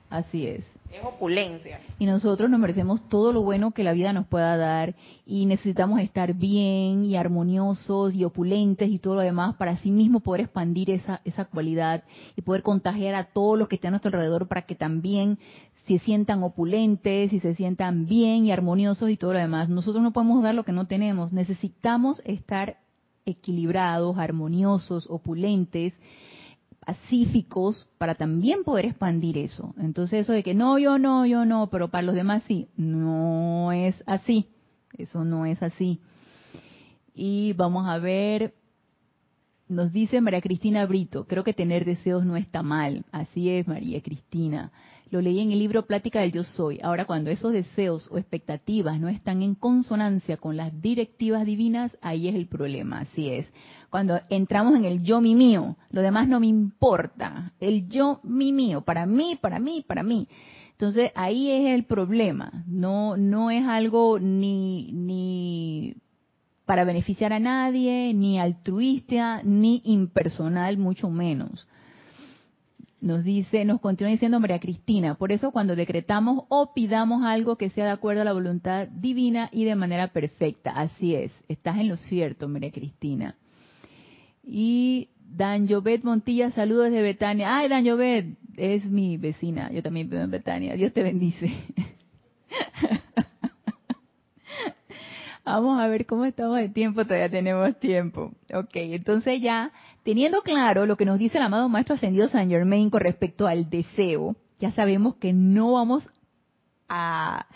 así 0.09 0.47
es. 0.47 0.61
Es 0.91 1.05
opulencia. 1.05 1.81
Y 1.99 2.07
nosotros 2.07 2.49
nos 2.49 2.59
merecemos 2.59 3.07
todo 3.07 3.31
lo 3.31 3.43
bueno 3.43 3.73
que 3.73 3.83
la 3.83 3.93
vida 3.93 4.11
nos 4.11 4.25
pueda 4.25 4.57
dar 4.57 4.95
y 5.23 5.45
necesitamos 5.45 5.99
estar 5.99 6.33
bien 6.33 7.05
y 7.05 7.15
armoniosos 7.15 8.15
y 8.15 8.23
opulentes 8.23 8.89
y 8.89 8.97
todo 8.97 9.13
lo 9.13 9.21
demás 9.21 9.55
para 9.57 9.77
sí 9.77 9.91
mismo 9.91 10.21
poder 10.21 10.41
expandir 10.41 10.89
esa, 10.89 11.21
esa 11.25 11.45
cualidad 11.45 12.03
y 12.35 12.41
poder 12.41 12.63
contagiar 12.63 13.13
a 13.13 13.25
todos 13.25 13.55
los 13.55 13.67
que 13.67 13.75
están 13.75 13.89
a 13.89 13.91
nuestro 13.91 14.09
alrededor 14.09 14.47
para 14.47 14.63
que 14.63 14.73
también 14.73 15.37
se 15.89 16.05
sientan 16.05 16.43
opulentes 16.43 17.33
y 17.33 17.39
se 17.39 17.55
sientan 17.55 18.05
bien 18.05 18.45
y 18.45 18.51
armoniosos 18.51 19.09
y 19.09 19.17
todo 19.17 19.33
lo 19.33 19.39
demás. 19.39 19.69
Nosotros 19.69 20.03
no 20.03 20.13
podemos 20.13 20.43
dar 20.43 20.53
lo 20.53 20.63
que 20.63 20.71
no 20.71 20.85
tenemos. 20.85 21.33
Necesitamos 21.33 22.21
estar 22.25 22.77
equilibrados, 23.25 24.15
armoniosos, 24.19 25.07
opulentes, 25.09 25.95
pacíficos 26.85 27.87
para 27.97 28.13
también 28.13 28.63
poder 28.63 28.85
expandir 28.85 29.39
eso. 29.39 29.73
Entonces 29.79 30.21
eso 30.21 30.33
de 30.33 30.43
que 30.43 30.53
no, 30.53 30.77
yo 30.77 30.99
no, 30.99 31.25
yo 31.25 31.43
no, 31.45 31.71
pero 31.71 31.87
para 31.87 32.03
los 32.03 32.13
demás 32.13 32.43
sí, 32.47 32.67
no 32.77 33.71
es 33.71 33.95
así. 34.05 34.47
Eso 34.95 35.25
no 35.25 35.47
es 35.47 35.61
así. 35.63 35.99
Y 37.15 37.53
vamos 37.53 37.87
a 37.87 37.97
ver, 37.97 38.53
nos 39.67 39.91
dice 39.91 40.21
María 40.21 40.41
Cristina 40.41 40.85
Brito, 40.85 41.25
creo 41.25 41.43
que 41.43 41.53
tener 41.53 41.83
deseos 41.83 42.25
no 42.25 42.37
está 42.37 42.61
mal. 42.61 43.05
Así 43.11 43.49
es, 43.49 43.67
María 43.67 44.01
Cristina. 44.01 44.71
Lo 45.11 45.21
leí 45.21 45.39
en 45.39 45.51
el 45.51 45.57
libro 45.57 45.87
Plática 45.87 46.19
del 46.19 46.31
Yo 46.31 46.43
Soy. 46.43 46.79
Ahora, 46.83 47.05
cuando 47.05 47.31
esos 47.31 47.51
deseos 47.51 48.07
o 48.11 48.19
expectativas 48.19 48.99
no 48.99 49.09
están 49.09 49.41
en 49.41 49.55
consonancia 49.55 50.37
con 50.37 50.55
las 50.55 50.79
directivas 50.81 51.45
divinas, 51.45 51.97
ahí 52.01 52.27
es 52.27 52.35
el 52.35 52.47
problema. 52.47 52.99
Así 52.99 53.29
es. 53.29 53.47
Cuando 53.89 54.19
entramos 54.29 54.75
en 54.75 54.85
el 54.85 55.01
yo 55.01 55.19
mi 55.19 55.33
mío, 55.33 55.77
lo 55.89 56.01
demás 56.01 56.27
no 56.27 56.39
me 56.39 56.45
importa. 56.45 57.53
El 57.59 57.89
yo 57.89 58.19
mi 58.23 58.51
mío, 58.51 58.81
para 58.81 59.07
mí, 59.07 59.35
para 59.41 59.59
mí, 59.59 59.83
para 59.87 60.03
mí. 60.03 60.27
Entonces 60.73 61.11
ahí 61.15 61.49
es 61.49 61.73
el 61.73 61.85
problema. 61.85 62.63
No, 62.67 63.17
no 63.17 63.49
es 63.49 63.65
algo 63.65 64.19
ni, 64.19 64.91
ni 64.91 65.95
para 66.65 66.83
beneficiar 66.83 67.33
a 67.33 67.39
nadie, 67.39 68.13
ni 68.13 68.39
altruista, 68.39 69.41
ni 69.43 69.81
impersonal, 69.85 70.77
mucho 70.77 71.09
menos. 71.09 71.67
Nos 73.01 73.23
dice, 73.23 73.63
nos 73.63 73.79
continúa 73.79 74.11
diciendo 74.11 74.41
María 74.41 74.59
Cristina, 74.59 75.15
por 75.15 75.31
eso 75.31 75.51
cuando 75.51 75.75
decretamos 75.75 76.43
o 76.49 76.73
pidamos 76.73 77.23
algo 77.23 77.55
que 77.55 77.69
sea 77.69 77.85
de 77.85 77.91
acuerdo 77.91 78.23
a 78.23 78.25
la 78.25 78.33
voluntad 78.33 78.89
divina 78.89 79.49
y 79.53 79.63
de 79.63 79.75
manera 79.75 80.09
perfecta. 80.09 80.71
Así 80.71 81.15
es, 81.15 81.31
estás 81.47 81.77
en 81.77 81.87
lo 81.87 81.95
cierto, 81.95 82.49
María 82.49 82.71
Cristina. 82.71 83.37
Y 84.43 85.09
Dan 85.31 85.69
Jovet 85.69 86.03
Montilla, 86.03 86.51
saludos 86.51 86.85
desde 86.85 87.01
Betania. 87.01 87.57
Ay, 87.57 87.69
Dan 87.69 87.87
Jovet, 87.87 88.37
es 88.57 88.83
mi 88.85 89.17
vecina, 89.17 89.71
yo 89.71 89.81
también 89.81 90.09
vivo 90.09 90.21
en 90.21 90.31
Betania. 90.31 90.75
Dios 90.75 90.91
te 90.91 91.01
bendice. 91.03 91.53
Vamos 95.51 95.79
a 95.79 95.87
ver 95.87 96.05
cómo 96.05 96.25
estamos 96.25 96.57
de 96.57 96.69
tiempo, 96.69 97.03
todavía 97.05 97.27
tenemos 97.27 97.75
tiempo. 97.79 98.31
Ok, 98.53 98.69
entonces 98.75 99.41
ya 99.41 99.71
teniendo 100.03 100.43
claro 100.43 100.85
lo 100.85 100.95
que 100.95 101.05
nos 101.05 101.17
dice 101.17 101.39
el 101.39 101.43
amado 101.43 101.67
Maestro 101.69 101.95
Ascendido 101.95 102.27
San 102.27 102.49
Germain 102.49 102.91
con 102.91 103.01
respecto 103.01 103.47
al 103.47 103.67
deseo, 103.67 104.35
ya 104.59 104.71
sabemos 104.73 105.15
que 105.15 105.33
no 105.33 105.71
vamos 105.71 106.07
a 106.87 107.47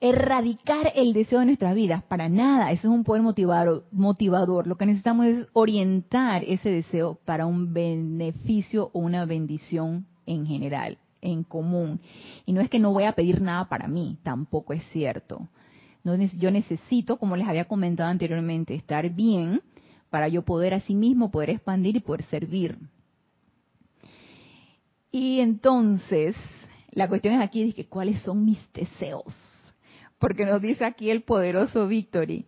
erradicar 0.00 0.90
el 0.94 1.12
deseo 1.12 1.40
de 1.40 1.44
nuestras 1.44 1.74
vidas, 1.74 2.02
para 2.04 2.30
nada, 2.30 2.72
eso 2.72 2.88
es 2.88 2.94
un 2.94 3.04
poder 3.04 3.20
motivador, 3.20 3.84
motivador. 3.92 4.66
Lo 4.66 4.76
que 4.76 4.86
necesitamos 4.86 5.26
es 5.26 5.46
orientar 5.52 6.44
ese 6.44 6.70
deseo 6.70 7.18
para 7.26 7.44
un 7.44 7.74
beneficio 7.74 8.88
o 8.94 9.00
una 9.00 9.26
bendición 9.26 10.06
en 10.24 10.46
general, 10.46 10.96
en 11.20 11.44
común. 11.44 12.00
Y 12.46 12.54
no 12.54 12.62
es 12.62 12.70
que 12.70 12.78
no 12.78 12.92
voy 12.92 13.04
a 13.04 13.12
pedir 13.12 13.42
nada 13.42 13.68
para 13.68 13.86
mí, 13.86 14.16
tampoco 14.22 14.72
es 14.72 14.82
cierto 14.92 15.46
yo 16.04 16.50
necesito, 16.50 17.16
como 17.16 17.36
les 17.36 17.48
había 17.48 17.64
comentado 17.64 18.10
anteriormente, 18.10 18.74
estar 18.74 19.08
bien 19.10 19.62
para 20.10 20.28
yo 20.28 20.42
poder 20.42 20.74
a 20.74 20.80
sí 20.80 20.94
mismo 20.94 21.30
poder 21.30 21.50
expandir 21.50 21.96
y 21.96 22.00
poder 22.00 22.24
servir. 22.26 22.78
Y 25.10 25.40
entonces, 25.40 26.36
la 26.90 27.08
cuestión 27.08 27.34
es 27.34 27.40
aquí, 27.40 27.72
que, 27.72 27.86
¿cuáles 27.86 28.20
son 28.22 28.44
mis 28.44 28.60
deseos? 28.72 29.34
Porque 30.18 30.44
nos 30.44 30.60
dice 30.60 30.84
aquí 30.84 31.10
el 31.10 31.22
poderoso 31.22 31.88
Victory. 31.88 32.46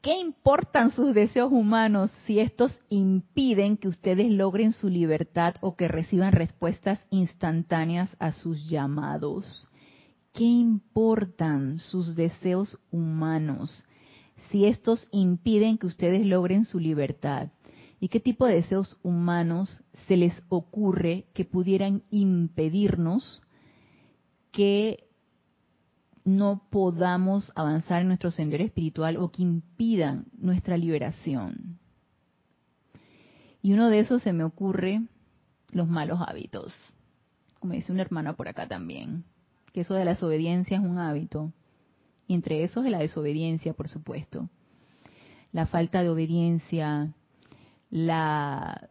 ¿Qué 0.00 0.16
importan 0.18 0.90
sus 0.92 1.12
deseos 1.12 1.52
humanos 1.52 2.10
si 2.24 2.40
estos 2.40 2.80
impiden 2.88 3.76
que 3.76 3.88
ustedes 3.88 4.30
logren 4.30 4.72
su 4.72 4.88
libertad 4.88 5.56
o 5.60 5.76
que 5.76 5.88
reciban 5.88 6.32
respuestas 6.32 7.04
instantáneas 7.10 8.16
a 8.18 8.32
sus 8.32 8.68
llamados? 8.68 9.67
¿Qué 10.38 10.44
importan 10.44 11.80
sus 11.80 12.14
deseos 12.14 12.78
humanos 12.92 13.82
si 14.52 14.66
estos 14.66 15.08
impiden 15.10 15.78
que 15.78 15.88
ustedes 15.88 16.24
logren 16.24 16.64
su 16.64 16.78
libertad? 16.78 17.48
¿Y 17.98 18.06
qué 18.06 18.20
tipo 18.20 18.46
de 18.46 18.54
deseos 18.54 19.00
humanos 19.02 19.82
se 20.06 20.16
les 20.16 20.32
ocurre 20.48 21.26
que 21.34 21.44
pudieran 21.44 22.04
impedirnos 22.10 23.42
que 24.52 25.08
no 26.24 26.68
podamos 26.70 27.50
avanzar 27.56 28.02
en 28.02 28.06
nuestro 28.06 28.30
sendero 28.30 28.62
espiritual 28.62 29.16
o 29.16 29.32
que 29.32 29.42
impidan 29.42 30.26
nuestra 30.38 30.76
liberación. 30.76 31.80
Y 33.60 33.72
uno 33.72 33.88
de 33.88 33.98
esos 33.98 34.22
se 34.22 34.32
me 34.32 34.44
ocurre 34.44 35.02
los 35.72 35.88
malos 35.88 36.20
hábitos, 36.24 36.72
como 37.58 37.72
dice 37.72 37.90
una 37.90 38.02
hermana 38.02 38.34
por 38.34 38.46
acá 38.46 38.68
también, 38.68 39.24
eso 39.80 39.94
de 39.94 40.04
la 40.04 40.12
desobediencia 40.12 40.76
es 40.76 40.82
un 40.82 40.98
hábito. 40.98 41.52
Entre 42.28 42.62
esos 42.62 42.84
es 42.84 42.90
la 42.90 42.98
desobediencia, 42.98 43.72
por 43.72 43.88
supuesto. 43.88 44.48
La 45.52 45.66
falta 45.66 46.02
de 46.02 46.10
obediencia, 46.10 47.14
la 47.90 48.90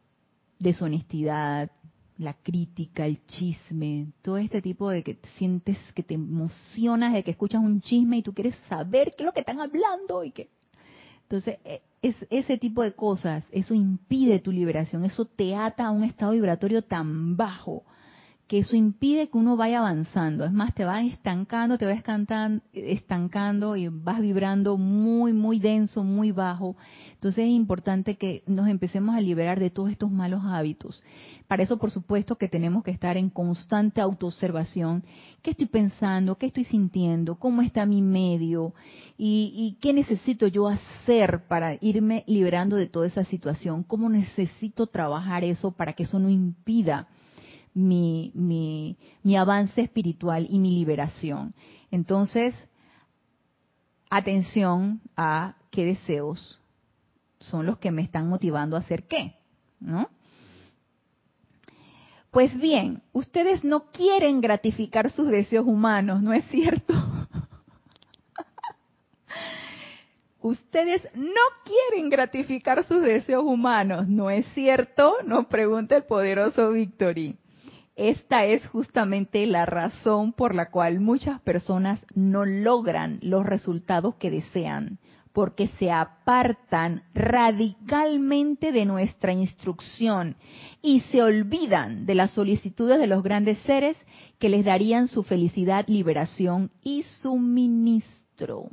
deshonestidad, 0.59 1.71
la 2.17 2.33
crítica, 2.33 3.05
el 3.05 3.23
chisme, 3.27 4.07
todo 4.21 4.37
este 4.37 4.61
tipo 4.61 4.89
de 4.89 5.03
que 5.03 5.19
sientes 5.37 5.77
que 5.93 6.03
te 6.03 6.15
emocionas 6.15 7.13
de 7.13 7.23
que 7.23 7.31
escuchas 7.31 7.61
un 7.61 7.81
chisme 7.81 8.17
y 8.17 8.23
tú 8.23 8.33
quieres 8.33 8.55
saber 8.67 9.13
qué 9.15 9.23
es 9.23 9.25
lo 9.25 9.33
que 9.33 9.41
están 9.41 9.59
hablando 9.59 10.23
y 10.23 10.31
que 10.31 10.49
entonces 11.21 11.59
e, 11.63 11.81
es 12.01 12.15
ese 12.29 12.57
tipo 12.57 12.81
de 12.81 12.93
cosas, 12.93 13.43
eso 13.51 13.73
impide 13.73 14.39
tu 14.39 14.51
liberación, 14.51 15.03
eso 15.03 15.25
te 15.25 15.55
ata 15.55 15.85
a 15.85 15.91
un 15.91 16.03
estado 16.03 16.31
vibratorio 16.31 16.81
tan 16.81 17.37
bajo 17.37 17.83
que 18.47 18.59
eso 18.59 18.75
impide 18.77 19.27
que 19.29 19.37
uno 19.37 19.57
vaya 19.57 19.79
avanzando. 19.79 20.45
Es 20.45 20.53
más, 20.53 20.73
te 20.73 20.85
va 20.85 21.01
estancando, 21.01 21.77
te 21.77 21.85
va 21.85 21.91
estancando 22.73 23.75
y 23.75 23.89
vas 23.89 24.21
vibrando 24.21 24.77
muy, 24.77 25.33
muy 25.33 25.59
denso, 25.59 26.03
muy 26.03 26.31
bajo. 26.31 26.77
Entonces 27.13 27.45
es 27.45 27.51
importante 27.51 28.15
que 28.15 28.43
nos 28.47 28.69
empecemos 28.69 29.15
a 29.15 29.21
liberar 29.21 29.59
de 29.59 29.69
todos 29.69 29.89
estos 29.89 30.11
malos 30.11 30.43
hábitos. 30.45 31.03
Para 31.47 31.63
eso, 31.63 31.77
por 31.77 31.91
supuesto, 31.91 32.37
que 32.37 32.47
tenemos 32.47 32.83
que 32.83 32.91
estar 32.91 33.17
en 33.17 33.29
constante 33.29 33.99
autoobservación. 33.99 35.03
¿Qué 35.41 35.51
estoy 35.51 35.65
pensando? 35.65 36.37
¿Qué 36.37 36.45
estoy 36.45 36.63
sintiendo? 36.63 37.35
¿Cómo 37.35 37.61
está 37.61 37.85
mi 37.85 38.01
medio? 38.01 38.73
¿Y, 39.17 39.51
y 39.55 39.77
qué 39.81 39.91
necesito 39.91 40.47
yo 40.47 40.69
hacer 40.69 41.47
para 41.47 41.77
irme 41.81 42.23
liberando 42.27 42.77
de 42.77 42.87
toda 42.87 43.07
esa 43.07 43.25
situación? 43.25 43.83
¿Cómo 43.83 44.09
necesito 44.09 44.87
trabajar 44.87 45.43
eso 45.43 45.71
para 45.71 45.93
que 45.93 46.03
eso 46.03 46.17
no 46.17 46.29
impida? 46.29 47.07
Mi, 47.77 48.31
mi, 49.23 49.37
avance 49.37 49.81
espiritual 49.81 50.47
y 50.49 50.57
mi 50.57 50.71
liberación. 50.71 51.53
Entonces, 51.91 52.55
atención 54.09 54.99
a 55.15 55.55
qué 55.69 55.85
deseos 55.85 56.59
son 57.39 57.67
los 57.67 57.77
que 57.77 57.91
me 57.91 58.01
están 58.01 58.27
motivando 58.29 58.75
a 58.75 58.79
hacer 58.79 59.03
qué, 59.03 59.35
¿no? 59.79 60.09
Pues 62.31 62.59
bien, 62.59 63.03
ustedes 63.13 63.63
no 63.63 63.91
quieren 63.91 64.41
gratificar 64.41 65.11
sus 65.11 65.27
deseos 65.27 65.67
humanos, 65.67 66.23
¿no 66.23 66.33
es 66.33 66.45
cierto? 66.45 66.93
ustedes 70.41 71.07
no 71.13 71.41
quieren 71.63 72.09
gratificar 72.09 72.83
sus 72.85 73.03
deseos 73.03 73.43
humanos, 73.43 74.07
¿no 74.07 74.31
es 74.31 74.47
cierto? 74.53 75.17
Nos 75.23 75.45
pregunta 75.45 75.95
el 75.95 76.05
poderoso 76.05 76.71
Victory. 76.71 77.37
Esta 77.97 78.45
es 78.45 78.63
justamente 78.67 79.47
la 79.47 79.65
razón 79.65 80.31
por 80.31 80.53
la 80.53 80.69
cual 80.69 80.99
muchas 80.99 81.41
personas 81.41 81.99
no 82.13 82.45
logran 82.45 83.17
los 83.23 83.43
resultados 83.43 84.13
que 84.17 84.29
desean, 84.29 84.99
porque 85.33 85.67
se 85.79 85.91
apartan 85.91 87.01
radicalmente 87.15 88.71
de 88.71 88.85
nuestra 88.85 89.33
instrucción 89.33 90.35
y 90.83 90.99
se 91.11 91.23
olvidan 91.23 92.05
de 92.05 92.13
las 92.13 92.29
solicitudes 92.31 92.99
de 92.99 93.07
los 93.07 93.23
grandes 93.23 93.57
seres 93.59 93.97
que 94.37 94.49
les 94.49 94.63
darían 94.63 95.07
su 95.07 95.23
felicidad, 95.23 95.85
liberación 95.87 96.69
y 96.83 97.01
suministro. 97.01 98.69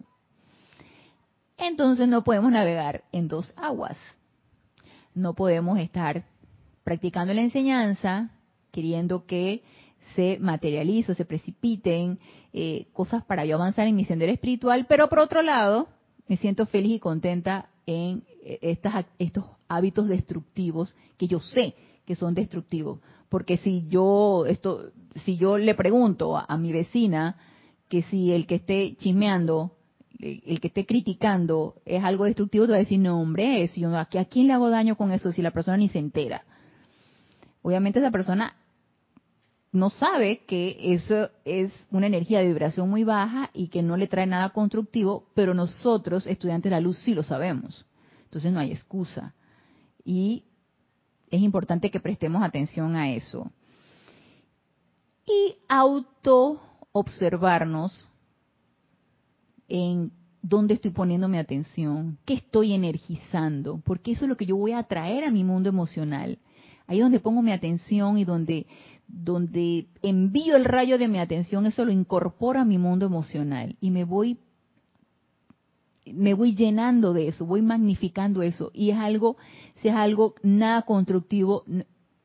Entonces 1.57 2.09
no 2.09 2.25
podemos 2.25 2.53
navegar 2.53 3.05
en 3.11 3.29
dos 3.29 3.55
aguas. 3.57 3.97
No 5.15 5.33
podemos 5.33 5.79
estar 5.79 6.25
practicando 6.85 7.33
la 7.33 7.41
enseñanza 7.41 8.34
queriendo 8.75 9.25
que 9.25 9.63
se 10.17 10.39
materialice 10.41 11.15
se 11.15 11.25
precipiten 11.25 12.19
eh, 12.53 12.87
cosas 12.93 13.25
para 13.25 13.45
yo 13.45 13.57
avanzar 13.57 13.87
en 13.87 13.97
mi 13.97 14.05
sendero 14.05 14.33
espiritual, 14.33 14.87
pero 14.89 15.09
por 15.09 15.21
otro 15.21 15.43
lado, 15.43 15.89
me 16.29 16.37
siento 16.37 16.67
feliz 16.67 16.97
y 16.97 16.99
contenta 16.99 17.69
en 17.87 18.25
eh, 18.45 18.59
estas, 18.63 19.07
estos 19.19 19.45
hábitos 19.69 20.09
destructivos 20.09 20.95
que 21.17 21.29
yo 21.29 21.41
sé 21.41 21.75
que 22.05 22.15
son 22.15 22.35
destructivos. 22.35 23.01
Porque 23.29 23.57
si 23.57 23.87
yo, 23.89 24.45
esto, 24.47 24.91
si 25.25 25.37
yo 25.37 25.59
le 25.59 25.75
pregunto 25.75 26.37
a, 26.37 26.57
mi 26.59 26.73
vecina 26.73 27.37
que 27.89 28.03
si 28.03 28.33
el 28.33 28.47
que 28.47 28.57
esté 28.57 28.95
chismeando, 28.97 29.73
el 30.19 30.61
que 30.61 30.69
esté 30.69 30.87
criticando 30.87 31.77
es 31.85 32.05
algo 32.05 32.25
destructivo, 32.25 32.67
te 32.67 32.73
va 32.73 32.77
a 32.77 32.81
decir, 32.81 33.01
no 33.01 33.21
hombre, 33.21 33.67
si 33.69 33.81
yo, 33.81 33.97
¿a 33.97 34.05
quién 34.05 34.47
le 34.47 34.53
hago 34.53 34.69
daño 34.69 34.97
con 34.97 35.13
eso 35.13 35.33
si 35.33 35.43
la 35.43 35.51
persona 35.51 35.79
ni 35.79 35.89
se 35.89 35.99
entera? 35.99 36.45
Obviamente 37.63 37.99
esa 37.99 38.11
persona 38.11 38.55
no 39.75 39.91
sabe 39.91 40.45
que 40.47 40.95
eso 40.95 41.31
es 41.45 41.73
una 41.91 42.07
energía 42.07 42.39
de 42.39 42.47
vibración 42.47 42.89
muy 42.89 43.03
baja 43.03 43.51
y 43.53 43.67
que 43.69 43.83
no 43.83 43.97
le 43.97 44.07
trae 44.07 44.25
nada 44.25 44.51
constructivo, 44.51 45.27
pero 45.35 45.53
nosotros, 45.53 46.29
estudiantes 46.29 46.71
de 46.71 46.77
la 46.77 46.81
luz, 46.81 46.97
sí 46.99 47.13
lo 47.13 47.25
sabemos. 47.25 47.85
Entonces 48.23 48.53
no 48.53 48.61
hay 48.61 48.71
excusa. 48.71 49.35
Y 50.05 50.45
es 51.29 51.43
importante 51.43 51.91
que 51.91 51.99
prestemos 51.99 52.41
atención 52.45 52.95
a 52.95 53.11
eso. 53.11 53.51
Y 55.27 55.57
auto 55.69 56.63
observarnos 56.93 58.09
en 59.67 60.13
dónde 60.41 60.75
estoy 60.75 60.93
poniendo 60.93 61.27
mi 61.27 61.39
atención, 61.39 62.17
qué 62.25 62.35
estoy 62.35 62.75
energizando, 62.75 63.81
porque 63.85 64.13
eso 64.13 64.25
es 64.25 64.29
lo 64.29 64.37
que 64.37 64.47
yo 64.47 64.57
voy 64.57 64.71
a 64.71 64.85
traer 64.85 65.25
a 65.25 65.33
mi 65.33 65.43
mundo 65.43 65.69
emocional. 65.69 66.39
Ahí 66.87 67.01
donde 67.01 67.19
pongo 67.19 67.43
mi 67.43 67.51
atención 67.51 68.19
y 68.19 68.25
donde 68.25 68.67
donde 69.07 69.87
envío 70.03 70.57
el 70.57 70.65
rayo 70.65 70.99
de 70.99 71.09
mi 71.09 71.19
atención, 71.19 71.67
eso 71.67 71.85
lo 71.85 71.93
incorpora 71.93 72.63
a 72.63 72.65
mi 72.65 72.79
mundo 72.79 73.07
emocional 73.07 73.77
y 73.81 73.91
me 73.91 74.05
voy 74.05 74.39
me 76.07 76.35
voy 76.35 76.55
llenando 76.55 77.15
de 77.15 77.29
eso, 77.29 77.47
voy 77.47 77.63
magnificando 77.63 78.43
eso 78.43 78.71
y 78.75 78.91
es 78.91 78.99
algo 78.99 79.37
si 79.81 79.89
es 79.89 79.95
algo 79.95 80.35
nada 80.43 80.83
constructivo, 80.83 81.65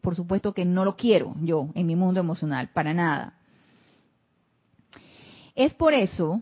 por 0.01 0.15
supuesto 0.15 0.53
que 0.53 0.65
no 0.65 0.85
lo 0.85 0.95
quiero 0.95 1.35
yo 1.41 1.69
en 1.75 1.85
mi 1.85 1.95
mundo 1.95 2.19
emocional 2.19 2.69
para 2.73 2.93
nada. 2.93 3.35
Es 5.55 5.73
por 5.73 5.93
eso 5.93 6.41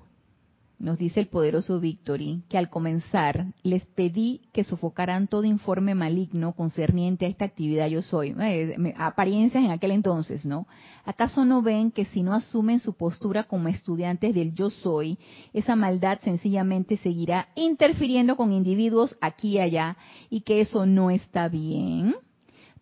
nos 0.80 0.97
dice 0.99 1.19
el 1.19 1.28
poderoso 1.28 1.80
Victory, 1.80 2.43
que 2.49 2.57
al 2.57 2.69
comenzar 2.69 3.47
les 3.63 3.86
pedí 3.86 4.41
que 4.53 4.63
sofocaran 4.63 5.28
todo 5.28 5.43
informe 5.43 5.95
maligno 5.95 6.53
concerniente 6.53 7.25
a 7.25 7.30
esta 7.30 7.45
actividad 7.45 7.88
yo 7.88 8.01
soy. 8.01 8.36
Eh, 8.39 8.93
apariencias 8.97 9.63
en 9.63 9.71
aquel 9.71 9.91
entonces, 9.91 10.45
¿no? 10.45 10.67
¿Acaso 11.03 11.45
no 11.45 11.61
ven 11.61 11.91
que 11.91 12.05
si 12.05 12.21
no 12.21 12.34
asumen 12.34 12.80
su 12.80 12.93
postura 12.93 13.45
como 13.45 13.69
estudiantes 13.69 14.36
del 14.36 14.53
yo 14.53 14.69
soy, 14.69 15.17
esa 15.53 15.75
maldad 15.75 16.19
sencillamente 16.21 16.97
seguirá 16.97 17.49
interfiriendo 17.55 18.36
con 18.36 18.51
individuos 18.51 19.17
aquí 19.19 19.53
y 19.53 19.59
allá 19.59 19.97
y 20.30 20.41
que 20.41 20.61
eso 20.61 20.86
no 20.86 21.09
está 21.09 21.47
bien? 21.47 22.15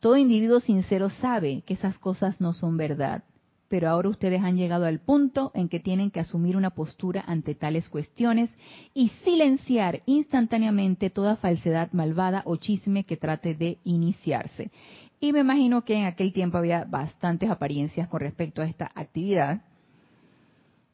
Todo 0.01 0.17
individuo 0.17 0.59
sincero 0.59 1.09
sabe 1.09 1.63
que 1.65 1.75
esas 1.75 1.97
cosas 1.97 2.41
no 2.41 2.53
son 2.53 2.75
verdad 2.77 3.23
pero 3.67 3.89
ahora 3.89 4.09
ustedes 4.09 4.41
han 4.41 4.57
llegado 4.57 4.85
al 4.85 4.99
punto 4.99 5.51
en 5.53 5.69
que 5.69 5.79
tienen 5.79 6.11
que 6.11 6.19
asumir 6.19 6.55
una 6.55 6.69
postura 6.69 7.23
ante 7.25 7.55
tales 7.55 7.89
cuestiones 7.89 8.49
y 8.93 9.09
silenciar 9.23 10.01
instantáneamente 10.05 11.09
toda 11.09 11.35
falsedad 11.35 11.91
malvada 11.91 12.43
o 12.45 12.57
chisme 12.57 13.05
que 13.05 13.17
trate 13.17 13.55
de 13.55 13.79
iniciarse. 13.83 14.71
Y 15.19 15.33
me 15.33 15.39
imagino 15.39 15.83
que 15.83 15.95
en 15.95 16.05
aquel 16.05 16.33
tiempo 16.33 16.57
había 16.57 16.83
bastantes 16.85 17.49
apariencias 17.49 18.07
con 18.07 18.19
respecto 18.19 18.61
a 18.61 18.65
esta 18.65 18.91
actividad. 18.93 19.61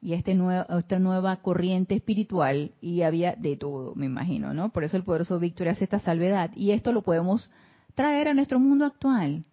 y 0.04 0.14
este 0.14 0.36
esta 0.80 0.98
nueva 0.98 1.36
corriente 1.38 1.94
espiritual 1.94 2.72
y 2.82 3.04
había 3.04 3.36
de 3.36 3.56
todo, 3.56 3.94
me 3.94 4.08
imagino, 4.08 4.52
¿no? 4.54 4.70
Por 4.70 4.84
eso 4.84 4.98
el 4.98 5.04
poderoso 5.04 5.40
Víctor 5.40 5.68
hace 5.68 5.84
esta 5.84 6.00
salvedad 6.00 6.50
y 6.56 6.72
esto 6.72 6.92
lo 6.92 7.04
podemos 7.04 7.52
traer 7.94 8.28
a 8.28 8.34
nuestro 8.34 8.60
mundo 8.60 8.86
actual. 8.86 9.44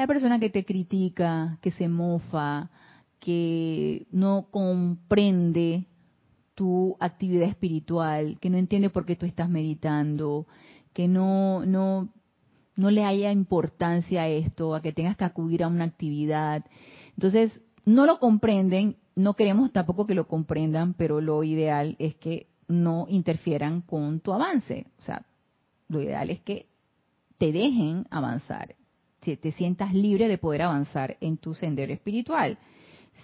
La 0.00 0.06
persona 0.06 0.40
que 0.40 0.48
te 0.48 0.64
critica, 0.64 1.58
que 1.60 1.72
se 1.72 1.86
mofa, 1.86 2.70
que 3.18 4.06
no 4.10 4.46
comprende 4.50 5.88
tu 6.54 6.96
actividad 7.00 7.46
espiritual, 7.46 8.38
que 8.40 8.48
no 8.48 8.56
entiende 8.56 8.88
por 8.88 9.04
qué 9.04 9.14
tú 9.14 9.26
estás 9.26 9.50
meditando, 9.50 10.46
que 10.94 11.06
no 11.06 11.66
no 11.66 12.08
no 12.76 12.90
le 12.90 13.04
haya 13.04 13.30
importancia 13.30 14.22
a 14.22 14.28
esto, 14.28 14.74
a 14.74 14.80
que 14.80 14.94
tengas 14.94 15.18
que 15.18 15.24
acudir 15.24 15.62
a 15.62 15.68
una 15.68 15.84
actividad. 15.84 16.64
Entonces, 17.14 17.60
no 17.84 18.06
lo 18.06 18.18
comprenden 18.18 18.96
no 19.16 19.34
queremos 19.34 19.70
tampoco 19.70 20.06
que 20.06 20.14
lo 20.14 20.26
comprendan, 20.26 20.94
pero 20.94 21.20
lo 21.20 21.44
ideal 21.44 21.96
es 21.98 22.14
que 22.14 22.46
no 22.68 23.04
interfieran 23.10 23.82
con 23.82 24.20
tu 24.20 24.32
avance. 24.32 24.86
O 24.98 25.02
sea, 25.02 25.26
lo 25.88 26.00
ideal 26.00 26.30
es 26.30 26.40
que 26.40 26.70
te 27.36 27.52
dejen 27.52 28.06
avanzar, 28.10 28.76
que 29.20 29.36
te 29.36 29.52
sientas 29.52 29.94
libre 29.94 30.28
de 30.28 30.38
poder 30.38 30.62
avanzar 30.62 31.16
en 31.20 31.36
tu 31.36 31.54
sendero 31.54 31.92
espiritual, 31.92 32.58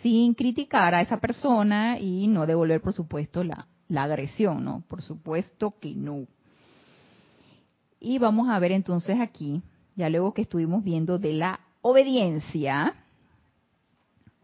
sin 0.03 0.34
criticar 0.34 0.94
a 0.94 1.01
esa 1.01 1.18
persona 1.18 1.99
y 1.99 2.26
no 2.26 2.47
devolver, 2.47 2.80
por 2.80 2.92
supuesto, 2.92 3.42
la, 3.42 3.66
la 3.88 4.05
agresión, 4.05 4.64
¿no? 4.64 4.84
Por 4.88 5.03
supuesto 5.03 5.74
que 5.80 5.94
no. 5.94 6.26
Y 7.99 8.18
vamos 8.18 8.49
a 8.49 8.59
ver 8.59 8.72
entonces 8.72 9.18
aquí, 9.20 9.62
ya 9.94 10.11
luego 10.11 10.34
que 10.34 10.42
estuvimos 10.42 10.84
viendo 10.84 11.18
de 11.18 11.32
la 11.32 11.61
obediencia, 11.80 12.94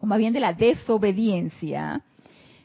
o 0.00 0.06
más 0.06 0.18
bien 0.18 0.32
de 0.32 0.40
la 0.40 0.54
desobediencia, 0.54 2.02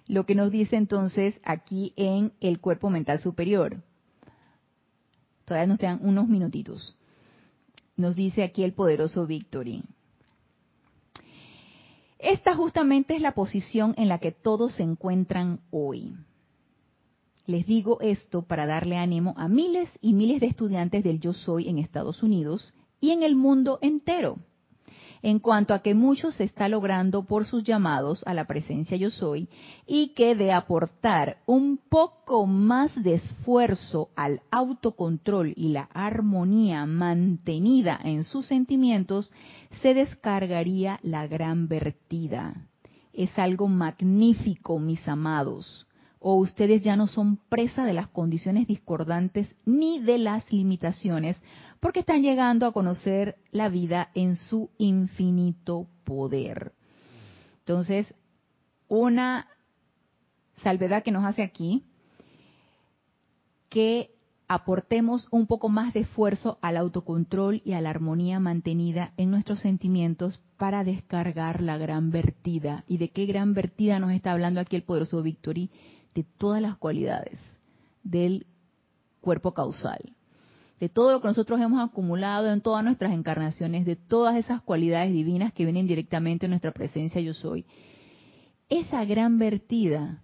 lo 0.08 0.26
que 0.26 0.36
nos 0.36 0.52
dice 0.52 0.78
entonces 0.78 1.40
aquí 1.44 1.94
en 1.98 2.32
el 2.40 2.60
cuerpo 2.60 2.90
mental 2.90 3.20
superior. 3.20 3.84
Todavía 5.46 5.68
nos 5.68 5.80
quedan 5.80 6.00
unos 6.02 6.28
minutitos. 6.28 6.96
Nos 7.98 8.16
dice 8.16 8.44
aquí 8.44 8.64
el 8.64 8.74
poderoso 8.74 9.26
Victory. 9.26 9.84
Esta 12.20 12.56
justamente 12.56 13.16
es 13.16 13.22
la 13.22 13.34
posición 13.34 13.94
en 13.98 14.08
la 14.08 14.20
que 14.20 14.32
todos 14.32 14.74
se 14.74 14.84
encuentran 14.84 15.60
hoy. 15.72 16.16
Les 17.48 17.66
digo 17.66 18.00
esto 18.02 18.44
para 18.44 18.66
darle 18.66 18.98
ánimo 18.98 19.34
a 19.38 19.48
miles 19.48 19.90
y 20.02 20.14
miles 20.14 20.40
de 20.42 20.48
estudiantes 20.48 21.04
del 21.04 21.20
Yo 21.20 21.34
Soy 21.34 21.70
en 21.70 21.80
Estados 21.80 22.22
Unidos 22.22 22.74
y 23.00 23.12
en 23.12 23.24
el 23.24 23.36
mundo 23.36 23.80
entero 23.82 24.38
en 25.22 25.40
cuanto 25.40 25.74
a 25.74 25.80
que 25.80 25.96
mucho 25.96 26.32
se 26.32 26.44
está 26.44 26.70
logrando 26.70 27.26
por 27.26 27.46
sus 27.46 27.64
llamados 27.64 28.24
a 28.26 28.34
la 28.34 28.46
presencia 28.46 28.98
yo 28.98 29.10
soy 29.10 29.50
y 29.86 30.10
que 30.10 30.36
de 30.36 30.52
aportar 30.52 31.38
un 31.46 31.78
poco 31.78 32.46
más 32.46 32.94
de 33.04 33.16
esfuerzo 33.16 34.10
al 34.16 34.42
autocontrol 34.52 35.54
y 35.56 35.70
la 35.70 35.90
armonía 35.94 36.86
mantenida 36.86 38.00
en 38.04 38.24
sus 38.24 38.46
sentimientos, 38.46 39.32
se 39.82 39.94
descargaría 39.94 41.00
la 41.04 41.28
gran 41.28 41.68
vertida. 41.68 42.68
Es 43.14 43.38
algo 43.40 43.68
magnífico, 43.68 44.80
mis 44.80 45.08
amados 45.08 45.87
o 46.20 46.36
ustedes 46.36 46.84
ya 46.84 46.96
no 46.96 47.08
son 47.08 47.38
presa 47.50 47.86
de 47.86 47.94
las 47.94 48.08
condiciones 48.08 48.68
discordantes 48.68 49.56
ni 49.66 50.00
de 50.00 50.18
las 50.18 50.52
limitaciones, 50.52 51.42
porque 51.80 52.00
están 52.00 52.22
llegando 52.22 52.66
a 52.66 52.72
conocer 52.72 53.38
la 53.52 53.70
vida 53.70 54.10
en 54.16 54.36
su 54.36 54.70
infinito 54.78 55.88
poder. 56.04 56.74
Entonces, 57.60 58.14
una 58.88 59.48
salvedad 60.58 61.04
que 61.04 61.12
nos 61.12 61.26
hace 61.26 61.44
aquí, 61.44 61.84
que 63.70 64.12
aportemos 64.48 65.28
un 65.30 65.46
poco 65.46 65.70
más 65.70 65.94
de 65.94 66.02
esfuerzo 66.02 66.58
al 66.62 66.78
autocontrol 66.78 67.62
y 67.66 67.74
a 67.74 67.82
la 67.82 67.90
armonía 67.90 68.40
mantenida 68.40 69.12
en 69.18 69.30
nuestros 69.30 69.60
sentimientos 69.60 70.40
para 70.58 70.84
descargar 70.84 71.62
la 71.62 71.78
gran 71.78 72.12
vertida. 72.12 72.84
¿Y 72.88 72.98
de 72.98 73.10
qué 73.10 73.26
gran 73.26 73.54
vertida 73.54 74.00
nos 74.00 74.12
está 74.12 74.32
hablando 74.32 74.62
aquí 74.62 74.76
el 74.76 74.84
poderoso 74.84 75.22
Victory? 75.22 75.70
De 76.18 76.24
todas 76.24 76.64
las 76.64 76.76
cualidades 76.78 77.40
del 78.02 78.48
cuerpo 79.22 79.54
causal, 79.54 80.16
de 80.80 80.90
todo 80.90 81.12
lo 81.12 81.22
que 81.22 81.28
nosotros 81.28 81.62
hemos 81.62 81.80
acumulado 81.80 82.52
en 82.52 82.62
todas 82.62 82.84
nuestras 82.84 83.14
encarnaciones, 83.14 83.86
de 83.86 83.96
todas 83.96 84.36
esas 84.36 84.64
cualidades 84.64 85.14
divinas 85.14 85.54
que 85.54 85.64
vienen 85.64 85.86
directamente 85.86 86.48
en 86.48 86.50
nuestra 86.50 86.72
presencia 86.72 87.22
yo 87.22 87.36
soy. 87.36 87.68
Esa 88.68 89.06
gran 89.06 89.38
vertida 89.38 90.24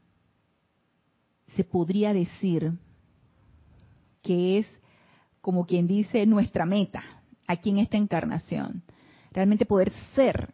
se 1.55 1.63
podría 1.63 2.11
decir 2.11 2.73
que 4.23 4.57
es 4.57 4.67
como 5.41 5.67
quien 5.67 5.85
dice 5.85 6.25
nuestra 6.25 6.65
meta 6.65 7.03
aquí 7.45 7.69
en 7.69 7.77
esta 7.77 7.97
encarnación, 7.97 8.81
realmente 9.31 9.67
poder 9.67 9.91
ser 10.15 10.52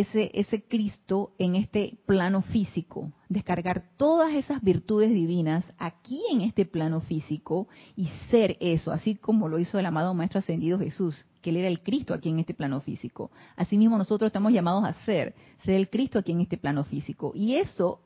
ese, 0.00 0.30
ese 0.34 0.62
Cristo 0.62 1.32
en 1.38 1.56
este 1.56 1.98
plano 2.04 2.42
físico, 2.42 3.12
descargar 3.30 3.84
todas 3.96 4.34
esas 4.34 4.62
virtudes 4.62 5.10
divinas 5.10 5.64
aquí 5.78 6.20
en 6.30 6.42
este 6.42 6.66
plano 6.66 7.00
físico 7.00 7.66
y 7.96 8.08
ser 8.30 8.58
eso, 8.60 8.92
así 8.92 9.14
como 9.14 9.48
lo 9.48 9.58
hizo 9.58 9.78
el 9.78 9.86
amado 9.86 10.12
Maestro 10.12 10.40
Ascendido 10.40 10.78
Jesús, 10.78 11.24
que 11.40 11.48
él 11.48 11.56
era 11.56 11.68
el 11.68 11.82
Cristo 11.82 12.12
aquí 12.12 12.28
en 12.28 12.38
este 12.38 12.52
plano 12.52 12.82
físico. 12.82 13.30
Asimismo 13.56 13.96
nosotros 13.96 14.28
estamos 14.28 14.52
llamados 14.52 14.84
a 14.84 14.92
ser, 15.06 15.34
ser 15.64 15.76
el 15.76 15.88
Cristo 15.88 16.18
aquí 16.18 16.32
en 16.32 16.42
este 16.42 16.58
plano 16.58 16.84
físico. 16.84 17.32
Y 17.34 17.54
eso, 17.54 18.00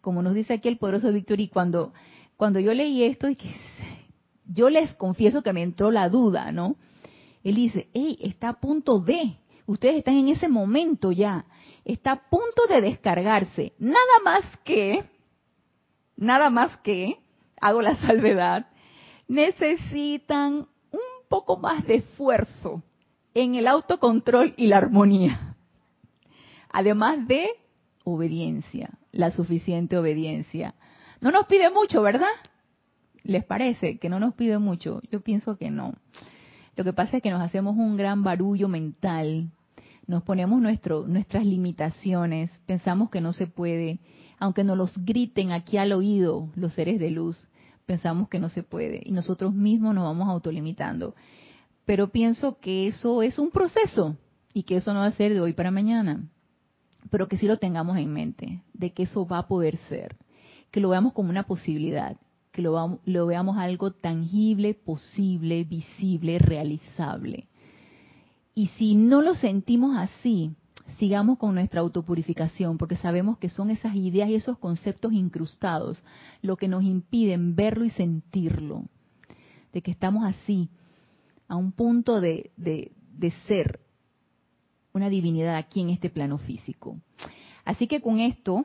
como 0.00 0.22
nos 0.22 0.32
dice 0.32 0.54
aquí 0.54 0.68
el 0.68 0.78
poderoso 0.78 1.12
Víctor, 1.12 1.40
y 1.40 1.48
cuando, 1.48 1.92
cuando 2.38 2.58
yo 2.58 2.72
leí 2.72 3.02
esto, 3.02 3.28
yo 4.46 4.70
les 4.70 4.94
confieso 4.94 5.42
que 5.42 5.52
me 5.52 5.62
entró 5.62 5.90
la 5.90 6.08
duda, 6.08 6.52
¿no? 6.52 6.76
Él 7.42 7.56
dice, 7.56 7.88
hey, 7.92 8.16
está 8.22 8.48
a 8.48 8.60
punto 8.60 9.00
de, 9.00 9.36
Ustedes 9.66 9.96
están 9.96 10.16
en 10.16 10.28
ese 10.28 10.48
momento 10.48 11.12
ya. 11.12 11.46
Está 11.84 12.12
a 12.12 12.28
punto 12.28 12.66
de 12.68 12.80
descargarse. 12.80 13.72
Nada 13.78 14.20
más 14.24 14.44
que, 14.64 15.04
nada 16.16 16.50
más 16.50 16.76
que, 16.78 17.18
hago 17.60 17.82
la 17.82 17.96
salvedad, 17.96 18.66
necesitan 19.28 20.66
un 20.90 21.00
poco 21.28 21.56
más 21.56 21.86
de 21.86 21.96
esfuerzo 21.96 22.82
en 23.32 23.54
el 23.54 23.66
autocontrol 23.66 24.54
y 24.56 24.66
la 24.66 24.78
armonía. 24.78 25.56
Además 26.70 27.26
de 27.26 27.48
obediencia, 28.04 28.90
la 29.12 29.30
suficiente 29.30 29.96
obediencia. 29.96 30.74
No 31.20 31.30
nos 31.30 31.46
pide 31.46 31.70
mucho, 31.70 32.02
¿verdad? 32.02 32.28
¿Les 33.22 33.44
parece 33.44 33.98
que 33.98 34.10
no 34.10 34.20
nos 34.20 34.34
pide 34.34 34.58
mucho? 34.58 35.00
Yo 35.10 35.22
pienso 35.22 35.56
que 35.56 35.70
no. 35.70 35.94
Lo 36.76 36.84
que 36.84 36.92
pasa 36.92 37.18
es 37.18 37.22
que 37.22 37.30
nos 37.30 37.40
hacemos 37.40 37.76
un 37.76 37.96
gran 37.96 38.24
barullo 38.24 38.68
mental, 38.68 39.50
nos 40.06 40.22
ponemos 40.22 40.60
nuestro, 40.60 41.06
nuestras 41.06 41.46
limitaciones, 41.46 42.50
pensamos 42.66 43.10
que 43.10 43.20
no 43.20 43.32
se 43.32 43.46
puede, 43.46 44.00
aunque 44.38 44.64
nos 44.64 44.76
los 44.76 45.04
griten 45.04 45.52
aquí 45.52 45.76
al 45.76 45.92
oído 45.92 46.50
los 46.56 46.74
seres 46.74 46.98
de 46.98 47.10
luz, 47.10 47.48
pensamos 47.86 48.28
que 48.28 48.40
no 48.40 48.48
se 48.48 48.62
puede. 48.62 49.00
Y 49.04 49.12
nosotros 49.12 49.54
mismos 49.54 49.94
nos 49.94 50.04
vamos 50.04 50.28
autolimitando. 50.28 51.14
Pero 51.84 52.08
pienso 52.08 52.58
que 52.58 52.88
eso 52.88 53.22
es 53.22 53.38
un 53.38 53.50
proceso 53.50 54.16
y 54.52 54.64
que 54.64 54.76
eso 54.76 54.92
no 54.92 55.00
va 55.00 55.06
a 55.06 55.12
ser 55.12 55.32
de 55.32 55.40
hoy 55.40 55.52
para 55.52 55.70
mañana, 55.70 56.28
pero 57.10 57.28
que 57.28 57.36
sí 57.36 57.46
lo 57.46 57.58
tengamos 57.58 57.98
en 57.98 58.12
mente, 58.12 58.62
de 58.72 58.92
que 58.92 59.04
eso 59.04 59.26
va 59.26 59.38
a 59.38 59.48
poder 59.48 59.76
ser, 59.88 60.16
que 60.70 60.80
lo 60.80 60.88
veamos 60.88 61.12
como 61.12 61.30
una 61.30 61.44
posibilidad 61.44 62.16
que 62.54 62.62
lo, 62.62 63.00
lo 63.04 63.26
veamos 63.26 63.58
algo 63.58 63.90
tangible, 63.90 64.74
posible, 64.74 65.64
visible, 65.64 66.38
realizable. 66.38 67.48
Y 68.54 68.68
si 68.78 68.94
no 68.94 69.22
lo 69.22 69.34
sentimos 69.34 69.96
así, 69.96 70.52
sigamos 70.96 71.36
con 71.38 71.56
nuestra 71.56 71.80
autopurificación, 71.80 72.78
porque 72.78 72.94
sabemos 72.94 73.38
que 73.38 73.48
son 73.48 73.70
esas 73.70 73.96
ideas 73.96 74.28
y 74.28 74.36
esos 74.36 74.56
conceptos 74.56 75.12
incrustados 75.12 76.00
lo 76.42 76.56
que 76.56 76.68
nos 76.68 76.84
impiden 76.84 77.56
verlo 77.56 77.84
y 77.84 77.90
sentirlo, 77.90 78.84
de 79.72 79.82
que 79.82 79.90
estamos 79.90 80.24
así, 80.24 80.68
a 81.48 81.56
un 81.56 81.72
punto 81.72 82.20
de, 82.20 82.52
de, 82.56 82.92
de 83.18 83.32
ser 83.48 83.80
una 84.92 85.08
divinidad 85.08 85.56
aquí 85.56 85.80
en 85.80 85.90
este 85.90 86.08
plano 86.08 86.38
físico. 86.38 87.00
Así 87.64 87.88
que 87.88 88.00
con 88.00 88.20
esto, 88.20 88.64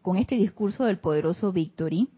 con 0.00 0.16
este 0.16 0.36
discurso 0.36 0.84
del 0.84 0.98
poderoso 0.98 1.52
Victory, 1.52 2.08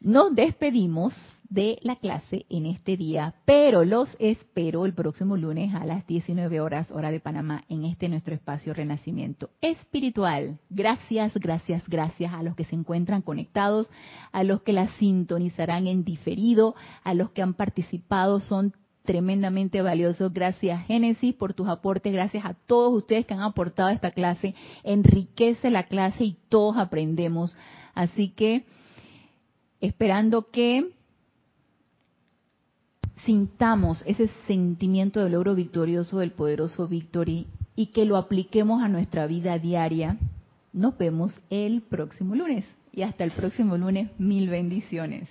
nos 0.00 0.34
despedimos 0.34 1.14
de 1.48 1.78
la 1.82 1.96
clase 1.96 2.44
en 2.48 2.66
este 2.66 2.96
día, 2.96 3.34
pero 3.44 3.84
los 3.84 4.16
espero 4.18 4.84
el 4.84 4.94
próximo 4.94 5.36
lunes 5.36 5.74
a 5.74 5.84
las 5.86 6.06
19 6.06 6.60
horas 6.60 6.90
hora 6.90 7.10
de 7.10 7.20
Panamá 7.20 7.64
en 7.68 7.84
este 7.84 8.08
nuestro 8.08 8.34
espacio 8.34 8.74
Renacimiento 8.74 9.50
Espiritual. 9.60 10.58
Gracias, 10.70 11.34
gracias, 11.34 11.82
gracias 11.88 12.32
a 12.32 12.42
los 12.42 12.56
que 12.56 12.64
se 12.64 12.74
encuentran 12.74 13.22
conectados, 13.22 13.88
a 14.32 14.42
los 14.42 14.62
que 14.62 14.72
la 14.72 14.88
sintonizarán 14.98 15.86
en 15.86 16.04
diferido, 16.04 16.74
a 17.04 17.14
los 17.14 17.30
que 17.30 17.42
han 17.42 17.54
participado, 17.54 18.40
son 18.40 18.74
tremendamente 19.04 19.80
valioso. 19.82 20.30
Gracias 20.30 20.84
Génesis 20.86 21.34
por 21.34 21.54
tus 21.54 21.68
aportes, 21.68 22.12
gracias 22.12 22.44
a 22.44 22.54
todos 22.54 22.92
ustedes 22.92 23.24
que 23.24 23.34
han 23.34 23.42
aportado 23.42 23.88
a 23.88 23.92
esta 23.92 24.10
clase. 24.10 24.54
Enriquece 24.82 25.70
la 25.70 25.84
clase 25.84 26.24
y 26.24 26.36
todos 26.48 26.76
aprendemos. 26.76 27.56
Así 27.94 28.30
que 28.30 28.66
esperando 29.80 30.50
que 30.50 30.90
sintamos 33.24 34.02
ese 34.06 34.28
sentimiento 34.46 35.22
de 35.22 35.30
logro 35.30 35.54
victorioso 35.54 36.18
del 36.18 36.32
poderoso 36.32 36.88
Victory 36.88 37.46
y 37.74 37.86
que 37.86 38.04
lo 38.04 38.16
apliquemos 38.16 38.82
a 38.82 38.88
nuestra 38.88 39.26
vida 39.26 39.58
diaria. 39.58 40.18
Nos 40.72 40.96
vemos 40.96 41.34
el 41.50 41.82
próximo 41.82 42.34
lunes 42.34 42.64
y 42.92 43.02
hasta 43.02 43.24
el 43.24 43.32
próximo 43.32 43.76
lunes. 43.76 44.10
Mil 44.18 44.48
bendiciones. 44.48 45.28